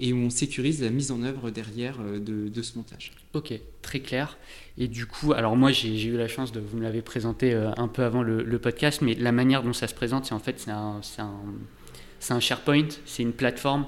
et 0.00 0.12
où 0.12 0.16
on 0.16 0.30
sécurise 0.30 0.82
la 0.82 0.90
mise 0.90 1.10
en 1.10 1.22
œuvre 1.22 1.50
derrière 1.50 1.96
euh, 2.00 2.18
de, 2.20 2.62
ce 2.62 2.76
montage. 2.76 3.12
Ok, 3.34 3.52
très 3.82 4.00
clair. 4.00 4.38
Et 4.76 4.86
du 4.86 5.06
coup, 5.06 5.32
alors 5.32 5.56
moi 5.56 5.72
j'ai 5.72 6.04
eu 6.04 6.16
la 6.16 6.28
chance 6.28 6.52
de, 6.52 6.60
vous 6.60 6.76
me 6.76 6.82
l'avez 6.82 7.02
présenté 7.02 7.52
euh, 7.52 7.72
un 7.76 7.88
peu 7.88 8.04
avant 8.04 8.22
le, 8.22 8.58
podcast, 8.58 9.02
mais 9.02 9.14
la 9.14 9.32
manière 9.32 9.62
dont 9.62 9.72
ça 9.72 9.88
se 9.88 9.94
présente, 9.94 10.26
c'est 10.26 10.34
en 10.34 10.38
fait 10.38 10.60
c'est 10.60 10.70
un, 10.70 12.40
SharePoint, 12.40 12.88
c'est 13.06 13.22
une 13.22 13.32
plateforme 13.32 13.86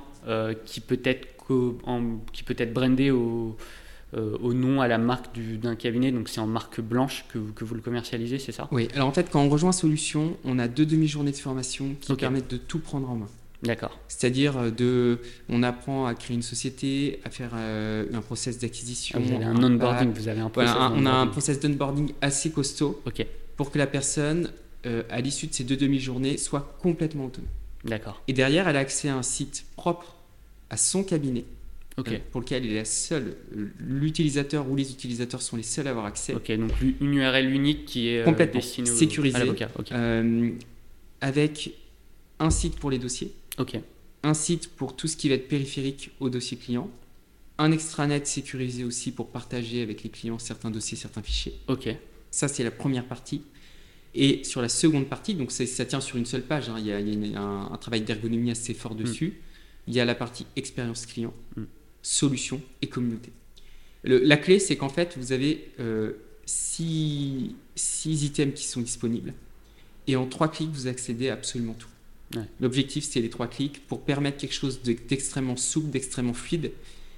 qui 0.64 0.80
peut 0.80 1.00
être 1.04 1.26
qui 2.33 2.42
peut 2.42 2.54
être 2.59 2.72
brandé 2.72 3.11
au, 3.11 3.56
euh, 4.16 4.37
au 4.42 4.54
nom 4.54 4.80
à 4.80 4.88
la 4.88 4.98
marque 4.98 5.37
d'un 5.37 5.74
cabinet, 5.74 6.12
donc 6.12 6.28
c'est 6.28 6.40
en 6.40 6.46
marque 6.46 6.80
blanche 6.80 7.24
que, 7.33 7.38
que 7.38 7.64
vous 7.64 7.74
le 7.74 7.80
commercialisez, 7.80 8.38
c'est 8.38 8.52
ça? 8.52 8.68
Oui, 8.72 8.88
alors 8.94 9.09
en 9.09 9.12
fait, 9.12 9.30
quand 9.30 9.42
on 9.42 9.48
rejoint 9.48 9.72
Solution, 9.72 10.37
on 10.44 10.59
a 10.59 10.68
deux 10.68 10.87
demi-journées 10.87 11.33
de 11.33 11.37
formation 11.37 11.94
qui 12.00 12.14
permettent 12.14 12.50
de 12.50 12.56
tout 12.56 12.78
prendre 12.78 13.11
en 13.11 13.16
main. 13.16 13.28
D'accord. 13.62 13.98
C'est-à-dire 14.09 14.56
euh, 14.56 14.70
de, 14.70 15.18
on 15.48 15.62
apprend 15.62 16.06
à 16.06 16.14
créer 16.14 16.35
une 16.35 16.42
société, 16.42 17.20
à 17.24 17.30
faire 17.30 17.52
un 17.54 18.20
process 18.22 18.59
d'acquisition. 18.59 19.18
Ah, 19.20 19.26
vous 19.26 19.35
avez 19.35 19.44
un 19.44 19.62
onboarding, 19.62 20.12
vous 20.12 20.28
avez 20.28 20.40
un 20.40 20.50
process. 20.50 20.74
on 20.76 21.06
a 21.06 21.12
un 21.12 21.26
process 21.26 21.61
d'onboarding 21.61 22.12
assez 22.20 22.50
costaud. 22.50 23.02
Pour 23.56 23.70
que 23.70 23.78
la 23.78 23.87
personne, 23.87 24.50
à 25.11 25.20
l'issue 25.20 25.46
de 25.46 25.52
ces 25.52 25.64
deux 25.64 25.76
demi-journées, 25.76 26.38
soit 26.38 26.76
complètement 26.80 27.26
autonome. 27.26 27.50
D'accord. 27.85 28.23
Et 28.29 28.33
derrière, 28.33 28.69
elle 28.69 28.77
a 28.77 28.81
accès 28.81 29.09
à 29.09 29.16
un 29.16 29.23
site 29.23 29.64
propre 29.77 30.16
à 30.69 30.77
son 30.77 31.03
cabinet. 31.03 31.45
Euh, 31.99 32.19
pour 32.31 32.40
lequel 32.40 32.64
est 32.64 33.12
l'utilisateur 33.79 34.71
ou 34.71 34.75
les 34.75 34.90
utilisateurs 34.90 35.43
sont 35.43 35.59
les 35.59 35.62
seuls 35.62 35.87
à 35.87 35.90
avoir 35.90 36.07
accès. 36.07 36.35
Ok, 36.35 36.51
donc 36.53 36.71
une 36.81 37.12
URL 37.12 37.53
unique 37.53 37.85
qui 37.85 38.09
est 38.09 38.27
euh, 38.27 38.47
destinée 38.47 38.88
sécurisée, 38.88 39.37
à 39.37 39.40
l'avocat. 39.40 39.69
Euh, 39.93 40.51
avec 41.21 41.75
un 42.38 42.49
site 42.49 42.79
pour 42.79 42.90
les 42.90 42.99
dossiers, 42.99 43.35
ok 43.59 43.81
un 44.23 44.35
site 44.35 44.69
pour 44.69 44.97
tout 44.97 45.07
ce 45.07 45.16
qui 45.16 45.29
va 45.29 45.35
être 45.35 45.49
périphérique 45.49 46.11
au 46.21 46.29
dossier 46.29 46.57
client, 46.57 46.90
un 47.59 47.73
extranet 47.73 48.27
sécurisé 48.27 48.85
aussi 48.85 49.12
pour 49.12 49.29
partager 49.29 49.83
avec 49.83 50.03
les 50.03 50.11
clients 50.11 50.38
certains 50.38 50.71
dossiers, 50.71 50.97
certains 50.97 51.23
fichiers. 51.23 51.59
Ok. 51.69 51.88
Ça, 52.31 52.49
c'est 52.49 52.64
la 52.64 52.71
première 52.71 53.07
partie. 53.07 53.43
Et 54.14 54.42
sur 54.42 54.61
la 54.61 54.68
seconde 54.68 55.09
partie, 55.09 55.35
donc 55.35 55.53
ça 55.53 55.85
tient 55.85 56.01
sur 56.01 56.16
une 56.16 56.27
seule 56.27 56.42
page, 56.42 56.68
hein, 56.68 56.77
il 56.79 56.87
y 56.87 56.92
a, 56.92 57.40
un, 57.40 57.77
travail 57.77 58.01
d'ergonomie 58.01 58.51
assez 58.51 58.75
fort 58.75 58.94
mm. 58.94 58.99
dessus. 58.99 59.40
Il 59.87 59.94
y 59.94 60.01
a 60.01 60.05
la 60.05 60.14
partie 60.14 60.46
expérience 60.57 61.07
client, 61.07 61.33
mm. 61.57 61.62
solution 62.03 62.61
et 62.83 62.88
communauté. 62.88 63.31
la 64.05 64.37
clé, 64.37 64.59
c'est 64.59 64.77
qu'en 64.77 64.88
fait, 64.88 65.16
vous 65.16 65.33
avez 65.33 65.70
euh, 65.79 66.12
six, 66.44 67.55
items 68.05 68.55
qui 68.55 68.66
sont 68.66 68.81
disponibles. 68.81 69.33
Et 70.07 70.16
en 70.16 70.27
trois 70.27 70.49
clics, 70.49 70.70
vous 70.73 70.88
accédez 70.88 71.29
à 71.29 71.35
absolument 71.35 71.75
tout. 71.75 71.88
L'objectif, 72.61 73.05
c'est 73.05 73.20
les 73.20 73.31
trois 73.31 73.49
clics 73.49 73.85
pour 73.88 74.03
permettre 74.03 74.38
quelque 74.38 74.55
chose 74.55 74.83
d'extrêmement 74.83 75.57
souple, 75.57 75.90
d'extrêmement 75.90 76.33
fluide, 76.33 76.73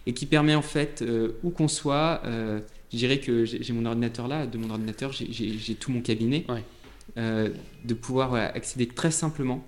et 0.07 0.15
qui 0.15 0.25
permet 0.25 0.55
en 0.55 0.63
fait, 0.63 1.03
euh, 1.03 1.33
où 1.43 1.51
qu'on 1.51 1.69
soit, 1.69 2.23
euh, 2.25 2.61
je 2.93 2.97
dirais 2.97 3.21
que 3.21 3.45
j'ai 3.45 3.73
mon 3.73 3.85
ordinateur 3.85 4.27
là, 4.27 4.47
de 4.47 4.57
mon 4.57 4.71
ordinateur, 4.71 5.13
j'ai 5.13 5.75
tout 5.75 5.93
mon 5.93 6.01
cabinet. 6.01 6.47
Euh, 7.19 7.51
de 7.85 7.93
pouvoir 7.93 8.33
accéder 8.35 8.87
très 8.87 9.11
simplement, 9.11 9.63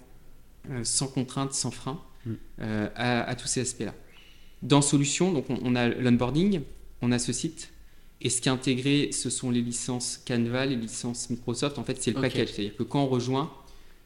euh, 0.70 0.82
sans 0.82 1.08
contrainte, 1.08 1.52
sans 1.52 1.70
frein, 1.70 2.00
mm. 2.24 2.32
euh, 2.60 2.88
à, 2.96 3.34
tous 3.34 3.48
ces 3.48 3.60
aspects-là. 3.60 3.92
Dans 4.62 4.80
Solution, 4.80 5.30
donc 5.30 5.46
on, 5.50 5.74
a 5.74 5.88
l'onboarding, 5.88 6.62
on 7.02 7.12
a 7.12 7.18
ce 7.18 7.34
site, 7.34 7.70
et 8.22 8.30
ce 8.30 8.40
qui 8.40 8.48
est 8.48 8.52
intégré, 8.52 9.10
ce 9.12 9.28
sont 9.28 9.50
les 9.50 9.60
licences 9.60 10.22
Canva, 10.26 10.64
les 10.64 10.76
licences 10.76 11.28
Microsoft. 11.28 11.78
En 11.78 11.84
fait, 11.84 12.00
c'est 12.02 12.12
le 12.12 12.20
package. 12.22 12.48
C'est-à-dire 12.48 12.76
que 12.76 12.82
quand 12.82 13.02
on 13.02 13.08
rejoint, 13.08 13.52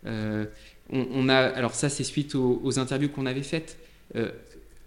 on, 0.05 1.29
a. 1.29 1.37
Alors, 1.37 1.75
ça, 1.75 1.89
c'est 1.89 2.03
suite 2.03 2.35
aux, 2.35 2.79
interviews 2.81 3.11
qu'on 3.11 3.27
avait 3.27 3.45
faites. 3.45 3.79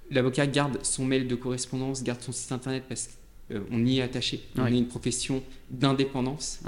L'avocat 0.09 0.47
garde 0.47 0.83
son 0.83 1.05
mail 1.05 1.27
de 1.27 1.35
correspondance, 1.35 2.03
garde 2.03 2.21
son 2.21 2.33
site 2.33 2.51
internet 2.51 2.83
parce 2.89 3.11
qu'on 3.47 3.85
y 3.85 3.99
est 3.99 4.01
attaché. 4.01 4.43
On 4.57 4.65
est 4.65 4.77
une 4.77 4.89
profession 4.89 5.41
d'indépendance. 5.69 6.59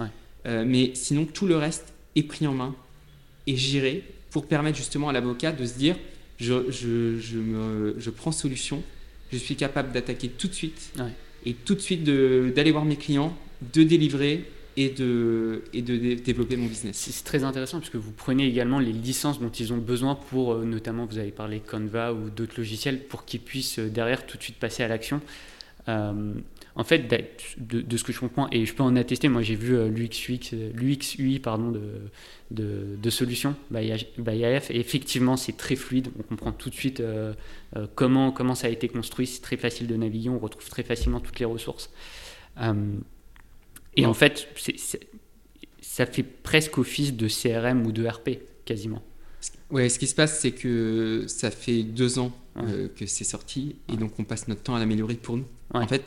Euh, 0.46 0.64
mais 0.66 0.92
sinon, 0.96 1.26
tout 1.26 1.48
le 1.48 1.56
reste 1.56 1.94
est 2.16 2.24
pris 2.24 2.48
en 2.48 2.54
main 2.54 2.76
et 3.48 3.56
géré 3.56 4.04
pour 4.30 4.48
permettre 4.48 4.78
justement 4.78 5.10
à 5.10 5.14
l'avocat 5.14 5.52
de 5.52 5.66
se 5.66 5.78
dire 5.78 5.96
je, 6.40 6.70
je, 6.72 7.20
je, 7.20 7.38
me, 7.38 7.96
je, 7.98 8.10
prends 8.10 8.32
solution, 8.32 8.84
je 9.32 9.38
suis 9.38 9.56
capable 9.56 9.92
d'attaquer 9.92 10.30
tout 10.30 10.48
de 10.48 10.54
suite 10.54 10.94
et 11.46 11.54
tout 11.54 11.76
de 11.76 11.80
suite 11.80 12.04
d'aller 12.04 12.72
voir 12.72 12.86
mes 12.86 12.96
clients, 12.96 13.36
de 13.74 13.84
délivrer 13.84 14.46
et 14.76 14.90
de, 14.90 15.64
et 15.74 15.82
de 15.82 16.16
développer 16.16 16.58
mon 16.58 16.66
business. 16.66 16.98
C'est 16.98 17.24
très 17.24 17.44
intéressant 17.44 17.80
puisque 17.80 17.96
vous 17.96 18.12
prenez 18.12 18.48
également 18.48 18.80
les 18.80 18.92
licences 18.92 19.40
dont 19.40 19.50
ils 19.50 19.72
ont 19.72 19.78
besoin 19.78 20.16
pour, 20.16 20.54
euh, 20.54 20.66
notamment, 20.66 21.06
vous 21.06 21.20
avez 21.20 21.32
parlé 21.32 21.60
Canva 21.60 22.14
ou 22.14 22.30
d'autres 22.30 22.56
logiciels, 22.58 23.04
pour 23.04 23.26
qu'ils 23.26 23.42
puissent 23.42 23.80
euh, 23.80 23.90
derrière 23.90 24.26
tout 24.26 24.38
de 24.38 24.44
suite 24.44 24.58
passer 24.58 24.84
à 24.84 24.88
l'action. 24.88 25.22
Euh, 25.90 26.34
en 26.76 26.84
fait, 26.84 27.08
de, 27.58 27.98
ce 27.98 28.04
que 28.04 28.12
je 28.12 28.20
comprends, 28.20 28.48
et 28.52 28.66
je 28.66 28.74
peux 28.74 28.84
en 28.84 28.96
attester, 28.96 29.30
moi 29.30 29.44
j'ai 29.44 29.56
vu 29.56 29.78
l'UX, 29.90 30.52
l'UX 30.74 31.16
UI 31.20 31.40
pardon, 31.40 31.70
de, 31.72 31.82
de, 32.50 32.98
de 33.02 33.10
solutions 33.10 33.56
by, 33.72 33.92
AF, 34.46 34.72
et 34.72 34.80
effectivement 34.80 35.38
c'est 35.38 35.58
très 35.58 35.76
fluide, 35.76 36.10
on 36.20 36.24
comprend 36.24 36.52
tout 36.52 36.70
de 36.70 36.76
suite 36.76 37.00
euh, 37.00 37.34
euh, 37.76 37.88
comment, 37.96 38.32
comment 38.32 38.56
ça 38.56 38.68
a 38.68 38.70
été 38.70 38.88
construit, 38.88 39.28
c'est 39.28 39.42
très 39.42 39.58
facile 39.58 39.88
de 39.88 39.96
naviguer, 39.96 40.30
on 40.30 40.40
retrouve 40.40 40.68
très 40.70 40.84
facilement 40.84 41.20
toutes 41.20 41.40
les 41.40 41.46
ressources. 41.46 41.92
Euh, 42.60 42.74
et 43.96 44.06
en 44.06 44.14
fait, 44.14 44.48
ça 45.82 46.06
fait 46.06 46.24
presque 46.24 46.78
office 46.78 47.14
de 47.14 47.28
CRM 47.28 47.86
ou 47.86 47.92
de 47.92 48.08
RP, 48.08 48.40
quasiment. 48.66 49.04
Ouais, 49.72 49.90
ce 49.90 50.00
qui 50.00 50.08
se 50.08 50.16
passe, 50.16 50.40
c'est 50.40 50.52
que 50.52 51.26
ça 51.28 51.52
fait 51.52 51.84
deux 51.84 52.20
ans 52.20 52.32
que 52.96 53.06
c'est 53.08 53.24
sorti, 53.24 53.76
et 53.92 53.98
donc 53.98 54.12
on 54.20 54.24
passe 54.24 54.48
notre 54.48 54.62
temps 54.62 54.76
à 54.76 54.80
l'améliorer 54.80 55.16
pour 55.16 55.38
nous. 55.38 55.46
En 55.74 55.88
fait, 55.88 56.04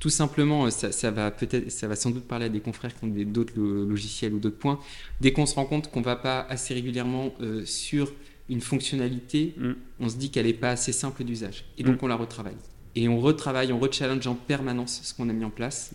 tout 0.00 0.08
simplement, 0.08 0.70
ça, 0.70 1.10
va 1.10 1.30
peut-être, 1.30 1.70
ça 1.70 1.86
va 1.88 1.94
sans 1.94 2.10
doute 2.10 2.24
parler 2.24 2.46
à 2.46 2.48
des 2.48 2.60
confrères 2.60 2.98
qui 2.98 3.04
ont 3.04 3.08
d'autres 3.08 3.52
logiciels 3.58 4.32
ou 4.32 4.38
d'autres 4.38 4.56
points. 4.56 4.80
Dès 5.20 5.32
qu'on 5.32 5.44
se 5.44 5.54
rend 5.54 5.66
compte 5.66 5.90
qu'on 5.90 6.00
ne 6.00 6.04
va 6.06 6.16
pas 6.16 6.40
assez 6.48 6.72
régulièrement 6.72 7.34
sur 7.66 8.12
une 8.48 8.60
fonctionnalité, 8.60 9.54
mm. 9.56 9.72
on 10.00 10.08
se 10.08 10.16
dit 10.16 10.30
qu'elle 10.30 10.46
n'est 10.46 10.54
pas 10.54 10.70
assez 10.70 10.92
simple 10.92 11.24
d'usage. 11.24 11.64
Et 11.78 11.82
donc, 11.82 12.00
mm. 12.00 12.04
on 12.04 12.08
la 12.08 12.16
retravaille. 12.16 12.56
Et 12.94 13.08
on 13.08 13.20
retravaille, 13.20 13.72
on 13.72 13.78
rechallenge 13.78 14.26
en 14.26 14.34
permanence 14.34 15.00
ce 15.02 15.14
qu'on 15.14 15.28
a 15.28 15.32
mis 15.32 15.44
en 15.44 15.50
place 15.50 15.92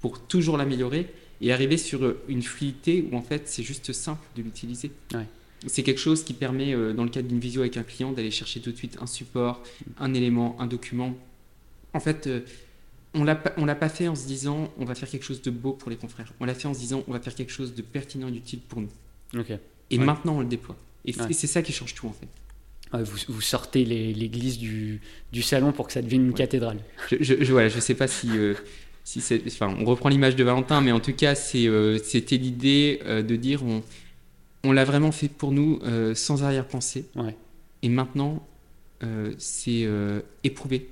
pour 0.00 0.20
toujours 0.20 0.56
l'améliorer 0.56 1.12
et 1.40 1.52
arriver 1.52 1.76
sur 1.76 2.14
une 2.28 2.42
fluidité 2.42 3.08
où 3.10 3.16
en 3.16 3.22
fait 3.22 3.48
c'est 3.48 3.62
juste 3.62 3.92
simple 3.92 4.24
de 4.36 4.42
l'utiliser. 4.42 4.90
C'est 5.66 5.82
quelque 5.82 6.00
chose 6.00 6.24
qui 6.24 6.32
permet, 6.32 6.74
euh, 6.74 6.92
dans 6.92 7.04
le 7.04 7.10
cadre 7.10 7.28
d'une 7.28 7.40
visio 7.40 7.60
avec 7.60 7.76
un 7.76 7.82
client, 7.82 8.12
d'aller 8.12 8.30
chercher 8.30 8.60
tout 8.60 8.72
de 8.72 8.76
suite 8.76 8.98
un 9.00 9.06
support, 9.06 9.62
un 9.98 10.14
élément, 10.14 10.56
un 10.60 10.66
document. 10.66 11.14
En 11.92 12.00
fait, 12.00 12.26
euh, 12.26 12.40
on 13.14 13.26
on 13.56 13.64
l'a 13.64 13.74
pas 13.74 13.88
fait 13.88 14.08
en 14.08 14.14
se 14.14 14.26
disant 14.26 14.70
on 14.78 14.84
va 14.84 14.94
faire 14.94 15.08
quelque 15.08 15.24
chose 15.24 15.42
de 15.42 15.50
beau 15.50 15.72
pour 15.72 15.90
les 15.90 15.96
confrères. 15.96 16.32
On 16.40 16.44
l'a 16.44 16.54
fait 16.54 16.68
en 16.68 16.74
se 16.74 16.78
disant 16.80 17.02
on 17.08 17.12
va 17.12 17.20
faire 17.20 17.34
quelque 17.34 17.52
chose 17.52 17.74
de 17.74 17.82
pertinent 17.82 18.28
et 18.28 18.32
d'utile 18.32 18.60
pour 18.60 18.80
nous. 18.80 18.90
Et 19.90 19.98
maintenant 19.98 20.36
on 20.36 20.40
le 20.40 20.46
déploie. 20.46 20.76
Et 21.04 21.12
c'est 21.12 21.46
ça 21.46 21.62
qui 21.62 21.72
change 21.72 21.94
tout 21.94 22.06
en 22.06 22.12
fait. 22.12 22.28
Vous, 22.92 23.40
sortez 23.40 23.84
l'église 23.84 24.58
du, 24.58 25.00
du, 25.32 25.42
salon 25.42 25.72
pour 25.72 25.88
que 25.88 25.92
ça 25.92 26.02
devienne 26.02 26.26
une 26.26 26.34
cathédrale. 26.34 26.78
Je, 27.10 27.16
je, 27.20 27.44
je, 27.44 27.68
je 27.68 27.80
sais 27.80 27.94
pas 27.94 28.06
si, 28.06 28.28
euh, 28.38 28.54
si 29.04 29.20
enfin, 29.46 29.74
on 29.78 29.84
reprend 29.84 30.08
l'image 30.08 30.36
de 30.36 30.44
Valentin, 30.44 30.80
mais 30.80 30.92
en 30.92 31.00
tout 31.00 31.12
cas, 31.12 31.34
euh, 31.56 31.98
c'était 32.02 32.36
l'idée 32.36 33.00
euh, 33.04 33.22
de 33.22 33.36
dire 33.36 33.64
on, 33.64 33.82
on 34.64 34.72
l'a 34.72 34.84
vraiment 34.84 35.12
fait 35.12 35.28
pour 35.28 35.52
nous 35.52 35.80
sans 36.14 36.42
arrière-pensée. 36.42 37.06
Et 37.82 37.88
maintenant, 37.88 38.46
c'est 39.38 39.88
éprouvé. 40.44 40.88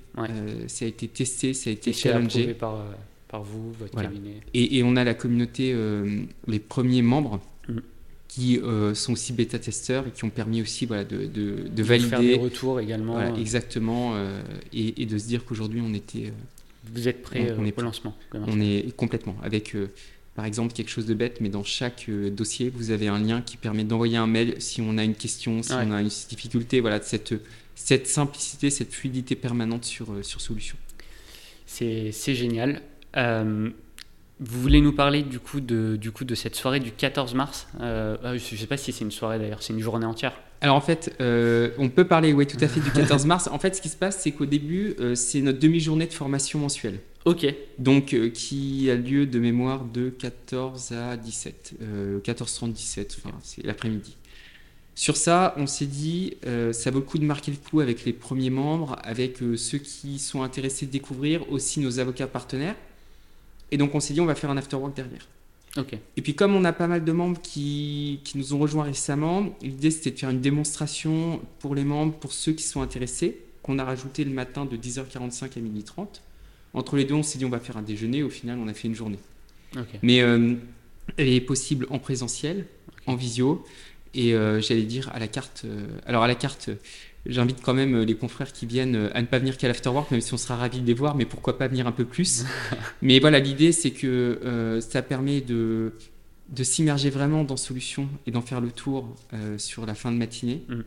ça 0.67 0.85
a 0.85 0.89
été 0.89 1.09
testé, 1.09 1.55
ça 1.55 1.71
a 1.71 1.73
été 1.73 1.93
challengé. 1.93 2.55
par, 2.55 2.85
par 3.29 3.43
vous, 3.43 3.73
votre 3.73 4.01
cabinet. 4.01 4.41
Et, 4.53 4.79
et, 4.79 4.83
on 4.83 4.97
a 4.97 5.05
la 5.05 5.15
communauté, 5.15 5.77
les 6.47 6.59
premiers 6.59 7.03
membres. 7.03 7.41
Mm 7.69 7.79
qui 8.35 8.59
euh, 8.59 8.95
sont 8.95 9.13
aussi 9.13 9.33
bêta-testeurs 9.33 10.09
et 10.09 10.11
qui 10.11 10.25
ont 10.25 10.31
permis 10.31 10.61
aussi 10.61 10.87
voilà, 10.87 11.05
de, 11.05 11.27
de, 11.27 11.69
de 11.69 11.83
valider. 11.85 12.09
Faire 12.09 12.21
des 12.21 12.35
retours 12.37 12.81
également. 12.81 13.13
Voilà, 13.13 13.39
exactement. 13.39 14.15
Euh, 14.15 14.43
et, 14.73 15.03
et, 15.03 15.07
de 15.07 15.17
se 15.19 15.29
dire 15.29 15.45
qu'aujourd'hui, 15.45 15.81
on 15.81 15.95
était. 15.95 16.27
Euh, 16.27 16.93
Vous 16.93 17.07
êtes 17.07 17.23
prêt 17.23 17.55
on, 17.57 17.65
est, 17.65 17.79
au 17.79 17.83
lancement 17.83 18.17
On 18.33 18.61
est 18.61 18.93
complètement. 18.97 19.37
Avec, 19.45 19.77
par 20.35 20.45
exemple, 20.45 20.73
quelque 20.73 20.91
chose 20.91 21.07
de 21.07 21.15
bête, 21.15 21.41
mais 21.41 21.49
dans 21.49 21.65
chaque 21.65 22.11
dossier, 22.11 22.71
vous 22.75 22.91
avez 22.91 23.09
un 23.09 23.19
lien 23.19 23.41
qui 23.41 23.57
permet 23.57 23.85
d'envoyer 23.85 24.17
un 24.17 24.27
mail 24.27 24.57
si 24.59 24.81
on 24.81 24.99
a 24.99 25.05
une 25.05 25.15
question, 25.15 25.63
si 25.63 25.73
on 25.73 25.93
a 25.93 26.01
une 26.01 26.09
difficulté. 26.09 26.81
Voilà, 26.81 27.01
cette, 27.01 27.35
cette 27.75 28.07
simplicité, 28.07 28.71
cette 28.71 28.93
fluidité 28.93 29.37
permanente 29.37 29.85
sur, 29.85 30.25
sur 30.25 30.41
solution. 30.41 30.77
C'est 31.67 32.35
génial. 32.35 32.83
Vous 34.41 34.61
voulez 34.61 34.81
nous 34.81 34.93
parler 34.93 35.23
du 35.23 35.39
coup 35.39 35.61
de, 35.61 35.97
du 35.97 36.11
coup 36.11 36.25
de 36.25 36.35
cette 36.35 36.57
soirée 36.57 36.81
du 36.81 36.91
14 36.91 37.35
mars? 37.35 37.69
Euh, 37.81 38.17
ah, 38.25 38.37
Je 38.37 38.55
ne 38.55 38.61
sais 38.61 38.67
pas 38.67 38.77
si 38.77 38.93
c'est 38.93 39.05
une 39.05 39.13
soirée 39.13 39.39
d'ailleurs, 39.39 39.63
c'est 39.63 39.73
une 39.73 39.81
journée 39.81 40.07
entière. 40.07 40.35
Alors 40.65 40.77
en 40.77 40.81
fait, 40.81 41.15
euh, 41.21 41.73
on 41.77 41.91
peut 41.91 42.07
parler, 42.07 42.33
oui, 42.33 42.47
tout 42.47 42.57
à 42.59 42.69
fait 42.69 42.81
du 42.81 42.91
14 42.91 43.27
mars. 43.27 43.51
En 43.53 43.59
fait, 43.59 43.77
ce 43.77 43.83
qui 43.83 43.91
se 43.91 43.99
passe, 43.99 44.21
c'est 44.23 44.31
qu'au 44.31 44.47
début, 44.47 44.97
euh, 44.99 45.15
c'est 45.15 45.43
notre 45.43 45.59
demi-journée 45.59 46.07
de 46.07 46.13
formation 46.15 46.59
mensuelle. 46.59 47.01
Ok. 47.27 47.47
Donc, 47.79 48.17
qui 48.33 48.91
a 48.91 48.95
lieu 48.95 49.27
de 49.27 49.39
mémoire 49.39 49.85
de 49.85 50.09
14 50.09 50.93
à 50.93 51.19
17, 51.19 51.75
14 52.25 52.65
17, 52.73 53.19
enfin, 53.19 53.37
c'est 53.43 53.63
l'après-midi. 53.63 54.17
Sur 54.95 55.19
ça, 55.19 55.53
on 55.59 55.67
s'est 55.67 55.85
dit, 55.85 56.39
ça 56.73 56.91
vaut 56.91 57.01
le 57.01 57.05
coup 57.05 57.19
de 57.19 57.25
marquer 57.25 57.51
le 57.51 57.59
coup 57.59 57.81
avec 57.81 58.07
les 58.07 58.15
premiers 58.15 58.49
membres, 58.49 58.97
avec 59.03 59.41
ceux 59.57 59.79
qui 59.79 60.19
sont 60.19 60.43
intéressés 60.43 60.87
de 60.87 60.93
découvrir, 60.93 61.51
aussi 61.53 61.81
nos 61.81 61.99
avocats 62.01 62.27
partenaires. 62.27 62.77
Et 63.71 63.77
donc 63.77 63.95
on 63.95 64.01
s'est 64.01 64.15
dit 64.15 64.21
on 64.23 64.27
va 64.27 64.35
faire 64.35 64.51
un 64.51 64.57
afterwork 64.57 64.97
derrière. 64.97 65.27
Et 66.17 66.23
puis 66.23 66.35
comme 66.35 66.55
on 66.55 66.65
a 66.65 66.73
pas 66.73 66.87
mal 66.87 67.05
de 67.05 67.13
membres 67.13 67.41
qui, 67.43 68.21
qui 68.25 68.39
nous 68.39 68.55
ont 68.55 68.59
rejoints 68.59 68.85
récemment, 68.85 69.57
l'idée 69.61 69.91
c'était 69.91 70.13
de 70.13 70.19
faire 70.19 70.31
une 70.31 70.41
démonstration 70.41 71.41
pour 71.59 71.75
les 71.75 71.85
membres, 71.85 72.15
pour 72.15 72.33
ceux 72.33 72.53
qui 72.53 72.63
sont 72.63 72.81
intéressés, 72.81 73.41
qu'on 73.63 73.79
a 73.79 73.85
rajouté 73.85 74.25
le 74.25 74.31
matin 74.31 74.67
de 74.67 74.77
10h45 74.77 75.45
à 75.45 75.47
12h30. 75.47 76.07
Entre 76.75 76.97
les 76.97 77.05
deux, 77.05 77.15
on 77.15 77.23
s'est 77.23 77.39
dit 77.39 77.45
on 77.45 77.51
va 77.51 77.61
faire 77.61 77.77
un 77.77 77.83
déjeuner, 77.83 78.23
au 78.23 78.31
final 78.31 78.59
on 78.59 78.69
a 78.69 78.75
fait 78.75 78.89
une 78.89 78.95
journée. 78.95 79.19
Mais 80.03 80.21
euh, 80.21 80.55
elle 81.17 81.29
est 81.29 81.41
possible 81.41 81.87
en 81.91 81.99
présentiel, 81.99 82.67
en 83.07 83.17
visio, 83.17 83.65
et 84.15 84.35
euh, 84.35 84.61
j'allais 84.61 84.83
dire 84.83 85.11
à 85.13 85.19
la 85.19 85.29
carte. 85.29 85.63
Euh, 85.65 85.87
alors 86.07 86.23
à 86.23 86.29
la 86.29 86.37
carte, 86.37 86.71
J'invite 87.27 87.63
quand 87.63 87.75
même 87.75 87.95
euh, 87.95 88.05
les 88.05 88.15
confrères 88.15 88.53
qui 88.53 88.67
viennent 88.67 88.97
euh, 88.97 89.11
à 89.15 89.23
ne 89.23 89.27
pas 89.27 89.39
venir 89.39 89.57
qu'à 89.57 89.69
l'afterwork, 89.69 90.11
même 90.11 90.21
si 90.21 90.35
on 90.35 90.37
sera 90.37 90.57
ravis 90.57 90.81
de 90.81 90.87
les 90.87 90.95
voir, 90.95 91.15
mais 91.15 91.25
pourquoi 91.25 91.57
pas 91.57 91.69
venir 91.69 91.87
un 91.87 91.93
peu 91.93 92.05
plus. 92.05 92.45
mais 93.03 93.19
voilà, 93.19 93.39
l'idée, 93.39 93.73
c'est 93.73 93.93
que 93.93 94.07
euh, 94.45 94.81
ça 94.81 95.01
permet 95.01 95.41
de, 95.41 95.95
de 96.51 96.65
s'immerger 96.65 97.09
vraiment 97.09 97.45
dans 97.45 97.57
Solution 97.57 98.09
et 98.27 98.31
d'en 98.31 98.43
faire 98.43 98.61
le 98.61 98.71
tour 98.71 99.15
sur 99.57 99.87
la 99.87 99.95
fin 99.95 100.13
de 100.13 100.17
matinée, 100.17 100.63
mm. 100.69 100.81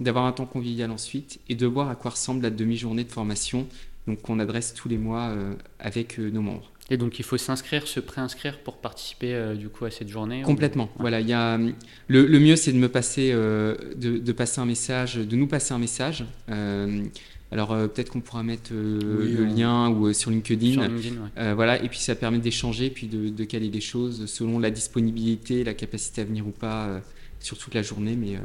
d'avoir 0.00 0.26
un 0.26 0.32
temps 0.32 0.46
convivial 0.46 0.90
ensuite 0.90 1.40
et 1.48 1.54
de 1.54 1.66
voir 1.66 1.88
à 1.88 1.96
quoi 1.96 2.12
ressemble 2.12 2.42
la 2.42 2.50
demi-journée 2.50 3.04
de 3.04 3.10
formation 3.10 3.66
donc 4.10 4.22
qu'on 4.22 4.38
adresse 4.38 4.74
tous 4.74 4.88
les 4.88 4.98
mois 4.98 5.34
avec 5.78 6.18
nos 6.18 6.42
membres. 6.42 6.70
Et 6.90 6.96
donc 6.96 7.20
il 7.20 7.24
faut 7.24 7.38
s'inscrire, 7.38 7.86
se 7.86 8.00
préinscrire 8.00 8.58
pour 8.58 8.78
participer 8.78 9.32
euh, 9.32 9.54
du 9.54 9.68
coup 9.68 9.84
à 9.84 9.92
cette 9.92 10.08
journée 10.08 10.42
Complètement. 10.42 10.90
Voilà, 10.98 11.20
il 11.20 11.28
y 11.28 11.32
a, 11.32 11.56
le, 11.56 12.26
le 12.26 12.40
mieux 12.40 12.56
c'est 12.56 12.72
de 12.72 12.78
me 12.78 12.88
passer, 12.88 13.30
euh, 13.32 13.76
de, 13.94 14.18
de, 14.18 14.32
passer 14.32 14.60
un 14.60 14.66
message, 14.66 15.14
de 15.14 15.36
nous 15.36 15.46
passer 15.46 15.72
un 15.72 15.78
message. 15.78 16.24
Euh, 16.50 17.04
alors 17.52 17.68
peut-être 17.68 18.10
qu'on 18.10 18.20
pourra 18.20 18.44
mettre 18.44 18.70
le 18.72 19.44
lien 19.44 19.88
ou 19.88 20.12
sur 20.12 20.30
LinkedIn. 20.30 20.72
Sur 20.72 20.82
LinkedIn 20.82 21.54
voilà, 21.54 21.82
et 21.82 21.88
puis 21.88 21.98
ça 21.98 22.14
permet 22.14 22.38
d'échanger, 22.38 22.90
puis 22.90 23.08
de, 23.08 23.28
de, 23.28 23.44
caler 23.44 23.68
des 23.68 23.80
choses 23.80 24.26
selon 24.26 24.60
la 24.60 24.70
disponibilité, 24.70 25.64
la 25.64 25.74
capacité 25.74 26.20
à 26.20 26.24
venir 26.24 26.46
ou 26.46 26.52
pas 26.52 27.00
sur 27.40 27.58
toute 27.58 27.74
la 27.74 27.82
journée. 27.82 28.14
Mais 28.14 28.38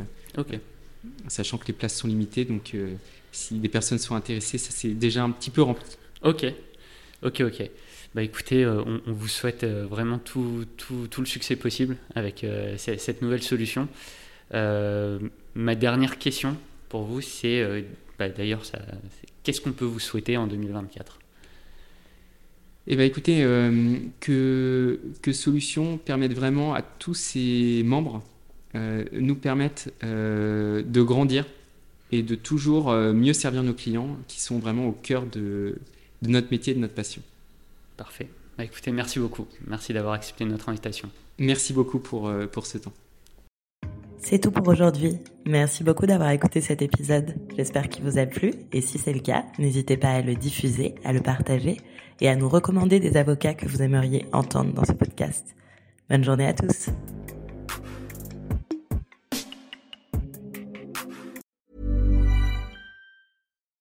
sachant 1.28 1.60
que 1.60 1.68
les 1.68 1.74
places 1.74 1.96
sont 1.96 2.08
limitées, 2.08 2.46
donc 2.46 2.76
si 3.36 3.56
des 3.56 3.70
personnes 3.70 4.00
sont 4.00 4.16
intéressées, 4.16 4.58
ça 4.58 4.72
c'est 4.72 4.94
déjà 4.94 5.24
un 5.24 5.32
petit 5.32 5.50
peu 5.50 5.62
rempli. 5.62 5.86
Ok, 6.24 6.46
ok, 7.24 7.42
ok. 7.42 7.70
Bah 8.16 8.24
écoutez, 8.24 8.64
euh, 8.64 8.82
on, 8.86 9.12
vous 9.12 9.28
souhaite 9.28 9.66
euh, 9.66 9.86
vraiment 9.86 10.20
tout, 10.20 10.64
tout, 10.78 11.08
tout, 11.12 11.20
le 11.20 11.28
succès 11.28 11.58
possible 11.58 11.98
avec 12.16 12.46
euh, 12.46 12.78
cette 12.78 13.22
nouvelle 13.22 13.44
solution. 13.44 13.90
ma 14.54 15.76
dernière 15.76 16.18
question 16.18 16.56
pour 16.88 17.04
vous, 17.04 17.20
c'est 17.20 17.86
bah, 18.18 18.30
d'ailleurs, 18.30 18.62
qu'est-ce 19.44 19.60
qu'on 19.60 19.74
peut 19.74 19.86
vous 19.86 20.00
souhaiter 20.00 20.38
en 20.38 20.48
2024 20.48 21.20
eh 22.88 22.96
bien, 22.96 23.06
écoutez, 23.06 23.42
que, 24.20 25.00
que 25.24 25.34
Solution 25.34 25.98
permette 25.98 26.34
vraiment 26.34 26.76
à 26.76 26.84
tous 26.84 27.16
ses 27.16 27.82
membres, 27.84 28.24
nous 28.76 29.36
permettent 29.36 29.92
de 30.04 31.02
grandir 31.02 31.48
et 32.12 32.24
de 32.24 32.36
toujours 32.36 32.92
mieux 32.92 33.34
servir 33.34 33.64
nos 33.64 33.74
clients 33.74 34.18
qui 34.28 34.40
sont 34.40 34.60
vraiment 34.60 34.88
au 34.88 34.92
cœur 34.92 35.26
de, 35.26 35.80
de 36.22 36.30
notre 36.30 36.52
métier 36.52 36.74
et 36.74 36.76
de 36.76 36.82
notre 36.82 36.94
passion. 36.94 37.22
Parfait. 37.98 38.30
Bah, 38.58 38.64
écoutez, 38.64 38.92
merci 38.92 39.20
beaucoup. 39.20 39.48
Merci 39.68 39.94
d'avoir 39.94 40.14
accepté 40.14 40.46
notre 40.46 40.70
invitation. 40.70 41.10
Merci 41.40 41.74
beaucoup 41.74 42.00
pour, 42.00 42.28
euh, 42.28 42.48
pour 42.48 42.66
ce 42.66 42.78
temps. 42.78 42.94
C'est 44.18 44.40
tout 44.40 44.52
pour 44.52 44.68
aujourd'hui. 44.68 45.18
Merci 45.46 45.84
beaucoup 45.84 46.06
d'avoir 46.06 46.32
écouté 46.32 46.62
cet 46.62 46.82
épisode. 46.82 47.36
J'espère 47.56 47.90
qu'il 47.90 48.04
vous 48.04 48.18
a 48.18 48.26
plu 48.26 48.54
et 48.72 48.82
si 48.82 48.98
c'est 48.98 49.14
le 49.14 49.20
cas, 49.20 49.46
n'hésitez 49.60 49.98
pas 49.98 50.10
à 50.10 50.22
le 50.22 50.36
diffuser, 50.36 50.96
à 51.04 51.14
le 51.14 51.22
partager 51.22 51.78
et 52.22 52.30
à 52.30 52.36
nous 52.36 52.50
recommander 52.50 53.00
des 53.00 53.18
avocats 53.18 53.54
que 53.54 53.68
vous 53.68 53.84
aimeriez 53.84 54.26
entendre 54.32 54.74
dans 54.74 54.86
ce 54.86 54.94
podcast. 54.94 55.56
Bonne 56.10 56.24
journée 56.24 56.48
à 56.48 56.54
tous. 56.54 56.88